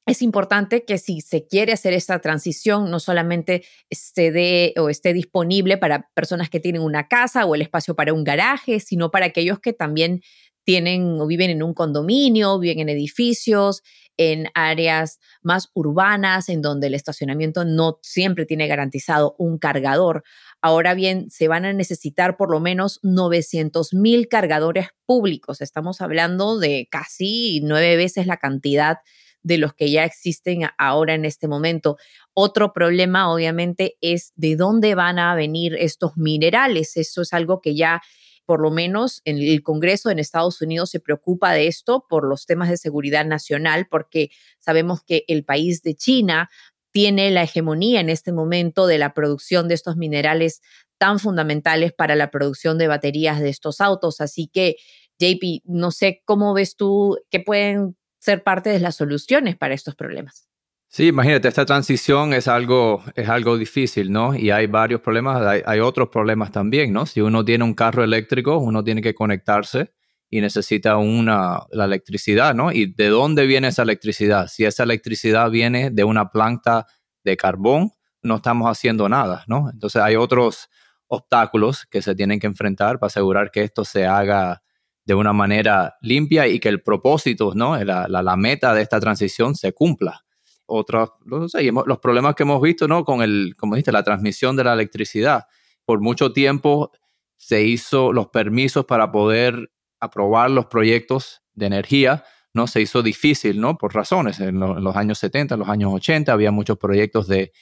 es 0.08 0.22
importante 0.22 0.86
que 0.86 0.97
si 0.97 1.20
se 1.20 1.45
quiere 1.45 1.74
hacer 1.74 1.93
esta 1.93 2.20
transición, 2.20 2.89
no 2.89 2.99
solamente 2.99 3.66
se 3.91 4.32
dé 4.32 4.74
o 4.78 4.89
esté 4.89 5.12
disponible 5.12 5.78
para 5.78 6.10
personas 6.14 6.49
que 6.49 6.62
tienen 6.62 6.82
una 6.82 7.10
casa 7.10 7.45
o 7.45 7.55
el 7.55 7.62
espacio 7.62 7.93
para 7.93 8.14
un 8.14 8.24
garaje, 8.24 8.80
sino 8.80 9.12
para 9.12 9.26
aquellos 9.26 9.60
que 9.60 9.74
también 9.74 10.22
tienen 10.64 11.20
o 11.20 11.28
viven 11.28 11.49
en 11.49 11.62
un 11.62 11.74
condominio, 11.74 12.58
viven 12.58 12.80
en 12.80 12.89
edificios, 12.89 13.84
en 14.16 14.47
áreas 14.53 15.20
más 15.41 15.72
urbanas, 15.74 16.47
en 16.47 16.62
donde 16.62 16.88
el 16.88 16.93
estacionamiento 16.93 17.66
no 17.66 17.99
siempre 18.01 18.45
tiene 18.45 18.68
garantizado 18.68 19.36
un 19.38 19.58
cargador. 19.58 20.24
Ahora 20.62 20.93
bien, 20.93 21.30
se 21.30 21.49
van 21.49 21.66
a 21.66 21.74
necesitar 21.74 22.38
por 22.38 22.49
lo 22.49 22.62
menos 22.62 22.99
900 23.03 23.93
mil 23.93 24.30
cargadores 24.30 24.88
públicos. 25.05 25.60
Estamos 25.60 25.99
hablando 25.99 26.58
de 26.60 26.88
casi 26.89 27.60
nueve 27.62 27.97
veces 27.97 28.26
la 28.26 28.38
cantidad 28.38 28.99
de 29.47 29.57
los 29.57 29.73
que 29.73 29.89
ya 29.89 30.03
existen 30.03 30.63
ahora 30.77 31.15
en 31.15 31.25
este 31.25 31.47
momento. 31.47 31.97
Otro 32.33 32.73
problema, 32.73 33.33
obviamente, 33.33 33.97
es 34.01 34.33
de 34.35 34.55
dónde 34.55 34.93
van 34.93 35.19
a 35.19 35.33
venir 35.35 35.75
estos 35.79 36.17
minerales. 36.17 36.97
Eso 36.97 37.21
es 37.21 37.33
algo 37.33 37.61
que 37.61 37.75
ya 37.75 38.01
por 38.45 38.61
lo 38.61 38.71
menos 38.71 39.21
en 39.25 39.39
el 39.39 39.61
Congreso 39.61 40.09
en 40.09 40.19
Estados 40.19 40.61
Unidos 40.61 40.89
se 40.89 41.01
preocupa 41.01 41.51
de 41.51 41.67
esto 41.67 42.05
por 42.07 42.25
los 42.25 42.45
temas 42.45 42.69
de 42.69 42.77
seguridad 42.77 43.25
nacional, 43.25 43.87
porque 43.89 44.29
sabemos 44.59 45.01
que 45.03 45.25
el 45.27 45.43
país 45.43 45.81
de 45.81 45.95
China 45.95 46.49
tiene 46.91 47.29
la 47.31 47.43
hegemonía 47.43 47.99
en 47.99 48.09
este 48.09 48.31
momento 48.31 48.87
de 48.87 48.97
la 48.97 49.13
producción 49.13 49.67
de 49.67 49.75
estos 49.75 49.97
minerales 49.97 50.61
tan 50.97 51.19
fundamentales 51.19 51.93
para 51.93 52.15
la 52.15 52.31
producción 52.31 52.77
de 52.77 52.87
baterías 52.87 53.39
de 53.41 53.49
estos 53.49 53.81
autos. 53.81 54.21
Así 54.21 54.49
que, 54.51 54.77
JP, 55.19 55.63
no 55.65 55.91
sé 55.91 56.21
cómo 56.25 56.53
ves 56.53 56.75
tú 56.75 57.17
que 57.29 57.39
pueden 57.39 57.97
ser 58.20 58.43
parte 58.43 58.70
de 58.70 58.80
las 58.80 58.95
soluciones 58.95 59.55
para 59.55 59.74
estos 59.74 59.95
problemas. 59.95 60.47
Sí, 60.89 61.07
imagínate, 61.07 61.49
esta 61.49 61.65
transición 61.65 62.34
es 62.34 62.47
algo, 62.47 63.03
es 63.15 63.28
algo 63.28 63.57
difícil, 63.57 64.11
¿no? 64.11 64.34
Y 64.34 64.51
hay 64.51 64.68
varios 64.68 65.01
problemas, 65.01 65.61
hay, 65.65 65.80
otros 65.82 66.07
problemas 66.09 66.51
también, 66.51 66.93
¿no? 66.93 67.05
Si 67.05 67.20
uno 67.20 67.43
tiene 67.43 67.65
un 67.65 67.74
carro 67.74 68.03
eléctrico, 68.03 68.57
uno 68.57 68.84
tiene 68.84 69.01
que 69.01 69.13
conectarse 69.13 69.91
y 70.30 70.39
necesita 70.39 70.95
una, 70.97 71.59
la 71.72 71.86
electricidad, 71.86 72.55
¿no? 72.55 72.72
¿Y 72.72 72.93
de 72.93 73.09
dónde 73.09 73.45
viene 73.45 73.68
esa 73.68 73.84
electricidad? 73.84 74.47
Si 74.47 74.63
esa 74.63 74.84
electricidad 74.84 75.51
viene 75.51 75.91
de 75.91 76.05
una 76.05 76.30
planta 76.32 76.88
de 77.24 77.36
carbón, 77.36 77.91
no 78.22 78.38
estamos 78.38 78.70
haciendo 78.70 79.09
nada, 79.09 79.43
¿no? 79.47 79.70
Entonces 79.72 80.01
hay 80.01 80.15
otros 80.15 80.70
obstáculos 81.07 81.86
que 81.89 82.01
se 82.01 82.15
tienen 82.15 82.39
que 82.39 82.47
enfrentar 82.47 82.97
para 82.97 83.07
asegurar 83.07 83.51
que 83.51 83.63
esto 83.63 83.84
se 83.84 84.05
haga 84.05 84.61
de 85.08 85.16
una 85.16 85.32
manera 85.32 85.95
limpia 86.01 86.47
y 86.47 86.60
que 86.60 86.68
el 86.68 86.84
propósito, 86.84 87.53
¿no? 87.55 87.82
La, 87.86 88.10
la, 88.10 88.36
meta 88.36 88.74
de 88.74 88.82
esta 88.82 88.99
transición 88.99 89.55
se 89.55 89.72
cumpla 89.72 90.26
otros, 90.66 91.12
los 91.24 91.99
problemas 91.99 92.36
que 92.36 92.43
hemos 92.43 92.62
visto, 92.62 92.89
¿no? 92.89 93.05
Con 93.05 93.22
el, 93.22 93.55
como 93.58 93.76
dijiste, 93.76 93.93
la 93.93 94.03
transmisión 94.03 94.58
de 94.58 94.66
la 94.66 94.74
electricidad. 94.74 95.45
Por 95.86 96.01
mucho 96.01 96.34
tiempo 96.34 96.91
se 97.38 97.64
hizo 97.64 98.12
los 98.12 98.28
permisos 98.28 98.84
para 98.84 99.10
poder 99.10 99.72
aprobar 100.01 100.51
los 100.51 100.66
proyectos 100.66 101.41
de 101.53 101.68
energía, 101.68 102.26
¿no? 102.53 102.68
Se 102.68 102.82
hizo 102.82 103.01
difícil, 103.01 103.62
¿no? 103.62 103.78
Por 103.78 103.95
razones. 103.95 104.41
En, 104.41 104.60
los 104.60 104.95
años 104.97 105.20
70, 105.20 105.55
en 105.55 105.60
los 105.62 105.70
años 105.70 105.93
80 105.93 106.34
había 106.34 106.51
muchos 106.51 106.78
proyectos 106.78 107.30
de 107.30 107.53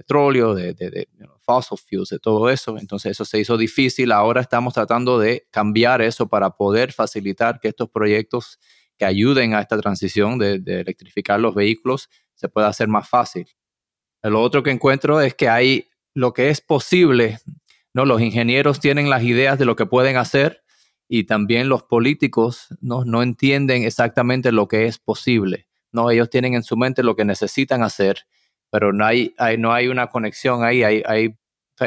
petróleo, 0.00 0.54
de, 0.54 0.74
de, 0.74 0.90
de 0.90 1.08
fossil 1.40 1.78
fuels, 1.78 2.10
de 2.10 2.18
todo 2.18 2.50
eso. 2.50 2.78
Entonces 2.78 3.12
eso 3.12 3.24
se 3.24 3.38
hizo 3.38 3.56
difícil. 3.56 4.12
Ahora 4.12 4.40
estamos 4.40 4.74
tratando 4.74 5.18
de 5.18 5.46
cambiar 5.50 6.02
eso 6.02 6.28
para 6.28 6.50
poder 6.50 6.92
facilitar 6.92 7.60
que 7.60 7.68
estos 7.68 7.88
proyectos 7.90 8.58
que 8.98 9.04
ayuden 9.04 9.54
a 9.54 9.60
esta 9.60 9.80
transición 9.80 10.38
de, 10.38 10.54
electrificar 10.66 11.40
los 11.40 11.54
vehículos 11.54 12.10
se 12.34 12.48
puede 12.48 12.66
hacer 12.66 12.88
más 12.88 13.08
fácil. 13.08 13.46
Lo 14.22 14.42
otro 14.42 14.62
que 14.62 14.70
encuentro 14.70 15.20
es 15.20 15.34
que 15.34 15.48
hay 15.48 15.88
lo 16.14 16.32
que 16.32 16.50
es 16.50 16.60
posible, 16.60 17.38
¿no? 17.94 18.04
Los 18.04 18.20
ingenieros 18.20 18.80
tienen 18.80 19.08
las 19.08 19.22
ideas 19.22 19.58
de 19.58 19.64
lo 19.64 19.76
que 19.76 19.86
pueden 19.86 20.16
hacer 20.16 20.62
y 21.08 21.24
también 21.24 21.68
los 21.68 21.84
políticos 21.84 22.66
¿no? 22.80 23.04
no 23.04 23.22
entienden 23.22 23.84
exactamente 23.84 24.52
lo 24.52 24.68
que 24.68 24.86
es 24.86 24.98
posible. 24.98 25.68
¿no? 25.90 26.10
Ellos 26.10 26.28
tienen 26.28 26.54
en 26.54 26.62
su 26.62 26.76
mente 26.76 27.02
lo 27.02 27.16
que 27.16 27.24
necesitan 27.24 27.82
hacer, 27.82 28.26
pero 28.70 28.92
no 28.92 29.04
hay, 29.04 29.34
no 29.58 29.72
hay 29.72 29.88
una 29.88 30.08
conexión 30.08 30.64
ahí, 30.64 30.82
hay, 30.82 31.02
hay, 31.06 31.34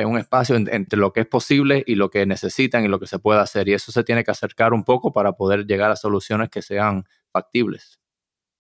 un 0.06 0.18
espacio 0.18 0.56
entre 0.56 0.98
lo 0.98 1.12
que 1.12 1.22
es 1.22 1.28
posible 1.28 1.84
y 1.86 1.96
lo 1.96 2.10
que 2.10 2.26
necesitan 2.26 2.86
y 2.86 2.88
lo 2.88 2.98
que 2.98 3.08
se 3.08 3.20
puede 3.20 3.42
hacer. 3.42 3.68
Y 3.68 3.74
eso 3.74 3.92
se 3.92 4.06
tiene 4.06 4.24
que 4.24 4.32
acercar 4.32 4.74
un 4.74 4.86
poco 4.86 5.12
para 5.12 5.34
poder 5.34 5.66
llegar 5.66 5.92
a 5.92 5.98
soluciones 5.98 6.50
que 6.50 6.62
sean 6.62 7.04
factibles. 7.34 8.00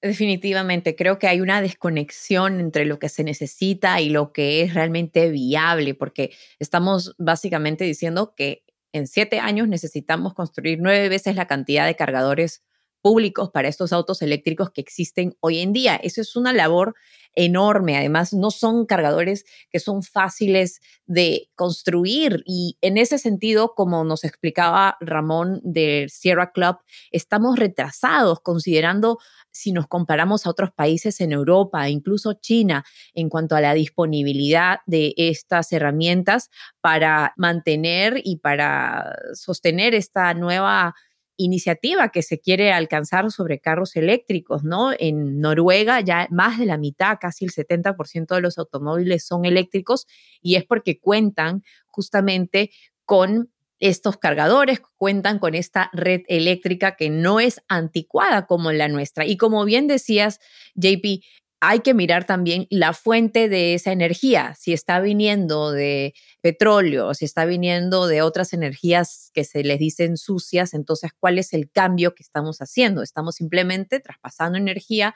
Definitivamente, 0.01 0.95
creo 0.95 1.19
que 1.19 1.27
hay 1.27 1.41
una 1.41 1.61
desconexión 1.61 2.59
entre 2.59 2.85
lo 2.85 2.97
que 2.97 3.07
se 3.07 3.23
necesita 3.23 4.01
y 4.01 4.09
lo 4.09 4.33
que 4.33 4.61
es 4.61 4.73
realmente 4.73 5.29
viable, 5.29 5.93
porque 5.93 6.35
estamos 6.59 7.15
básicamente 7.19 7.85
diciendo 7.85 8.33
que 8.35 8.65
en 8.93 9.07
siete 9.07 9.39
años 9.39 9.67
necesitamos 9.67 10.33
construir 10.33 10.79
nueve 10.81 11.07
veces 11.07 11.35
la 11.35 11.47
cantidad 11.47 11.85
de 11.85 11.95
cargadores 11.95 12.63
públicos 13.01 13.49
para 13.51 13.67
estos 13.67 13.93
autos 13.93 14.21
eléctricos 14.21 14.71
que 14.71 14.81
existen 14.81 15.35
hoy 15.39 15.59
en 15.59 15.73
día. 15.73 15.95
Eso 15.95 16.21
es 16.21 16.35
una 16.35 16.53
labor 16.53 16.95
enorme. 17.33 17.97
Además, 17.97 18.33
no 18.33 18.51
son 18.51 18.85
cargadores 18.85 19.45
que 19.69 19.79
son 19.79 20.03
fáciles 20.03 20.81
de 21.05 21.49
construir 21.55 22.43
y 22.45 22.77
en 22.81 22.97
ese 22.97 23.17
sentido, 23.17 23.73
como 23.75 24.03
nos 24.03 24.23
explicaba 24.23 24.97
Ramón 24.99 25.61
de 25.63 26.07
Sierra 26.09 26.51
Club, 26.51 26.77
estamos 27.11 27.57
retrasados 27.57 28.39
considerando 28.41 29.17
si 29.51 29.73
nos 29.73 29.87
comparamos 29.87 30.45
a 30.45 30.49
otros 30.49 30.71
países 30.71 31.19
en 31.19 31.33
Europa, 31.33 31.89
incluso 31.89 32.33
China, 32.33 32.85
en 33.13 33.29
cuanto 33.29 33.55
a 33.55 33.61
la 33.61 33.73
disponibilidad 33.73 34.79
de 34.85 35.13
estas 35.17 35.71
herramientas 35.73 36.49
para 36.79 37.33
mantener 37.35 38.21
y 38.23 38.37
para 38.37 39.13
sostener 39.33 39.93
esta 39.93 40.33
nueva 40.33 40.95
iniciativa 41.37 42.09
que 42.09 42.21
se 42.21 42.39
quiere 42.39 42.71
alcanzar 42.71 43.31
sobre 43.31 43.59
carros 43.59 43.95
eléctricos, 43.95 44.63
¿no? 44.63 44.91
En 44.97 45.39
Noruega 45.39 46.01
ya 46.01 46.27
más 46.31 46.59
de 46.59 46.65
la 46.65 46.77
mitad, 46.77 47.17
casi 47.19 47.45
el 47.45 47.51
70% 47.51 48.35
de 48.35 48.41
los 48.41 48.57
automóviles 48.57 49.25
son 49.25 49.45
eléctricos 49.45 50.07
y 50.41 50.55
es 50.55 50.65
porque 50.65 50.99
cuentan 50.99 51.63
justamente 51.87 52.71
con 53.05 53.49
estos 53.81 54.17
cargadores 54.17 54.79
cuentan 54.95 55.39
con 55.39 55.55
esta 55.55 55.89
red 55.91 56.21
eléctrica 56.27 56.95
que 56.95 57.09
no 57.09 57.39
es 57.39 57.61
anticuada 57.67 58.45
como 58.45 58.71
la 58.71 58.87
nuestra. 58.87 59.25
Y 59.25 59.37
como 59.37 59.65
bien 59.65 59.87
decías, 59.87 60.39
JP, 60.75 61.23
hay 61.63 61.81
que 61.81 61.93
mirar 61.93 62.25
también 62.25 62.65
la 62.71 62.91
fuente 62.91 63.47
de 63.47 63.75
esa 63.75 63.91
energía, 63.91 64.55
si 64.59 64.73
está 64.73 64.99
viniendo 64.99 65.71
de 65.71 66.15
petróleo, 66.41 67.13
si 67.13 67.25
está 67.25 67.45
viniendo 67.45 68.07
de 68.07 68.23
otras 68.23 68.53
energías 68.53 69.29
que 69.35 69.43
se 69.43 69.63
les 69.63 69.77
dicen 69.77 70.17
sucias, 70.17 70.73
entonces, 70.73 71.11
¿cuál 71.19 71.37
es 71.37 71.53
el 71.53 71.69
cambio 71.69 72.15
que 72.15 72.23
estamos 72.23 72.61
haciendo? 72.63 73.03
Estamos 73.03 73.35
simplemente 73.35 73.99
traspasando 73.99 74.57
energía, 74.57 75.13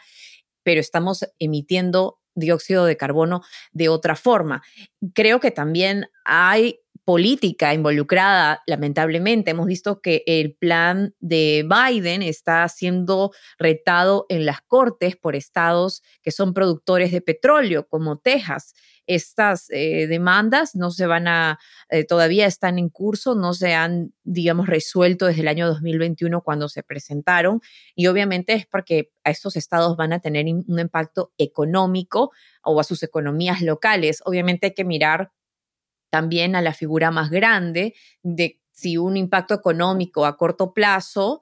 pero 0.62 0.80
estamos 0.80 1.26
emitiendo 1.39 2.20
dióxido 2.36 2.86
de 2.86 2.96
carbono 2.96 3.41
de 3.72 3.89
otra 3.89 4.16
forma. 4.16 4.62
Creo 5.16 5.39
que 5.39 5.50
también 5.50 6.06
hay 6.26 6.80
política 7.06 7.74
involucrada, 7.74 8.64
lamentablemente. 8.66 9.51
Hemos 9.51 9.68
visto 9.68 10.01
que 10.01 10.24
el 10.26 10.56
plan 10.56 11.14
de 11.20 11.66
Biden 11.70 12.24
está 12.24 12.68
siendo 12.68 13.32
retado 13.60 14.26
en 14.28 14.45
las 14.45 14.62
cortes 14.62 15.16
por 15.16 15.36
estados 15.36 16.01
que 16.24 16.32
son 16.32 16.53
productores 16.53 17.12
de 17.12 17.22
petróleo, 17.22 17.88
como 17.88 18.18
Texas. 18.18 18.74
Estas 19.06 19.68
eh, 19.70 20.08
demandas 20.08 20.74
no 20.76 20.89
se 20.89 21.06
van 21.06 21.28
a, 21.28 21.60
eh, 21.89 22.06
todavía 22.06 22.47
están 22.47 22.80
en 22.80 22.89
curso, 22.89 23.36
no 23.36 23.53
se 23.53 23.76
han, 23.76 24.14
digamos, 24.24 24.66
resuelto 24.66 25.28
desde 25.28 25.41
el 25.41 25.47
año 25.47 25.68
2021 25.68 26.41
cuando 26.41 26.70
se 26.70 26.82
presentaron. 26.82 27.62
Y 27.93 28.08
obviamente 28.08 28.53
es 28.53 28.66
porque 28.66 29.12
a 29.24 29.30
estos 29.30 29.58
estados 29.58 29.95
van 29.95 30.12
a 30.12 30.22
tener 30.22 30.45
un 30.45 30.80
impacto 30.80 31.32
económico 31.38 32.32
o 32.64 32.80
a 32.80 32.84
sus 32.84 33.03
economías 33.03 33.62
locales. 33.62 34.24
Obviamente 34.26 34.68
hay 34.68 34.74
que 34.74 34.86
mirar 34.86 35.32
también 36.16 36.55
a 36.55 36.61
la 36.61 36.72
figura 36.72 37.11
más 37.11 37.30
grande 37.30 37.93
de 38.24 38.61
si 38.72 38.95
un 38.95 39.18
impacto 39.18 39.53
económico 39.53 40.26
a 40.26 40.38
corto 40.38 40.74
plazo 40.74 41.41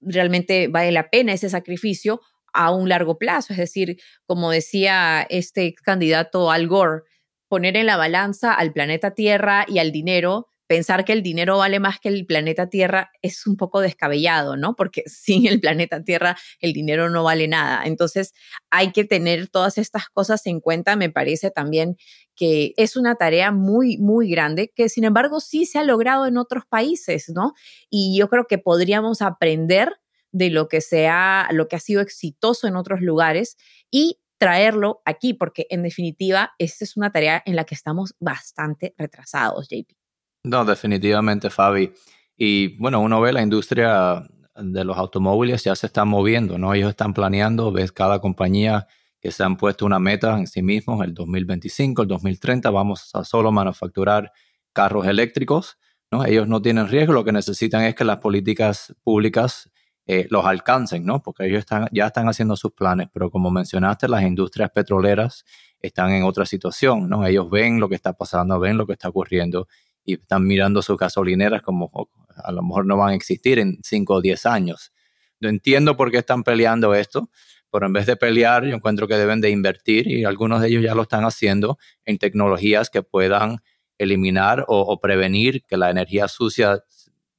realmente 0.00 0.66
vale 0.66 0.90
la 0.90 1.08
pena 1.08 1.32
ese 1.32 1.48
sacrificio 1.48 2.20
a 2.52 2.72
un 2.72 2.88
largo 2.88 3.16
plazo. 3.16 3.52
Es 3.52 3.60
decir, 3.60 4.00
como 4.26 4.50
decía 4.50 5.24
este 5.30 5.72
candidato 5.72 6.50
Al 6.50 6.66
Gore, 6.66 7.02
poner 7.46 7.76
en 7.76 7.86
la 7.86 7.96
balanza 7.96 8.52
al 8.52 8.72
planeta 8.72 9.14
Tierra 9.14 9.66
y 9.68 9.78
al 9.78 9.92
dinero 9.92 10.48
pensar 10.72 11.04
que 11.04 11.12
el 11.12 11.22
dinero 11.22 11.58
vale 11.58 11.80
más 11.80 12.00
que 12.00 12.08
el 12.08 12.24
planeta 12.24 12.70
Tierra 12.70 13.10
es 13.20 13.46
un 13.46 13.58
poco 13.58 13.82
descabellado, 13.82 14.56
¿no? 14.56 14.74
Porque 14.74 15.02
sin 15.06 15.46
el 15.46 15.60
planeta 15.60 16.02
Tierra 16.02 16.34
el 16.60 16.72
dinero 16.72 17.10
no 17.10 17.24
vale 17.24 17.46
nada. 17.46 17.84
Entonces 17.84 18.32
hay 18.70 18.90
que 18.92 19.04
tener 19.04 19.48
todas 19.48 19.76
estas 19.76 20.08
cosas 20.08 20.46
en 20.46 20.60
cuenta. 20.60 20.96
Me 20.96 21.10
parece 21.10 21.50
también 21.50 21.98
que 22.34 22.72
es 22.78 22.96
una 22.96 23.16
tarea 23.16 23.52
muy, 23.52 23.98
muy 23.98 24.30
grande, 24.30 24.72
que 24.74 24.88
sin 24.88 25.04
embargo 25.04 25.40
sí 25.40 25.66
se 25.66 25.78
ha 25.78 25.84
logrado 25.84 26.24
en 26.24 26.38
otros 26.38 26.64
países, 26.66 27.28
¿no? 27.28 27.52
Y 27.90 28.16
yo 28.18 28.30
creo 28.30 28.46
que 28.46 28.56
podríamos 28.56 29.20
aprender 29.20 29.92
de 30.30 30.48
lo 30.48 30.68
que, 30.68 30.80
sea, 30.80 31.48
lo 31.52 31.68
que 31.68 31.76
ha 31.76 31.80
sido 31.80 32.00
exitoso 32.00 32.66
en 32.66 32.76
otros 32.76 33.02
lugares 33.02 33.58
y 33.90 34.20
traerlo 34.38 35.02
aquí, 35.04 35.34
porque 35.34 35.66
en 35.68 35.82
definitiva, 35.82 36.52
esta 36.56 36.86
es 36.86 36.96
una 36.96 37.12
tarea 37.12 37.42
en 37.44 37.56
la 37.56 37.64
que 37.64 37.74
estamos 37.74 38.14
bastante 38.18 38.94
retrasados, 38.96 39.68
JP. 39.68 40.01
No, 40.44 40.64
definitivamente, 40.64 41.50
Fabi. 41.50 41.92
Y 42.36 42.76
bueno, 42.78 43.00
uno 43.00 43.20
ve 43.20 43.32
la 43.32 43.42
industria 43.42 44.26
de 44.56 44.84
los 44.84 44.98
automóviles 44.98 45.62
ya 45.64 45.76
se 45.76 45.86
está 45.86 46.04
moviendo, 46.04 46.58
¿no? 46.58 46.74
Ellos 46.74 46.90
están 46.90 47.14
planeando, 47.14 47.70
ves 47.70 47.92
cada 47.92 48.20
compañía 48.20 48.86
que 49.20 49.30
se 49.30 49.44
han 49.44 49.56
puesto 49.56 49.86
una 49.86 50.00
meta 50.00 50.36
en 50.36 50.48
sí 50.48 50.62
mismos, 50.62 51.04
el 51.04 51.14
2025, 51.14 52.02
el 52.02 52.08
2030, 52.08 52.70
vamos 52.70 53.10
a 53.14 53.24
solo 53.24 53.52
manufacturar 53.52 54.32
carros 54.72 55.06
eléctricos, 55.06 55.78
¿no? 56.10 56.24
Ellos 56.24 56.48
no 56.48 56.60
tienen 56.60 56.88
riesgo, 56.88 57.12
lo 57.12 57.24
que 57.24 57.32
necesitan 57.32 57.84
es 57.84 57.94
que 57.94 58.04
las 58.04 58.18
políticas 58.18 58.94
públicas 59.04 59.70
eh, 60.06 60.26
los 60.30 60.44
alcancen, 60.44 61.06
¿no? 61.06 61.22
Porque 61.22 61.46
ellos 61.46 61.60
están, 61.60 61.86
ya 61.92 62.06
están 62.06 62.28
haciendo 62.28 62.56
sus 62.56 62.72
planes, 62.72 63.08
pero 63.12 63.30
como 63.30 63.50
mencionaste, 63.52 64.08
las 64.08 64.22
industrias 64.24 64.70
petroleras 64.70 65.44
están 65.80 66.10
en 66.10 66.24
otra 66.24 66.46
situación, 66.46 67.08
¿no? 67.08 67.24
Ellos 67.24 67.48
ven 67.48 67.78
lo 67.78 67.88
que 67.88 67.94
está 67.94 68.12
pasando, 68.12 68.58
ven 68.58 68.76
lo 68.76 68.86
que 68.86 68.94
está 68.94 69.08
ocurriendo 69.08 69.68
y 70.04 70.14
están 70.14 70.46
mirando 70.46 70.82
sus 70.82 70.96
gasolineras 70.96 71.62
como 71.62 71.90
oh, 71.92 72.08
a 72.36 72.52
lo 72.52 72.62
mejor 72.62 72.86
no 72.86 72.96
van 72.96 73.10
a 73.10 73.14
existir 73.14 73.58
en 73.58 73.78
5 73.82 74.14
o 74.14 74.20
10 74.20 74.46
años. 74.46 74.92
No 75.40 75.48
entiendo 75.48 75.96
por 75.96 76.10
qué 76.10 76.18
están 76.18 76.42
peleando 76.42 76.94
esto, 76.94 77.28
pero 77.70 77.86
en 77.86 77.92
vez 77.92 78.06
de 78.06 78.16
pelear, 78.16 78.64
yo 78.64 78.74
encuentro 78.74 79.08
que 79.08 79.16
deben 79.16 79.40
de 79.40 79.50
invertir 79.50 80.06
y 80.06 80.24
algunos 80.24 80.60
de 80.60 80.68
ellos 80.68 80.82
ya 80.82 80.94
lo 80.94 81.02
están 81.02 81.24
haciendo 81.24 81.78
en 82.04 82.18
tecnologías 82.18 82.90
que 82.90 83.02
puedan 83.02 83.58
eliminar 83.98 84.64
o, 84.68 85.00
prevenir 85.00 85.64
que 85.64 85.76
la 85.76 85.90
energía 85.90 86.28
sucia 86.28 86.82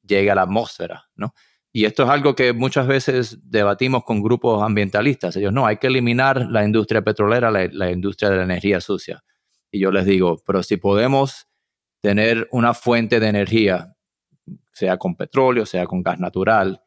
llegue 0.01 0.31
a 0.31 0.35
la 0.35 0.43
atmósfera, 0.43 1.05
¿no? 1.15 1.33
Y 1.71 1.85
esto 1.85 2.03
es 2.03 2.09
algo 2.09 2.35
que 2.35 2.53
muchas 2.53 2.85
veces 2.85 3.39
debatimos 3.43 4.03
con 4.03 4.21
grupos 4.21 4.61
ambientalistas. 4.61 5.35
Ellos, 5.35 5.51
no, 5.51 5.65
hay 5.65 5.77
que 5.77 5.87
eliminar 5.87 6.47
la 6.51 6.63
industria 6.63 7.01
petrolera, 7.01 7.49
la, 7.49 7.67
la 7.71 7.91
industria 7.91 8.29
de 8.29 8.37
la 8.37 8.43
energía 8.43 8.79
sucia. 8.79 9.23
Y 9.71 9.79
yo 9.79 9.91
les 9.91 10.05
digo, 10.05 10.37
pero 10.45 10.61
si 10.61 10.77
podemos 10.77 11.47
tener 12.03 12.49
una 12.51 12.73
fuente 12.73 13.21
de 13.21 13.29
energía, 13.29 13.95
sea 14.73 14.97
con 14.97 15.15
petróleo, 15.15 15.65
sea 15.65 15.85
con 15.85 16.03
gas 16.03 16.19
natural, 16.19 16.81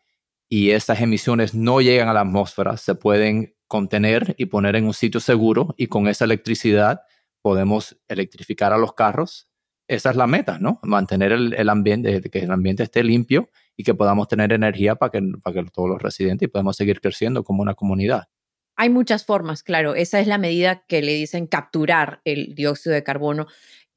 y 0.47 0.73
estas 0.73 1.01
emisiones 1.01 1.55
no 1.55 1.81
llegan 1.81 2.09
a 2.09 2.13
la 2.13 2.21
atmósfera, 2.21 2.77
se 2.77 2.95
pueden 2.95 3.57
contener 3.67 4.35
y 4.37 4.45
poner 4.47 4.77
en 4.77 4.85
un 4.85 4.93
sitio 4.93 5.19
seguro 5.19 5.75
y 5.79 5.87
con 5.87 6.07
esa 6.07 6.27
electricidad 6.27 7.01
podemos 7.41 7.97
electrificar 8.09 8.75
a 8.75 8.79
los 8.79 8.93
carros. 8.93 9.49
Esa 9.89 10.11
es 10.11 10.17
la 10.17 10.27
meta, 10.27 10.59
¿no? 10.61 10.81
Mantener 10.83 11.33
el, 11.33 11.69
ambiente, 11.71 12.21
que 12.21 12.41
el 12.41 12.51
ambiente 12.51 12.83
esté 12.83 13.03
limpio 13.03 13.49
y 13.75 13.85
que 13.85 13.95
podamos 13.95 14.29
tener 14.29 14.53
energía 14.53 14.97
para 14.97 15.11
que, 15.11 15.23
para 15.43 15.63
que 15.63 15.71
todos 15.71 15.89
los 15.89 16.03
residentes 16.03 16.47
y 16.47 16.51
podamos 16.51 16.77
seguir 16.77 17.01
creciendo 17.01 17.43
como 17.43 17.63
una 17.63 17.75
comunidad. 17.75 18.29
Hay 18.77 18.91
muchas 18.91 19.25
formas, 19.25 19.63
claro. 19.63 19.95
Esa 19.95 20.21
es 20.21 20.27
la 20.27 20.37
medida 20.37 20.85
que 20.87 21.01
le 21.01 21.15
dicen 21.15 21.47
capturar 21.47 22.21
el 22.25 22.55
dióxido 22.55 22.95
de 22.95 23.03
carbono 23.03 23.47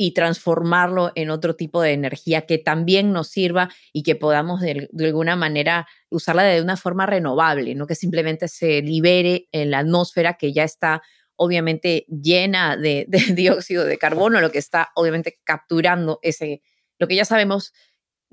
y 0.02 0.14
transformarlo 0.14 1.12
en 1.16 1.30
otro 1.30 1.58
tipo 1.58 1.82
de 1.82 1.92
energía 1.92 2.46
que 2.46 2.58
también 2.58 3.12
nos 3.12 3.28
sirva 3.28 3.70
y 3.92 4.04
que 4.04 4.16
podamos 4.16 4.62
de, 4.62 4.88
alguna 4.98 5.36
manera 5.36 5.90
usarla 6.10 6.44
de 6.44 6.62
una 6.62 6.78
forma 6.78 7.06
renovable, 7.06 7.76
no 7.76 7.86
que 7.86 7.96
simplemente 7.96 8.48
se 8.48 8.82
libere 8.82 9.50
en 9.52 9.72
la 9.72 9.80
atmósfera 9.80 10.36
que 10.36 10.54
ya 10.54 10.64
está 10.64 11.02
obviamente 11.36 12.06
llena 12.08 12.78
de, 12.78 13.08
dióxido 13.36 13.84
de 13.84 13.98
carbono, 13.98 14.40
lo 14.40 14.52
que 14.52 14.60
está 14.60 14.90
obviamente 14.96 15.38
capturando 15.44 16.20
ese, 16.22 16.62
lo 16.98 17.10
que 17.10 17.18
ya 17.18 17.26
sabemos 17.26 17.74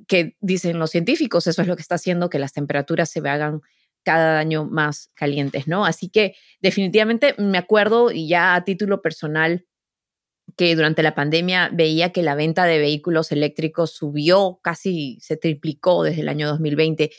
que 0.06 0.36
dicen 0.40 0.78
los 0.78 0.92
científicos, 0.92 1.48
eso 1.48 1.62
es 1.62 1.66
lo 1.66 1.74
que 1.74 1.82
está 1.82 1.96
haciendo 1.96 2.30
que 2.30 2.38
las 2.38 2.52
temperaturas 2.52 3.10
se 3.10 3.18
hagan 3.28 3.60
cada 4.04 4.38
año 4.38 4.66
más 4.66 5.10
calientes, 5.14 5.66
¿no? 5.66 5.84
Así 5.84 6.10
que 6.10 6.36
definitivamente 6.60 7.34
me 7.38 7.58
acuerdo 7.58 8.12
y 8.12 8.28
ya 8.28 8.54
a 8.54 8.62
título 8.62 9.02
personal 9.02 9.66
que 10.56 10.74
durante 10.76 11.02
la 11.02 11.14
pandemia 11.14 11.70
veía 11.72 12.12
que 12.12 12.22
la 12.22 12.34
venta 12.34 12.64
de 12.64 12.78
vehículos 12.78 13.32
eléctricos 13.32 13.92
subió, 13.92 14.60
casi 14.62 15.18
se 15.20 15.36
triplicó 15.36 16.02
desde 16.02 16.22
el 16.22 16.28
año 16.28 16.48
2020 16.48 17.10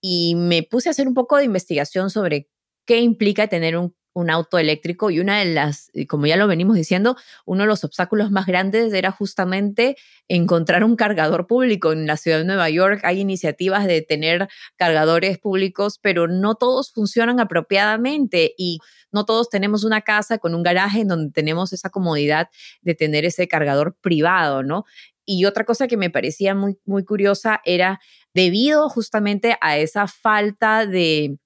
y 0.00 0.34
me 0.36 0.62
puse 0.62 0.88
a 0.88 0.92
hacer 0.92 1.08
un 1.08 1.14
poco 1.14 1.38
de 1.38 1.44
investigación 1.44 2.10
sobre 2.10 2.48
qué 2.86 3.00
implica 3.00 3.48
tener 3.48 3.76
un 3.78 3.94
un 4.14 4.30
auto 4.30 4.58
eléctrico 4.58 5.10
y 5.10 5.20
una 5.20 5.40
de 5.40 5.46
las, 5.46 5.90
como 6.08 6.26
ya 6.26 6.36
lo 6.36 6.46
venimos 6.46 6.76
diciendo, 6.76 7.16
uno 7.44 7.64
de 7.64 7.66
los 7.66 7.84
obstáculos 7.84 8.30
más 8.30 8.46
grandes 8.46 8.92
era 8.94 9.10
justamente 9.10 9.96
encontrar 10.28 10.84
un 10.84 10.96
cargador 10.96 11.46
público. 11.46 11.92
En 11.92 12.06
la 12.06 12.16
ciudad 12.16 12.38
de 12.38 12.44
Nueva 12.44 12.70
York 12.70 13.00
hay 13.02 13.20
iniciativas 13.20 13.86
de 13.86 14.02
tener 14.02 14.48
cargadores 14.76 15.38
públicos, 15.38 15.98
pero 16.00 16.28
no 16.28 16.54
todos 16.54 16.92
funcionan 16.92 17.40
apropiadamente 17.40 18.54
y 18.56 18.78
no 19.12 19.24
todos 19.24 19.50
tenemos 19.50 19.84
una 19.84 20.00
casa 20.00 20.38
con 20.38 20.54
un 20.54 20.62
garaje 20.62 21.00
en 21.00 21.08
donde 21.08 21.32
tenemos 21.32 21.72
esa 21.72 21.90
comodidad 21.90 22.48
de 22.82 22.94
tener 22.94 23.24
ese 23.24 23.48
cargador 23.48 23.96
privado, 24.00 24.62
¿no? 24.62 24.84
Y 25.26 25.44
otra 25.46 25.64
cosa 25.64 25.88
que 25.88 25.96
me 25.96 26.10
parecía 26.10 26.54
muy, 26.54 26.78
muy 26.84 27.04
curiosa 27.04 27.60
era 27.64 28.00
debido 28.34 28.88
justamente 28.88 29.56
a 29.60 29.78
esa 29.78 30.06
falta 30.06 30.86
de 30.86 31.38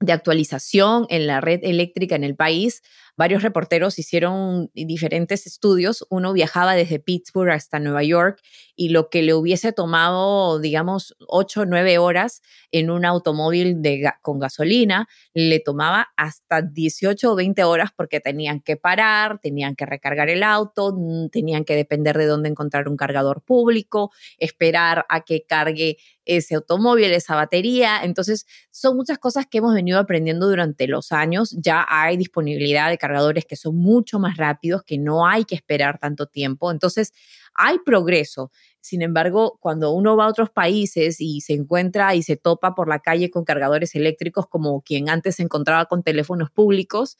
de 0.00 0.12
actualización 0.12 1.06
en 1.10 1.26
la 1.26 1.40
red 1.40 1.60
eléctrica 1.62 2.16
en 2.16 2.24
el 2.24 2.34
país, 2.34 2.82
varios 3.20 3.42
reporteros 3.42 3.98
hicieron 3.98 4.70
diferentes 4.72 5.46
estudios. 5.46 6.06
Uno 6.08 6.32
viajaba 6.32 6.74
desde 6.74 7.00
Pittsburgh 7.00 7.50
hasta 7.50 7.78
Nueva 7.78 8.02
York 8.02 8.40
y 8.74 8.88
lo 8.88 9.10
que 9.10 9.20
le 9.20 9.34
hubiese 9.34 9.74
tomado, 9.74 10.58
digamos, 10.58 11.14
8 11.28 11.60
o 11.60 11.66
9 11.66 11.98
horas 11.98 12.40
en 12.72 12.88
un 12.88 13.04
automóvil 13.04 13.76
con 14.22 14.38
gasolina, 14.38 15.06
le 15.34 15.60
tomaba 15.60 16.08
hasta 16.16 16.62
18 16.62 17.32
o 17.32 17.36
20 17.36 17.62
horas 17.62 17.90
porque 17.94 18.20
tenían 18.20 18.60
que 18.60 18.78
parar, 18.78 19.38
tenían 19.38 19.76
que 19.76 19.84
recargar 19.84 20.30
el 20.30 20.42
auto, 20.42 20.94
mm, 20.96 21.28
tenían 21.28 21.66
que 21.66 21.76
depender 21.76 22.16
de 22.16 22.24
dónde 22.24 22.48
encontrar 22.48 22.88
un 22.88 22.96
cargador 22.96 23.42
público, 23.42 24.12
esperar 24.38 25.04
a 25.10 25.20
que 25.20 25.44
cargue 25.46 25.98
ese 26.24 26.54
automóvil, 26.54 27.12
esa 27.12 27.34
batería. 27.34 28.00
Entonces, 28.02 28.46
son 28.70 28.96
muchas 28.96 29.18
cosas 29.18 29.46
que 29.46 29.58
hemos 29.58 29.74
venido 29.74 29.98
aprendiendo 29.98 30.48
durante 30.48 30.86
los 30.86 31.12
años. 31.12 31.56
Ya 31.60 31.84
hay 31.88 32.16
disponibilidad 32.16 32.88
de 32.88 32.96
cargadores 32.96 33.09
que 33.48 33.56
son 33.56 33.76
mucho 33.76 34.18
más 34.18 34.36
rápidos, 34.36 34.82
que 34.82 34.98
no 34.98 35.26
hay 35.26 35.44
que 35.44 35.54
esperar 35.54 35.98
tanto 35.98 36.26
tiempo. 36.26 36.70
Entonces, 36.70 37.12
hay 37.54 37.78
progreso. 37.84 38.50
Sin 38.80 39.02
embargo, 39.02 39.58
cuando 39.60 39.92
uno 39.92 40.16
va 40.16 40.24
a 40.24 40.28
otros 40.28 40.50
países 40.50 41.20
y 41.20 41.40
se 41.40 41.54
encuentra 41.54 42.14
y 42.14 42.22
se 42.22 42.36
topa 42.36 42.74
por 42.74 42.88
la 42.88 43.00
calle 43.00 43.30
con 43.30 43.44
cargadores 43.44 43.94
eléctricos 43.94 44.46
como 44.46 44.82
quien 44.82 45.08
antes 45.08 45.36
se 45.36 45.42
encontraba 45.42 45.86
con 45.86 46.02
teléfonos 46.02 46.50
públicos, 46.50 47.16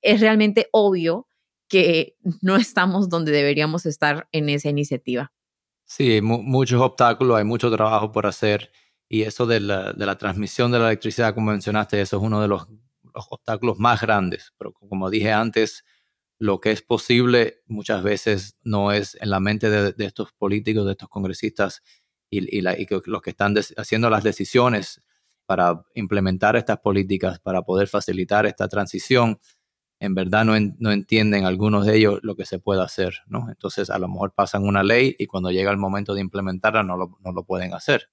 es 0.00 0.20
realmente 0.20 0.68
obvio 0.72 1.26
que 1.68 2.16
no 2.42 2.56
estamos 2.56 3.08
donde 3.08 3.32
deberíamos 3.32 3.86
estar 3.86 4.28
en 4.32 4.48
esa 4.48 4.68
iniciativa. 4.68 5.32
Sí, 5.84 6.12
hay 6.12 6.22
muchos 6.22 6.80
obstáculos, 6.80 7.36
hay 7.36 7.44
mucho 7.44 7.70
trabajo 7.70 8.12
por 8.12 8.26
hacer 8.26 8.70
y 9.12 9.22
eso 9.22 9.44
de 9.44 9.60
la, 9.60 9.92
de 9.92 10.06
la, 10.06 10.16
transmisión 10.16 10.72
de 10.72 10.78
la 10.78 10.86
electricidad, 10.86 11.34
como 11.34 11.50
mencionaste, 11.50 12.00
eso 12.00 12.16
es 12.16 12.22
uno 12.22 12.40
de 12.40 12.48
los, 12.48 12.66
los, 13.14 13.26
obstáculos 13.30 13.78
más 13.78 14.00
grandes. 14.00 14.52
Pero 14.58 14.72
como 14.72 15.10
dije 15.10 15.32
antes, 15.32 15.84
lo 16.38 16.60
que 16.60 16.72
es 16.72 16.82
posible 16.82 17.62
muchas 17.66 18.02
veces 18.02 18.56
no 18.62 18.92
es 18.92 19.16
en 19.20 19.30
la 19.30 19.40
mente 19.40 19.70
de, 19.70 19.94
estos 20.04 20.32
políticos, 20.32 20.84
de 20.86 20.92
estos 20.92 21.08
congresistas 21.08 21.82
y, 22.30 22.58
y, 22.58 22.62
los 22.62 23.22
que 23.22 23.30
están 23.30 23.54
haciendo 23.76 24.10
las 24.10 24.24
decisiones 24.24 25.00
para 25.46 25.84
implementar 25.94 26.56
estas 26.56 26.78
políticas, 26.78 27.38
para 27.40 27.62
poder 27.62 27.88
facilitar 27.88 28.46
esta 28.46 28.68
transición, 28.68 29.38
en 30.00 30.14
verdad 30.14 30.44
no, 30.44 30.90
entienden 30.90 31.44
algunos 31.44 31.86
de 31.86 31.96
ellos 31.96 32.18
lo 32.22 32.34
que 32.34 32.44
se 32.44 32.58
puede 32.58 32.82
hacer, 32.82 33.18
¿no? 33.26 33.48
Entonces 33.48 33.88
a 33.90 33.98
lo 33.98 34.08
mejor 34.08 34.34
pasan 34.34 34.64
una 34.64 34.82
ley 34.82 35.14
y 35.18 35.26
cuando 35.26 35.50
llega 35.52 35.70
el 35.70 35.76
momento 35.76 36.14
de 36.14 36.22
implementarla 36.22 36.82
no 36.82 36.96
lo 36.96 37.44
pueden 37.44 37.72
hacer. 37.74 38.08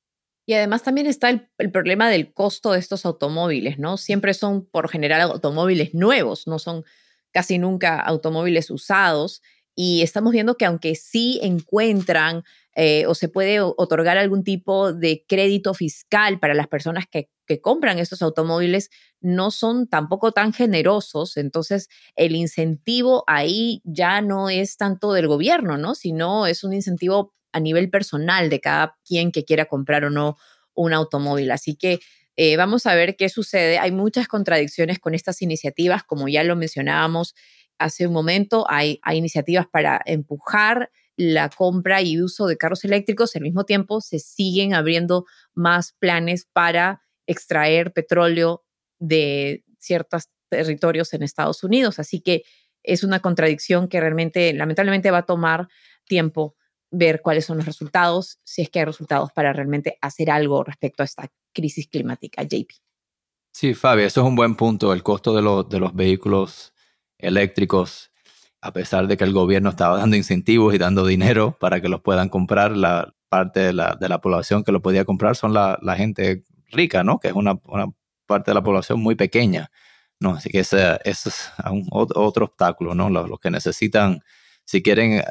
Y 0.50 0.56
además 0.56 0.82
también 0.82 1.06
está 1.06 1.30
el, 1.30 1.72
problema 1.72 2.10
del 2.10 2.34
costo 2.34 2.72
de 2.72 2.80
estos 2.80 3.06
automóviles, 3.06 3.78
¿no? 3.78 3.98
Siempre 3.98 4.34
son 4.34 4.66
por 4.66 4.90
general 4.90 5.22
automóviles 5.22 5.94
nuevos, 5.94 6.48
no 6.48 6.58
son 6.58 6.86
casi 7.32 7.60
nunca 7.60 8.00
automóviles 8.00 8.72
usados 8.72 9.44
y 9.76 10.02
estamos 10.02 10.34
viendo 10.34 10.58
que 10.58 10.66
aunque 10.66 10.96
sí 10.96 11.40
encuentran 11.44 12.42
eh, 12.76 13.06
o 13.06 13.14
se 13.14 13.30
puede 13.30 13.62
otorgar 13.62 14.18
algún 14.18 14.44
tipo 14.44 14.92
de 14.92 15.24
crédito 15.28 15.76
fiscal 15.76 16.40
para 16.40 16.56
las 16.56 16.68
personas 16.68 17.06
que, 17.06 17.30
que 17.46 17.62
compran 17.62 18.00
estos 18.00 18.24
automóviles, 18.24 18.90
no 19.22 19.52
son 19.52 19.88
tampoco 19.88 20.32
tan 20.32 20.52
generosos. 20.52 21.38
Entonces, 21.38 21.90
el 22.16 22.36
incentivo 22.36 23.24
ahí 23.28 23.84
ya 23.84 24.22
no 24.22 24.50
es 24.50 24.78
tanto 24.78 25.14
del 25.14 25.28
gobierno, 25.28 25.78
¿no? 25.78 25.94
Sino 25.94 26.48
es 26.48 26.64
un 26.64 26.74
incentivo 26.74 27.36
a 27.52 27.60
nivel 27.60 27.90
personal 27.90 28.50
de 28.50 28.60
cada 28.60 28.98
quien 29.06 29.32
que 29.32 29.46
quiera 29.46 29.66
comprar 29.66 30.06
o 30.06 30.10
no 30.10 30.38
un 30.74 30.94
automóvil. 30.94 31.52
Así 31.52 31.76
que 31.76 32.00
eh, 32.36 32.56
vamos 32.56 32.86
a 32.86 32.96
ver 32.96 33.16
qué 33.16 33.28
sucede. 33.30 33.80
Hay 33.80 33.92
muchas 33.92 34.28
contradicciones 34.28 35.00
con 35.00 35.14
estas 35.14 35.42
iniciativas, 35.42 36.04
como 36.04 36.28
ya 36.28 36.44
lo 36.44 36.56
mencionábamos 36.56 37.36
hace 37.78 38.08
un 38.08 38.14
momento. 38.14 38.66
Hay, 38.70 39.00
hay 39.04 39.18
iniciativas 39.18 39.68
para 39.68 40.02
empujar 40.06 40.92
la 41.18 41.50
compra 41.50 42.02
y 42.02 42.22
uso 42.22 42.48
de 42.48 42.56
carros 42.56 42.86
eléctricos. 42.86 43.36
Al 43.36 43.42
mismo 43.42 43.66
tiempo, 43.66 44.00
se 44.00 44.20
siguen 44.20 44.74
abriendo 44.74 45.26
más 45.54 45.94
planes 46.00 46.48
para 46.54 47.02
extraer 47.28 47.92
petróleo 47.92 48.64
de 49.00 49.66
ciertos 49.80 50.30
territorios 50.50 51.14
en 51.14 51.24
Estados 51.24 51.64
Unidos. 51.64 52.00
Así 52.00 52.22
que 52.22 52.44
es 52.84 53.04
una 53.04 53.20
contradicción 53.20 53.90
que 53.90 54.00
realmente, 54.00 54.54
lamentablemente, 54.54 55.12
va 55.12 55.20
a 55.20 55.26
tomar 55.26 55.68
tiempo 56.06 56.56
ver 56.92 57.22
cuáles 57.22 57.46
son 57.46 57.58
los 57.58 57.66
resultados, 57.66 58.40
si 58.44 58.62
es 58.62 58.70
que 58.70 58.80
hay 58.80 58.86
resultados 58.86 59.32
para 59.32 59.54
realmente 59.54 59.98
hacer 60.02 60.32
algo 60.32 60.64
respecto 60.64 61.04
a 61.04 61.06
esta 61.06 61.32
crisis 61.54 61.88
climática, 61.88 62.44
JP. 62.44 62.72
Sí, 63.52 63.74
Fabi, 63.74 64.04
eso 64.04 64.22
es 64.22 64.28
un 64.28 64.36
buen 64.36 64.56
punto. 64.56 64.94
El 64.94 65.04
costo 65.04 65.34
de, 65.34 65.42
de 65.70 65.80
los 65.80 65.94
vehículos 65.94 66.74
eléctricos, 67.18 68.12
a 68.62 68.72
pesar 68.74 69.08
de 69.08 69.18
que 69.18 69.24
el 69.24 69.34
gobierno 69.34 69.70
estaba 69.70 69.98
dando 69.98 70.16
incentivos 70.16 70.74
y 70.74 70.78
dando 70.78 71.06
dinero 71.06 71.58
para 71.60 71.82
que 71.82 71.90
los 71.90 72.02
puedan 72.02 72.30
comprar, 72.30 72.76
la 72.76 73.14
parte 73.30 73.60
de 73.60 73.74
la, 73.74 73.98
de 74.00 74.10
la 74.10 74.22
población 74.22 74.64
que 74.64 74.72
lo 74.72 74.82
podía 74.82 75.06
comprar 75.06 75.36
son 75.36 75.54
la, 75.54 75.78
la 75.82 75.96
gente 75.96 76.44
rica, 76.72 77.04
¿no? 77.04 77.20
Que 77.20 77.30
es 77.30 77.34
una, 77.34 77.60
una, 77.66 77.88
parte 78.26 78.52
de 78.52 78.56
la 78.56 78.62
población 78.62 79.00
muy 79.00 79.16
pequeña, 79.16 79.72
¿no? 80.20 80.36
Así 80.36 80.52
que 80.52 80.60
ese, 80.60 81.00
es 81.04 81.52
un, 81.72 81.88
otro 81.92 82.46
obstáculo, 82.46 82.94
¿no? 82.94 83.10
Los 83.10 83.40
que 83.40 83.50
necesitan, 83.50 84.22
si 84.66 84.84
quieren 84.84 85.24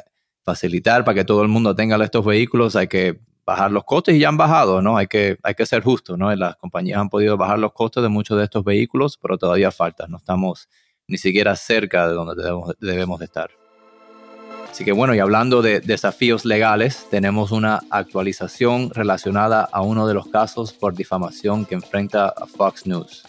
facilitar 0.49 1.03
para 1.03 1.13
que 1.13 1.25
todo 1.25 1.43
el 1.43 1.47
mundo 1.47 1.75
tenga 1.75 2.03
estos 2.03 2.25
vehículos, 2.25 2.75
hay 2.75 2.87
que 2.87 3.19
bajar 3.45 3.71
los 3.71 3.83
costes 3.83 4.15
y 4.15 4.19
ya 4.19 4.29
han 4.29 4.37
bajado, 4.37 4.81
¿no? 4.81 4.97
Hay 4.97 5.05
que, 5.05 5.37
hay 5.43 5.53
que 5.53 5.65
ser 5.65 5.83
justo, 5.83 6.17
¿no? 6.17 6.33
Las 6.35 6.55
compañías 6.55 6.99
han 6.99 7.09
podido 7.09 7.37
bajar 7.37 7.59
los 7.59 7.71
costes 7.71 8.01
de 8.01 8.09
muchos 8.09 8.35
de 8.37 8.45
estos 8.45 8.63
vehículos, 8.63 9.17
pero 9.21 9.37
todavía 9.37 9.71
falta, 9.71 10.07
no 10.07 10.17
estamos 10.17 10.67
ni 11.07 11.17
siquiera 11.17 11.55
cerca 11.55 12.07
de 12.07 12.13
donde 12.15 12.33
debemos, 12.79 13.19
de 13.19 13.25
estar. 13.25 13.49
Así 14.71 14.83
que 14.83 14.91
bueno, 14.91 15.13
y 15.13 15.19
hablando 15.19 15.61
de 15.61 15.81
desafíos 15.81 16.45
legales, 16.45 17.07
tenemos 17.11 17.51
una 17.51 17.81
actualización 17.91 18.91
relacionada 18.91 19.67
a 19.71 19.81
uno 19.81 20.07
de 20.07 20.15
los 20.15 20.27
casos 20.27 20.73
por 20.73 20.95
difamación 20.95 21.65
que 21.65 21.75
enfrenta 21.75 22.33
Fox 22.55 22.87
News. 22.87 23.23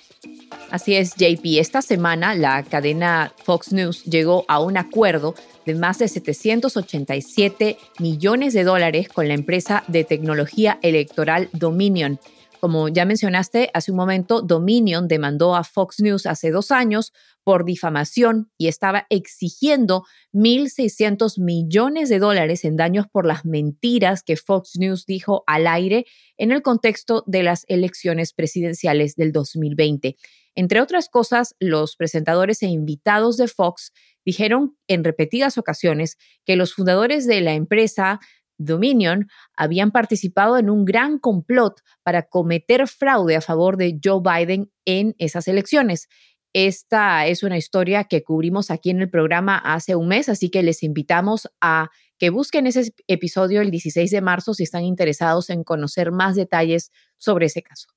Así 0.71 0.95
es, 0.95 1.15
JP. 1.17 1.59
Esta 1.59 1.83
semana 1.83 2.37
la 2.37 2.63
cadena 2.63 3.33
Fox 3.43 3.73
News 3.73 4.05
llegó 4.05 4.45
a 4.47 4.61
un 4.61 4.77
acuerdo 4.77 5.35
de 5.67 5.75
más 5.75 5.99
de 5.99 6.07
787 6.07 7.77
millones 7.99 8.55
de 8.55 8.63
dólares 8.63 9.09
con 9.09 9.27
la 9.27 9.35
empresa 9.35 9.83
de 9.89 10.05
tecnología 10.05 10.79
electoral 10.83 11.49
Dominion. 11.53 12.21
Como 12.61 12.89
ya 12.89 13.05
mencionaste 13.05 13.71
hace 13.75 13.91
un 13.91 13.97
momento, 13.97 14.43
Dominion 14.43 15.09
demandó 15.09 15.57
a 15.57 15.65
Fox 15.65 15.99
News 16.01 16.27
hace 16.27 16.51
dos 16.51 16.71
años 16.71 17.13
por 17.43 17.65
difamación 17.65 18.51
y 18.59 18.69
estaba 18.69 19.07
exigiendo 19.09 20.05
1.600 20.35 21.43
millones 21.43 22.11
de 22.11 22.19
dólares 22.19 22.65
en 22.65 22.77
daños 22.77 23.07
por 23.11 23.27
las 23.27 23.45
mentiras 23.45 24.23
que 24.23 24.37
Fox 24.37 24.77
News 24.79 25.07
dijo 25.07 25.43
al 25.47 25.67
aire 25.67 26.05
en 26.37 26.53
el 26.53 26.63
contexto 26.63 27.25
de 27.27 27.43
las 27.43 27.65
elecciones 27.67 28.35
presidenciales 28.35 29.17
del 29.17 29.33
2020. 29.33 30.17
Entre 30.55 30.81
otras 30.81 31.09
cosas, 31.09 31.55
los 31.59 31.97
presentadores 31.97 32.63
e 32.63 32.67
invitados 32.67 33.37
de 33.37 33.49
Fox 33.49 33.93
dijeron 34.25 34.77
en 34.89 35.05
repetidas 35.05 35.59
ocasiones 35.59 36.17
que 36.45 36.57
los 36.57 36.75
fundadores 36.75 37.27
de 37.27 37.41
la 37.41 37.55
empresa 37.55 38.21
Dominion 38.59 39.29
habían 39.57 39.91
participado 39.91 40.59
en 40.59 40.69
un 40.69 40.85
gran 40.85 41.19
complot 41.19 41.81
para 42.03 42.25
cometer 42.25 42.87
fraude 42.87 43.37
a 43.37 43.41
favor 43.41 43.77
de 43.79 43.99
Joe 44.05 44.21
Biden 44.23 44.71
en 44.85 45.15
esas 45.19 45.49
elecciones. 45.49 46.09
Esta 46.53 47.27
es 47.27 47.43
una 47.43 47.57
historia 47.57 48.05
que 48.05 48.23
cubrimos 48.23 48.71
aquí 48.71 48.91
en 48.91 49.01
el 49.01 49.09
programa 49.09 49.57
hace 49.57 49.95
un 49.95 50.09
mes, 50.09 50.29
así 50.29 50.51
que 50.51 50.63
les 50.63 50.83
invitamos 50.83 51.49
a 51.61 51.89
que 52.19 52.31
busquen 52.31 52.67
ese 52.67 52.93
episodio 53.07 53.63
el 53.63 53.71
16 53.71 54.11
de 54.11 54.21
marzo 54.21 54.53
si 54.53 54.65
están 54.65 54.85
interesados 54.85 55.49
en 55.49 55.65
conocer 55.65 56.13
más 56.13 56.35
detalles 56.35 56.91
sobre 57.17 57.47
ese 57.47 57.63
caso. 57.63 57.89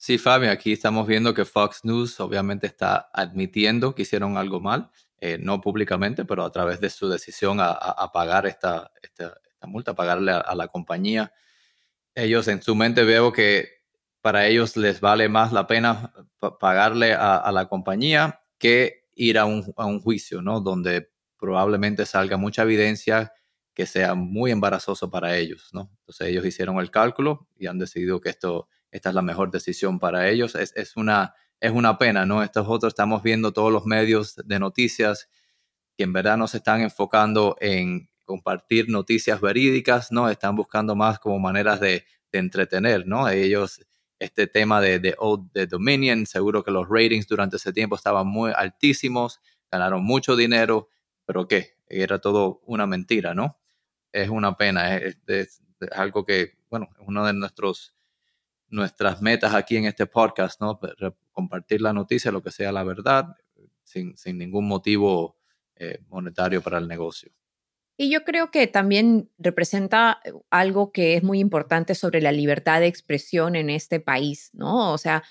Sí, 0.00 0.16
Fabio, 0.16 0.52
aquí 0.52 0.72
estamos 0.72 1.08
viendo 1.08 1.34
que 1.34 1.44
Fox 1.44 1.84
News 1.84 2.20
obviamente 2.20 2.68
está 2.68 3.10
admitiendo 3.12 3.96
que 3.96 4.02
hicieron 4.02 4.36
algo 4.36 4.60
mal, 4.60 4.92
eh, 5.18 5.38
no 5.40 5.60
públicamente, 5.60 6.24
pero 6.24 6.44
a 6.44 6.52
través 6.52 6.80
de 6.80 6.88
su 6.88 7.08
decisión 7.08 7.58
a, 7.60 8.10
pagar 8.12 8.46
esta, 8.46 8.92
esta, 9.02 9.34
multa, 9.66 9.96
pagarle 9.96 10.30
a, 10.30 10.38
a, 10.38 10.54
la 10.54 10.68
compañía. 10.68 11.32
Ellos 12.14 12.46
en 12.46 12.62
su 12.62 12.76
mente 12.76 13.02
veo 13.02 13.32
que 13.32 13.82
para 14.20 14.46
ellos 14.46 14.76
les 14.76 15.00
vale 15.00 15.28
más 15.28 15.52
la 15.52 15.66
pena 15.66 16.12
pagarle 16.60 17.12
a, 17.14 17.36
a 17.36 17.50
la 17.50 17.68
compañía 17.68 18.40
que 18.56 19.08
ir 19.16 19.36
a 19.36 19.46
un, 19.46 19.74
a 19.76 19.86
un, 19.86 20.00
juicio, 20.00 20.42
¿no? 20.42 20.60
Donde 20.60 21.10
probablemente 21.38 22.06
salga 22.06 22.36
mucha 22.36 22.62
evidencia 22.62 23.32
que 23.74 23.84
sea 23.84 24.14
muy 24.14 24.52
embarazoso 24.52 25.10
para 25.10 25.36
ellos, 25.36 25.70
¿no? 25.72 25.90
Entonces 26.00 26.28
ellos 26.28 26.46
hicieron 26.46 26.78
el 26.78 26.92
cálculo 26.92 27.48
y 27.56 27.66
han 27.66 27.78
decidido 27.80 28.20
que 28.20 28.30
esto 28.30 28.68
esta 28.90 29.08
es 29.10 29.14
la 29.14 29.22
mejor 29.22 29.50
decisión 29.50 29.98
para 29.98 30.28
ellos. 30.28 30.54
Es, 30.54 30.72
es, 30.76 30.96
una, 30.96 31.34
es 31.60 31.70
una 31.70 31.98
pena, 31.98 32.24
¿no? 32.24 32.42
Estos 32.42 32.66
otros 32.68 32.92
estamos 32.92 33.22
viendo 33.22 33.52
todos 33.52 33.72
los 33.72 33.86
medios 33.86 34.36
de 34.36 34.58
noticias 34.58 35.28
que 35.96 36.04
en 36.04 36.12
verdad 36.12 36.36
no 36.36 36.46
se 36.46 36.58
están 36.58 36.80
enfocando 36.80 37.56
en 37.60 38.08
compartir 38.24 38.88
noticias 38.88 39.40
verídicas, 39.40 40.12
¿no? 40.12 40.28
Están 40.30 40.54
buscando 40.54 40.94
más 40.94 41.18
como 41.18 41.38
maneras 41.38 41.80
de, 41.80 42.04
entretener, 42.30 43.06
¿no? 43.06 43.26
Ellos, 43.28 43.80
este 44.18 44.46
tema 44.46 44.82
de, 44.82 44.98
de, 45.00 45.16
de 45.54 45.66
Dominion, 45.66 46.26
seguro 46.26 46.62
que 46.62 46.70
los 46.70 46.86
ratings 46.88 47.26
durante 47.26 47.56
ese 47.56 47.72
tiempo 47.72 47.96
estaban 47.96 48.28
muy 48.28 48.52
altísimos, 48.54 49.40
ganaron 49.72 50.04
mucho 50.04 50.36
dinero, 50.36 50.88
pero 51.24 51.48
¿qué? 51.48 51.78
Era 51.88 52.20
todo 52.20 52.60
una 52.66 52.86
mentira, 52.86 53.34
¿no? 53.34 53.58
Es 54.12 54.28
una 54.28 54.56
pena, 54.58 54.98
es, 54.98 55.18
es, 55.26 55.62
es 55.80 55.92
algo 55.92 56.26
que, 56.26 56.58
bueno, 56.68 56.90
es 57.00 57.04
uno 57.08 57.24
de 57.26 57.32
nuestros 57.32 57.94
nuestras 58.68 59.22
metas 59.22 59.54
aquí 59.54 59.76
en 59.76 59.84
este 59.84 60.06
podcast, 60.06 60.60
¿no? 60.60 60.80
Compartir 61.32 61.80
la 61.80 61.92
noticia, 61.92 62.30
lo 62.30 62.42
que 62.42 62.50
sea 62.50 62.72
la 62.72 62.84
verdad, 62.84 63.36
sin, 63.84 64.16
sin 64.16 64.38
ningún 64.38 64.66
motivo 64.66 65.38
eh, 65.76 66.00
monetario 66.08 66.62
para 66.62 66.78
el 66.78 66.88
negocio. 66.88 67.32
Y 67.96 68.10
yo 68.10 68.22
creo 68.24 68.50
que 68.50 68.66
también 68.68 69.30
representa 69.38 70.20
eh, 70.24 70.32
algo 70.50 70.92
que 70.92 71.16
es 71.16 71.22
muy 71.22 71.40
importante 71.40 71.94
sobre 71.94 72.20
la 72.20 72.32
libertad 72.32 72.80
de 72.80 72.86
expresión 72.86 73.56
en 73.56 73.70
este 73.70 73.98
país, 73.98 74.50
¿no? 74.52 74.92
O 74.92 74.98
sea, 74.98 75.24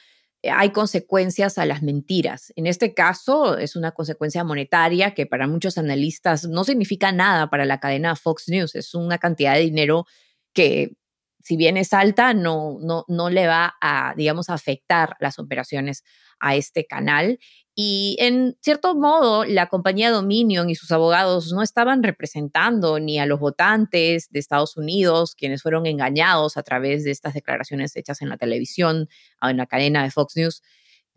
hay 0.43 0.71
consecuencias 0.71 1.57
a 1.57 1.65
las 1.65 1.81
mentiras. 1.81 2.53
En 2.55 2.67
este 2.67 2.93
caso 2.93 3.57
es 3.57 3.75
una 3.75 3.91
consecuencia 3.91 4.43
monetaria 4.43 5.13
que 5.13 5.25
para 5.25 5.47
muchos 5.47 5.77
analistas 5.77 6.45
no 6.47 6.63
significa 6.63 7.11
nada 7.11 7.49
para 7.49 7.65
la 7.65 7.79
cadena 7.79 8.15
Fox 8.15 8.49
News. 8.49 8.75
Es 8.75 8.93
una 8.93 9.17
cantidad 9.17 9.55
de 9.55 9.61
dinero 9.61 10.05
que 10.53 10.95
si 11.47 11.55
bien 11.55 11.77
es 11.77 11.93
alta, 11.93 12.33
no, 12.33 12.77
no, 12.81 13.05
no 13.07 13.29
le 13.29 13.47
va 13.47 13.75
a, 13.79 14.13
digamos, 14.17 14.49
afectar 14.49 15.15
las 15.21 15.39
operaciones 15.39 16.03
a 16.41 16.57
este 16.57 16.85
canal. 16.85 17.39
Y 17.73 18.17
en 18.19 18.57
cierto 18.59 18.95
modo, 18.95 19.45
la 19.45 19.67
compañía 19.67 20.11
Dominion 20.11 20.69
y 20.69 20.75
sus 20.75 20.91
abogados 20.91 21.53
no 21.53 21.61
estaban 21.61 22.03
representando 22.03 22.99
ni 22.99 23.17
a 23.17 23.25
los 23.25 23.39
votantes 23.39 24.27
de 24.29 24.39
Estados 24.39 24.75
Unidos, 24.75 25.35
quienes 25.35 25.61
fueron 25.61 25.85
engañados 25.85 26.57
a 26.57 26.63
través 26.63 27.05
de 27.05 27.11
estas 27.11 27.33
declaraciones 27.33 27.95
hechas 27.95 28.21
en 28.21 28.27
la 28.27 28.35
televisión 28.35 29.07
en 29.41 29.55
la 29.55 29.67
cadena 29.67 30.03
de 30.03 30.11
Fox 30.11 30.35
News, 30.35 30.63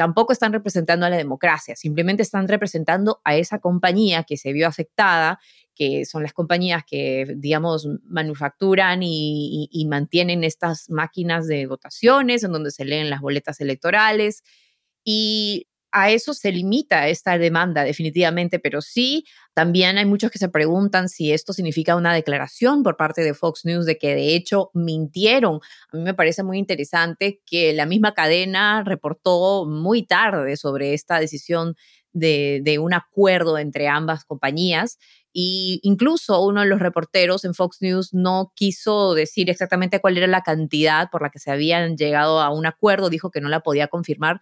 tampoco 0.01 0.33
están 0.33 0.55
representando 0.55 1.05
a 1.05 1.11
la 1.11 1.19
democracia, 1.19 1.77
simplemente 1.77 2.23
están 2.23 2.49
representando 2.49 3.21
a 3.23 3.37
esa 3.37 3.59
compañía 3.59 4.25
que 4.25 4.39
se 4.39 4.55
vio 4.55 4.67
afectada, 4.67 5.39
que 5.75 6.07
son 6.07 6.23
las 6.23 6.33
compañías 6.33 6.85
que, 6.87 7.27
digamos, 7.37 7.87
manufacturan 8.05 9.03
y, 9.03 9.87
mantienen 9.91 10.43
estas 10.43 10.89
máquinas 10.89 11.47
de 11.47 11.67
votaciones 11.67 12.43
en 12.45 12.53
donde 12.53 12.71
se 12.71 12.87
leen 12.87 13.11
las 13.11 13.21
boletas 13.21 13.61
electorales. 13.61 14.43
Y 15.05 15.67
a 15.93 16.11
eso 16.11 16.35
se 16.35 16.53
limita 16.53 17.09
esta 17.09 17.37
demanda 17.39 17.85
definitivamente, 17.85 18.59
pero 18.59 18.81
sí, 18.81 19.25
también 19.55 19.99
hay 19.99 20.05
muchos 20.05 20.31
que 20.31 20.39
se 20.39 20.49
preguntan 20.49 21.09
si 21.09 21.33
esto 21.33 21.53
significa 21.53 21.97
una 21.97 22.15
declaración 22.15 22.83
por 22.83 22.97
parte 22.97 23.23
de 23.23 23.35
Fox 23.35 23.65
News 23.65 23.87
de 23.87 23.99
que 23.99 24.15
de 24.15 24.35
hecho 24.35 24.71
mintieron. 24.75 25.61
A 25.93 25.97
mí 25.97 26.03
me 26.03 26.15
parece 26.15 26.43
muy 26.43 26.59
interesante 26.59 27.41
que 27.45 27.73
la 27.73 27.87
misma 27.87 28.15
cadena 28.15 28.85
reportó 28.85 29.67
muy 29.67 30.07
tarde 30.07 30.57
sobre 30.57 30.95
esta 30.95 31.19
decisión 31.19 31.75
de, 32.13 32.61
de 32.63 32.79
un 32.79 32.95
acuerdo 32.95 33.59
entre 33.59 33.89
ambas 33.89 34.25
compañías 34.25 34.99
y 35.33 35.81
incluso 35.85 36.45
uno 36.45 36.63
de 36.63 36.67
los 36.67 36.81
reporteros 36.81 37.45
en 37.45 37.55
Fox 37.55 37.79
News 37.81 38.13
no 38.13 38.53
quiso 38.57 39.15
decir 39.15 39.49
exactamente 39.49 40.01
cuál 40.01 40.19
era 40.19 40.27
la 40.27 40.43
cantidad 40.43 41.09
por 41.11 41.23
la 41.23 41.31
que 41.31 41.39
se 41.39 41.53
habían 41.53 41.97
llegado 41.97 42.41
a 42.41 42.51
un 42.51 42.67
acuerdo, 42.67 43.11
dijo 43.11 43.31
que 43.31 43.41
no 43.41 43.49
la 43.49 43.61
podía 43.61 43.87
confirmar 43.87 44.41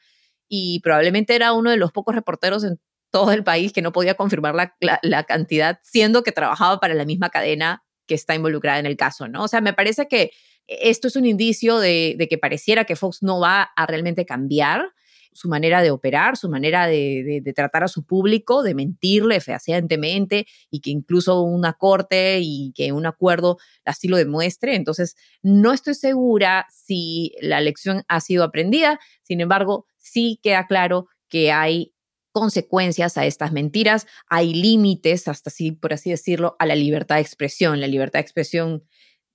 y 0.48 0.80
probablemente 0.80 1.34
era 1.34 1.52
uno 1.52 1.70
de 1.70 1.76
los 1.76 1.92
pocos 1.92 2.14
reporteros 2.14 2.64
en 2.64 2.80
todo 3.10 3.32
el 3.32 3.44
país 3.44 3.72
que 3.72 3.82
no 3.82 3.92
podía 3.92 4.14
confirmar 4.14 4.54
la, 4.54 5.24
cantidad, 5.24 5.78
siendo 5.82 6.22
que 6.22 6.32
trabajaba 6.32 6.78
para 6.80 6.94
la 6.94 7.04
misma 7.04 7.30
cadena 7.30 7.84
que 8.06 8.14
está 8.14 8.34
involucrada 8.34 8.78
en 8.78 8.86
el 8.86 8.96
caso, 8.96 9.28
¿no? 9.28 9.44
O 9.44 9.48
sea, 9.48 9.60
me 9.60 9.72
parece 9.72 10.08
que 10.08 10.30
esto 10.66 11.08
es 11.08 11.16
un 11.16 11.24
indicio 11.24 11.78
de, 11.78 12.14
de 12.18 12.28
que 12.28 12.38
pareciera 12.38 12.84
que 12.84 12.96
Fox 12.96 13.22
no 13.22 13.40
va 13.40 13.62
a 13.62 13.86
realmente 13.86 14.26
cambiar 14.26 14.92
su 15.38 15.48
manera 15.48 15.82
de 15.82 15.92
operar, 15.92 16.36
su 16.36 16.48
manera 16.48 16.88
de, 16.88 17.42
tratar 17.54 17.84
a 17.84 17.88
su 17.88 18.04
público, 18.04 18.64
de 18.64 18.74
mentirle 18.74 19.40
fehacientemente 19.40 20.48
y 20.68 20.80
que 20.80 20.90
incluso 20.90 21.42
una 21.42 21.74
corte 21.74 22.40
y 22.42 22.72
que 22.74 22.90
un 22.90 23.06
acuerdo 23.06 23.58
así 23.84 24.08
lo 24.08 24.16
demuestre. 24.16 24.74
Entonces, 24.74 25.16
no 25.42 25.72
estoy 25.72 25.94
segura 25.94 26.66
si 26.70 27.34
la 27.40 27.60
lección 27.60 28.02
ha 28.08 28.20
sido 28.20 28.42
aprendida, 28.42 28.98
sin 29.22 29.40
embargo, 29.40 29.86
sí 30.10 30.40
queda 30.42 30.66
claro 30.66 31.06
que 31.28 31.52
hay 31.52 31.94
consecuencias 32.32 33.16
a 33.18 33.26
estas 33.26 33.52
mentiras, 33.52 34.06
hay 34.28 34.54
límites, 34.54 35.28
hasta 35.28 35.50
así, 35.50 35.72
por 35.72 35.92
así 35.92 36.10
decirlo, 36.10 36.56
a 36.58 36.66
la 36.66 36.74
libertad 36.74 37.16
de 37.16 37.22
expresión. 37.22 37.80
La 37.80 37.86
libertad 37.86 38.18
de 38.18 38.22
expresión 38.22 38.84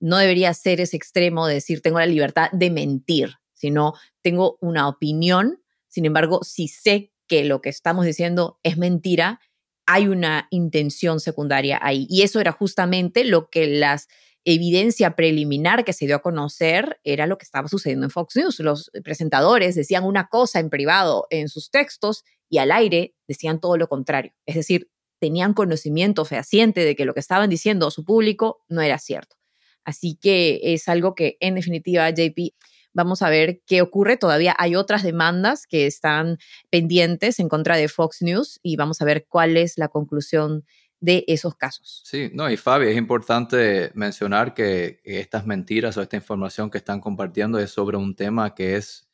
no 0.00 0.16
debería 0.16 0.52
ser 0.54 0.80
ese 0.80 0.96
extremo 0.96 1.46
de 1.46 1.54
decir 1.54 1.82
tengo 1.82 1.98
la 1.98 2.06
libertad 2.06 2.50
de 2.52 2.70
mentir, 2.70 3.34
sino 3.52 3.94
tengo 4.22 4.58
una 4.60 4.88
opinión 4.88 5.64
sin 5.94 6.06
embargo, 6.06 6.40
si 6.42 6.66
sé 6.66 7.12
que 7.28 7.44
lo 7.44 7.60
que 7.60 7.68
estamos 7.68 8.04
diciendo 8.04 8.58
es 8.64 8.76
mentira, 8.76 9.40
hay 9.86 10.08
una 10.08 10.48
intención 10.50 11.20
secundaria 11.20 11.78
ahí. 11.80 12.08
Y 12.10 12.22
eso 12.22 12.40
era 12.40 12.50
justamente 12.50 13.22
lo 13.22 13.48
que 13.48 13.68
las 13.68 14.08
evidencia 14.44 15.16
preliminar 15.16 15.84
que 15.84 15.92
se 15.92 16.06
dio 16.06 16.16
a 16.16 16.22
conocer 16.22 17.00
era 17.04 17.26
lo 17.26 17.38
que 17.38 17.44
estaba 17.44 17.68
sucediendo 17.68 18.06
en 18.06 18.10
Fox 18.10 18.36
News. 18.36 18.60
Los 18.60 18.90
presentadores 19.02 19.74
decían 19.74 20.04
una 20.04 20.28
cosa 20.28 20.60
en 20.60 20.70
privado 20.70 21.26
en 21.30 21.48
sus 21.48 21.70
textos 21.70 22.24
y 22.48 22.58
al 22.58 22.70
aire 22.70 23.14
decían 23.26 23.60
todo 23.60 23.76
lo 23.76 23.88
contrario. 23.88 24.32
Es 24.46 24.54
decir, 24.54 24.90
tenían 25.18 25.54
conocimiento 25.54 26.24
fehaciente 26.24 26.84
de 26.84 26.94
que 26.94 27.04
lo 27.04 27.14
que 27.14 27.20
estaban 27.20 27.48
diciendo 27.48 27.86
a 27.86 27.90
su 27.90 28.04
público 28.04 28.62
no 28.68 28.82
era 28.82 28.98
cierto. 28.98 29.36
Así 29.84 30.18
que 30.20 30.60
es 30.62 30.88
algo 30.88 31.14
que 31.14 31.36
en 31.40 31.54
definitiva, 31.54 32.08
JP, 32.10 32.54
Vamos 32.96 33.22
a 33.22 33.28
ver 33.28 33.60
qué 33.66 33.82
ocurre. 33.82 34.16
Todavía 34.16 34.54
hay 34.56 34.76
otras 34.76 35.02
demandas 35.02 35.66
que 35.66 35.86
están 35.86 36.38
pendientes 36.70 37.40
en 37.40 37.48
contra 37.48 37.76
de 37.76 37.88
Fox 37.88 38.22
News 38.22 38.60
y 38.62 38.76
vamos 38.76 39.02
a 39.02 39.04
ver 39.04 39.26
cuál 39.28 39.56
es 39.56 39.76
la 39.78 39.88
conclusión 39.88 40.64
de 41.04 41.24
esos 41.28 41.54
casos. 41.54 42.02
Sí, 42.04 42.30
no, 42.32 42.50
y 42.50 42.56
Fabi, 42.56 42.88
es 42.88 42.96
importante 42.96 43.90
mencionar 43.94 44.54
que 44.54 45.00
estas 45.04 45.44
mentiras 45.44 45.96
o 45.96 46.02
esta 46.02 46.16
información 46.16 46.70
que 46.70 46.78
están 46.78 47.00
compartiendo 47.00 47.58
es 47.58 47.70
sobre 47.70 47.96
un 47.96 48.14
tema 48.14 48.54
que 48.54 48.76
es 48.76 49.08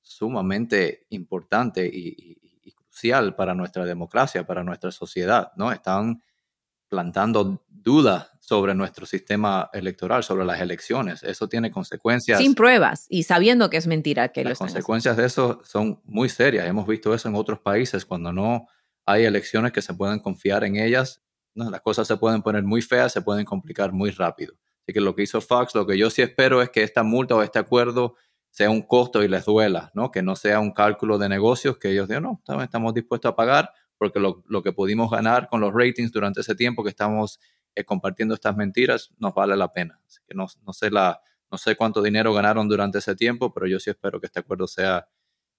sumamente 0.00 1.06
importante 1.10 1.86
y, 1.86 2.38
y 2.62 2.72
crucial 2.72 3.34
para 3.34 3.54
nuestra 3.54 3.84
democracia, 3.84 4.46
para 4.46 4.62
nuestra 4.62 4.92
sociedad, 4.92 5.52
¿no? 5.56 5.72
Están 5.72 6.22
plantando 6.88 7.64
dudas 7.68 8.30
sobre 8.38 8.74
nuestro 8.74 9.06
sistema 9.06 9.70
electoral, 9.72 10.22
sobre 10.22 10.44
las 10.44 10.60
elecciones. 10.60 11.22
Eso 11.22 11.48
tiene 11.48 11.70
consecuencias. 11.70 12.38
Sin 12.38 12.54
pruebas 12.54 13.06
y 13.08 13.22
sabiendo 13.22 13.70
que 13.70 13.78
es 13.78 13.86
mentira 13.86 14.28
que 14.28 14.44
las 14.44 14.58
consecuencias 14.58 15.16
de 15.16 15.24
eso 15.24 15.62
son 15.64 16.00
muy 16.04 16.28
serias. 16.28 16.66
Hemos 16.66 16.86
visto 16.86 17.14
eso 17.14 17.28
en 17.28 17.34
otros 17.34 17.60
países 17.60 18.04
cuando 18.04 18.32
no 18.32 18.68
hay 19.06 19.24
elecciones 19.24 19.72
que 19.72 19.80
se 19.80 19.94
pueden 19.94 20.18
confiar 20.18 20.64
en 20.64 20.76
ellas. 20.76 21.21
Las 21.54 21.80
cosas 21.80 22.08
se 22.08 22.16
pueden 22.16 22.42
poner 22.42 22.62
muy 22.62 22.82
feas, 22.82 23.12
se 23.12 23.22
pueden 23.22 23.44
complicar 23.44 23.92
muy 23.92 24.10
rápido. 24.10 24.54
Así 24.82 24.92
que 24.92 25.00
lo 25.00 25.14
que 25.14 25.22
hizo 25.22 25.40
Fox, 25.40 25.74
lo 25.74 25.86
que 25.86 25.96
yo 25.96 26.10
sí 26.10 26.22
espero 26.22 26.62
es 26.62 26.70
que 26.70 26.82
esta 26.82 27.02
multa 27.02 27.34
o 27.34 27.42
este 27.42 27.58
acuerdo 27.58 28.16
sea 28.50 28.70
un 28.70 28.82
costo 28.82 29.22
y 29.22 29.28
les 29.28 29.44
duela, 29.44 29.90
¿no? 29.94 30.10
Que 30.10 30.22
no 30.22 30.36
sea 30.36 30.60
un 30.60 30.72
cálculo 30.72 31.18
de 31.18 31.28
negocios 31.28 31.78
que 31.78 31.90
ellos 31.90 32.08
digan, 32.08 32.24
no, 32.24 32.62
estamos 32.62 32.92
dispuestos 32.92 33.30
a 33.30 33.36
pagar 33.36 33.70
porque 33.96 34.18
lo, 34.18 34.42
lo 34.48 34.62
que 34.62 34.72
pudimos 34.72 35.10
ganar 35.10 35.48
con 35.48 35.60
los 35.60 35.72
ratings 35.72 36.10
durante 36.10 36.40
ese 36.40 36.54
tiempo 36.54 36.82
que 36.82 36.90
estamos 36.90 37.38
eh, 37.74 37.84
compartiendo 37.84 38.34
estas 38.34 38.56
mentiras 38.56 39.10
nos 39.18 39.34
vale 39.34 39.56
la 39.56 39.72
pena. 39.72 40.00
Así 40.06 40.20
que 40.26 40.34
no, 40.34 40.46
no, 40.66 40.72
sé 40.72 40.90
la, 40.90 41.20
no 41.50 41.58
sé 41.58 41.76
cuánto 41.76 42.02
dinero 42.02 42.34
ganaron 42.34 42.68
durante 42.68 42.98
ese 42.98 43.14
tiempo, 43.14 43.52
pero 43.52 43.66
yo 43.66 43.80
sí 43.80 43.90
espero 43.90 44.20
que 44.20 44.26
este 44.26 44.40
acuerdo 44.40 44.66
sea, 44.66 45.08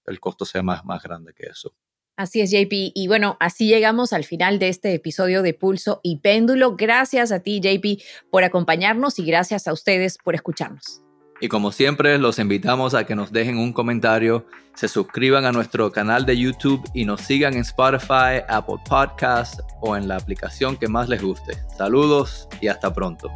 el 0.06 0.20
costo 0.20 0.44
sea 0.44 0.62
más, 0.62 0.84
más 0.84 1.02
grande 1.02 1.32
que 1.34 1.46
eso. 1.46 1.74
Así 2.16 2.40
es, 2.40 2.50
JP. 2.50 2.92
Y 2.94 3.08
bueno, 3.08 3.36
así 3.40 3.66
llegamos 3.66 4.12
al 4.12 4.24
final 4.24 4.58
de 4.58 4.68
este 4.68 4.94
episodio 4.94 5.42
de 5.42 5.52
Pulso 5.52 6.00
y 6.02 6.18
Péndulo. 6.18 6.76
Gracias 6.76 7.32
a 7.32 7.40
ti, 7.40 7.60
JP, 7.60 8.02
por 8.30 8.44
acompañarnos 8.44 9.18
y 9.18 9.24
gracias 9.24 9.66
a 9.66 9.72
ustedes 9.72 10.18
por 10.18 10.34
escucharnos. 10.34 11.02
Y 11.40 11.48
como 11.48 11.72
siempre, 11.72 12.16
los 12.18 12.38
invitamos 12.38 12.94
a 12.94 13.04
que 13.04 13.16
nos 13.16 13.32
dejen 13.32 13.58
un 13.58 13.72
comentario, 13.72 14.46
se 14.74 14.86
suscriban 14.86 15.44
a 15.44 15.52
nuestro 15.52 15.90
canal 15.90 16.24
de 16.24 16.38
YouTube 16.38 16.82
y 16.94 17.04
nos 17.04 17.22
sigan 17.22 17.54
en 17.54 17.60
Spotify, 17.60 18.42
Apple 18.48 18.76
Podcasts 18.88 19.60
o 19.80 19.96
en 19.96 20.06
la 20.06 20.16
aplicación 20.16 20.76
que 20.76 20.86
más 20.86 21.08
les 21.08 21.20
guste. 21.20 21.54
Saludos 21.76 22.48
y 22.60 22.68
hasta 22.68 22.94
pronto. 22.94 23.30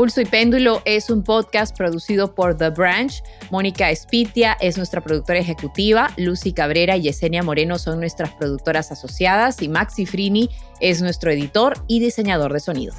Pulso 0.00 0.22
y 0.22 0.24
Péndulo 0.24 0.80
es 0.86 1.10
un 1.10 1.22
podcast 1.22 1.76
producido 1.76 2.34
por 2.34 2.56
The 2.56 2.70
Branch. 2.70 3.12
Mónica 3.50 3.90
Espitia 3.90 4.56
es 4.58 4.78
nuestra 4.78 5.02
productora 5.02 5.40
ejecutiva, 5.40 6.10
Lucy 6.16 6.54
Cabrera 6.54 6.96
y 6.96 7.02
Yesenia 7.02 7.42
Moreno 7.42 7.78
son 7.78 8.00
nuestras 8.00 8.30
productoras 8.30 8.90
asociadas 8.92 9.60
y 9.60 9.68
Maxi 9.68 10.06
Frini 10.06 10.48
es 10.80 11.02
nuestro 11.02 11.30
editor 11.30 11.74
y 11.86 12.00
diseñador 12.00 12.54
de 12.54 12.60
sonido. 12.60 12.94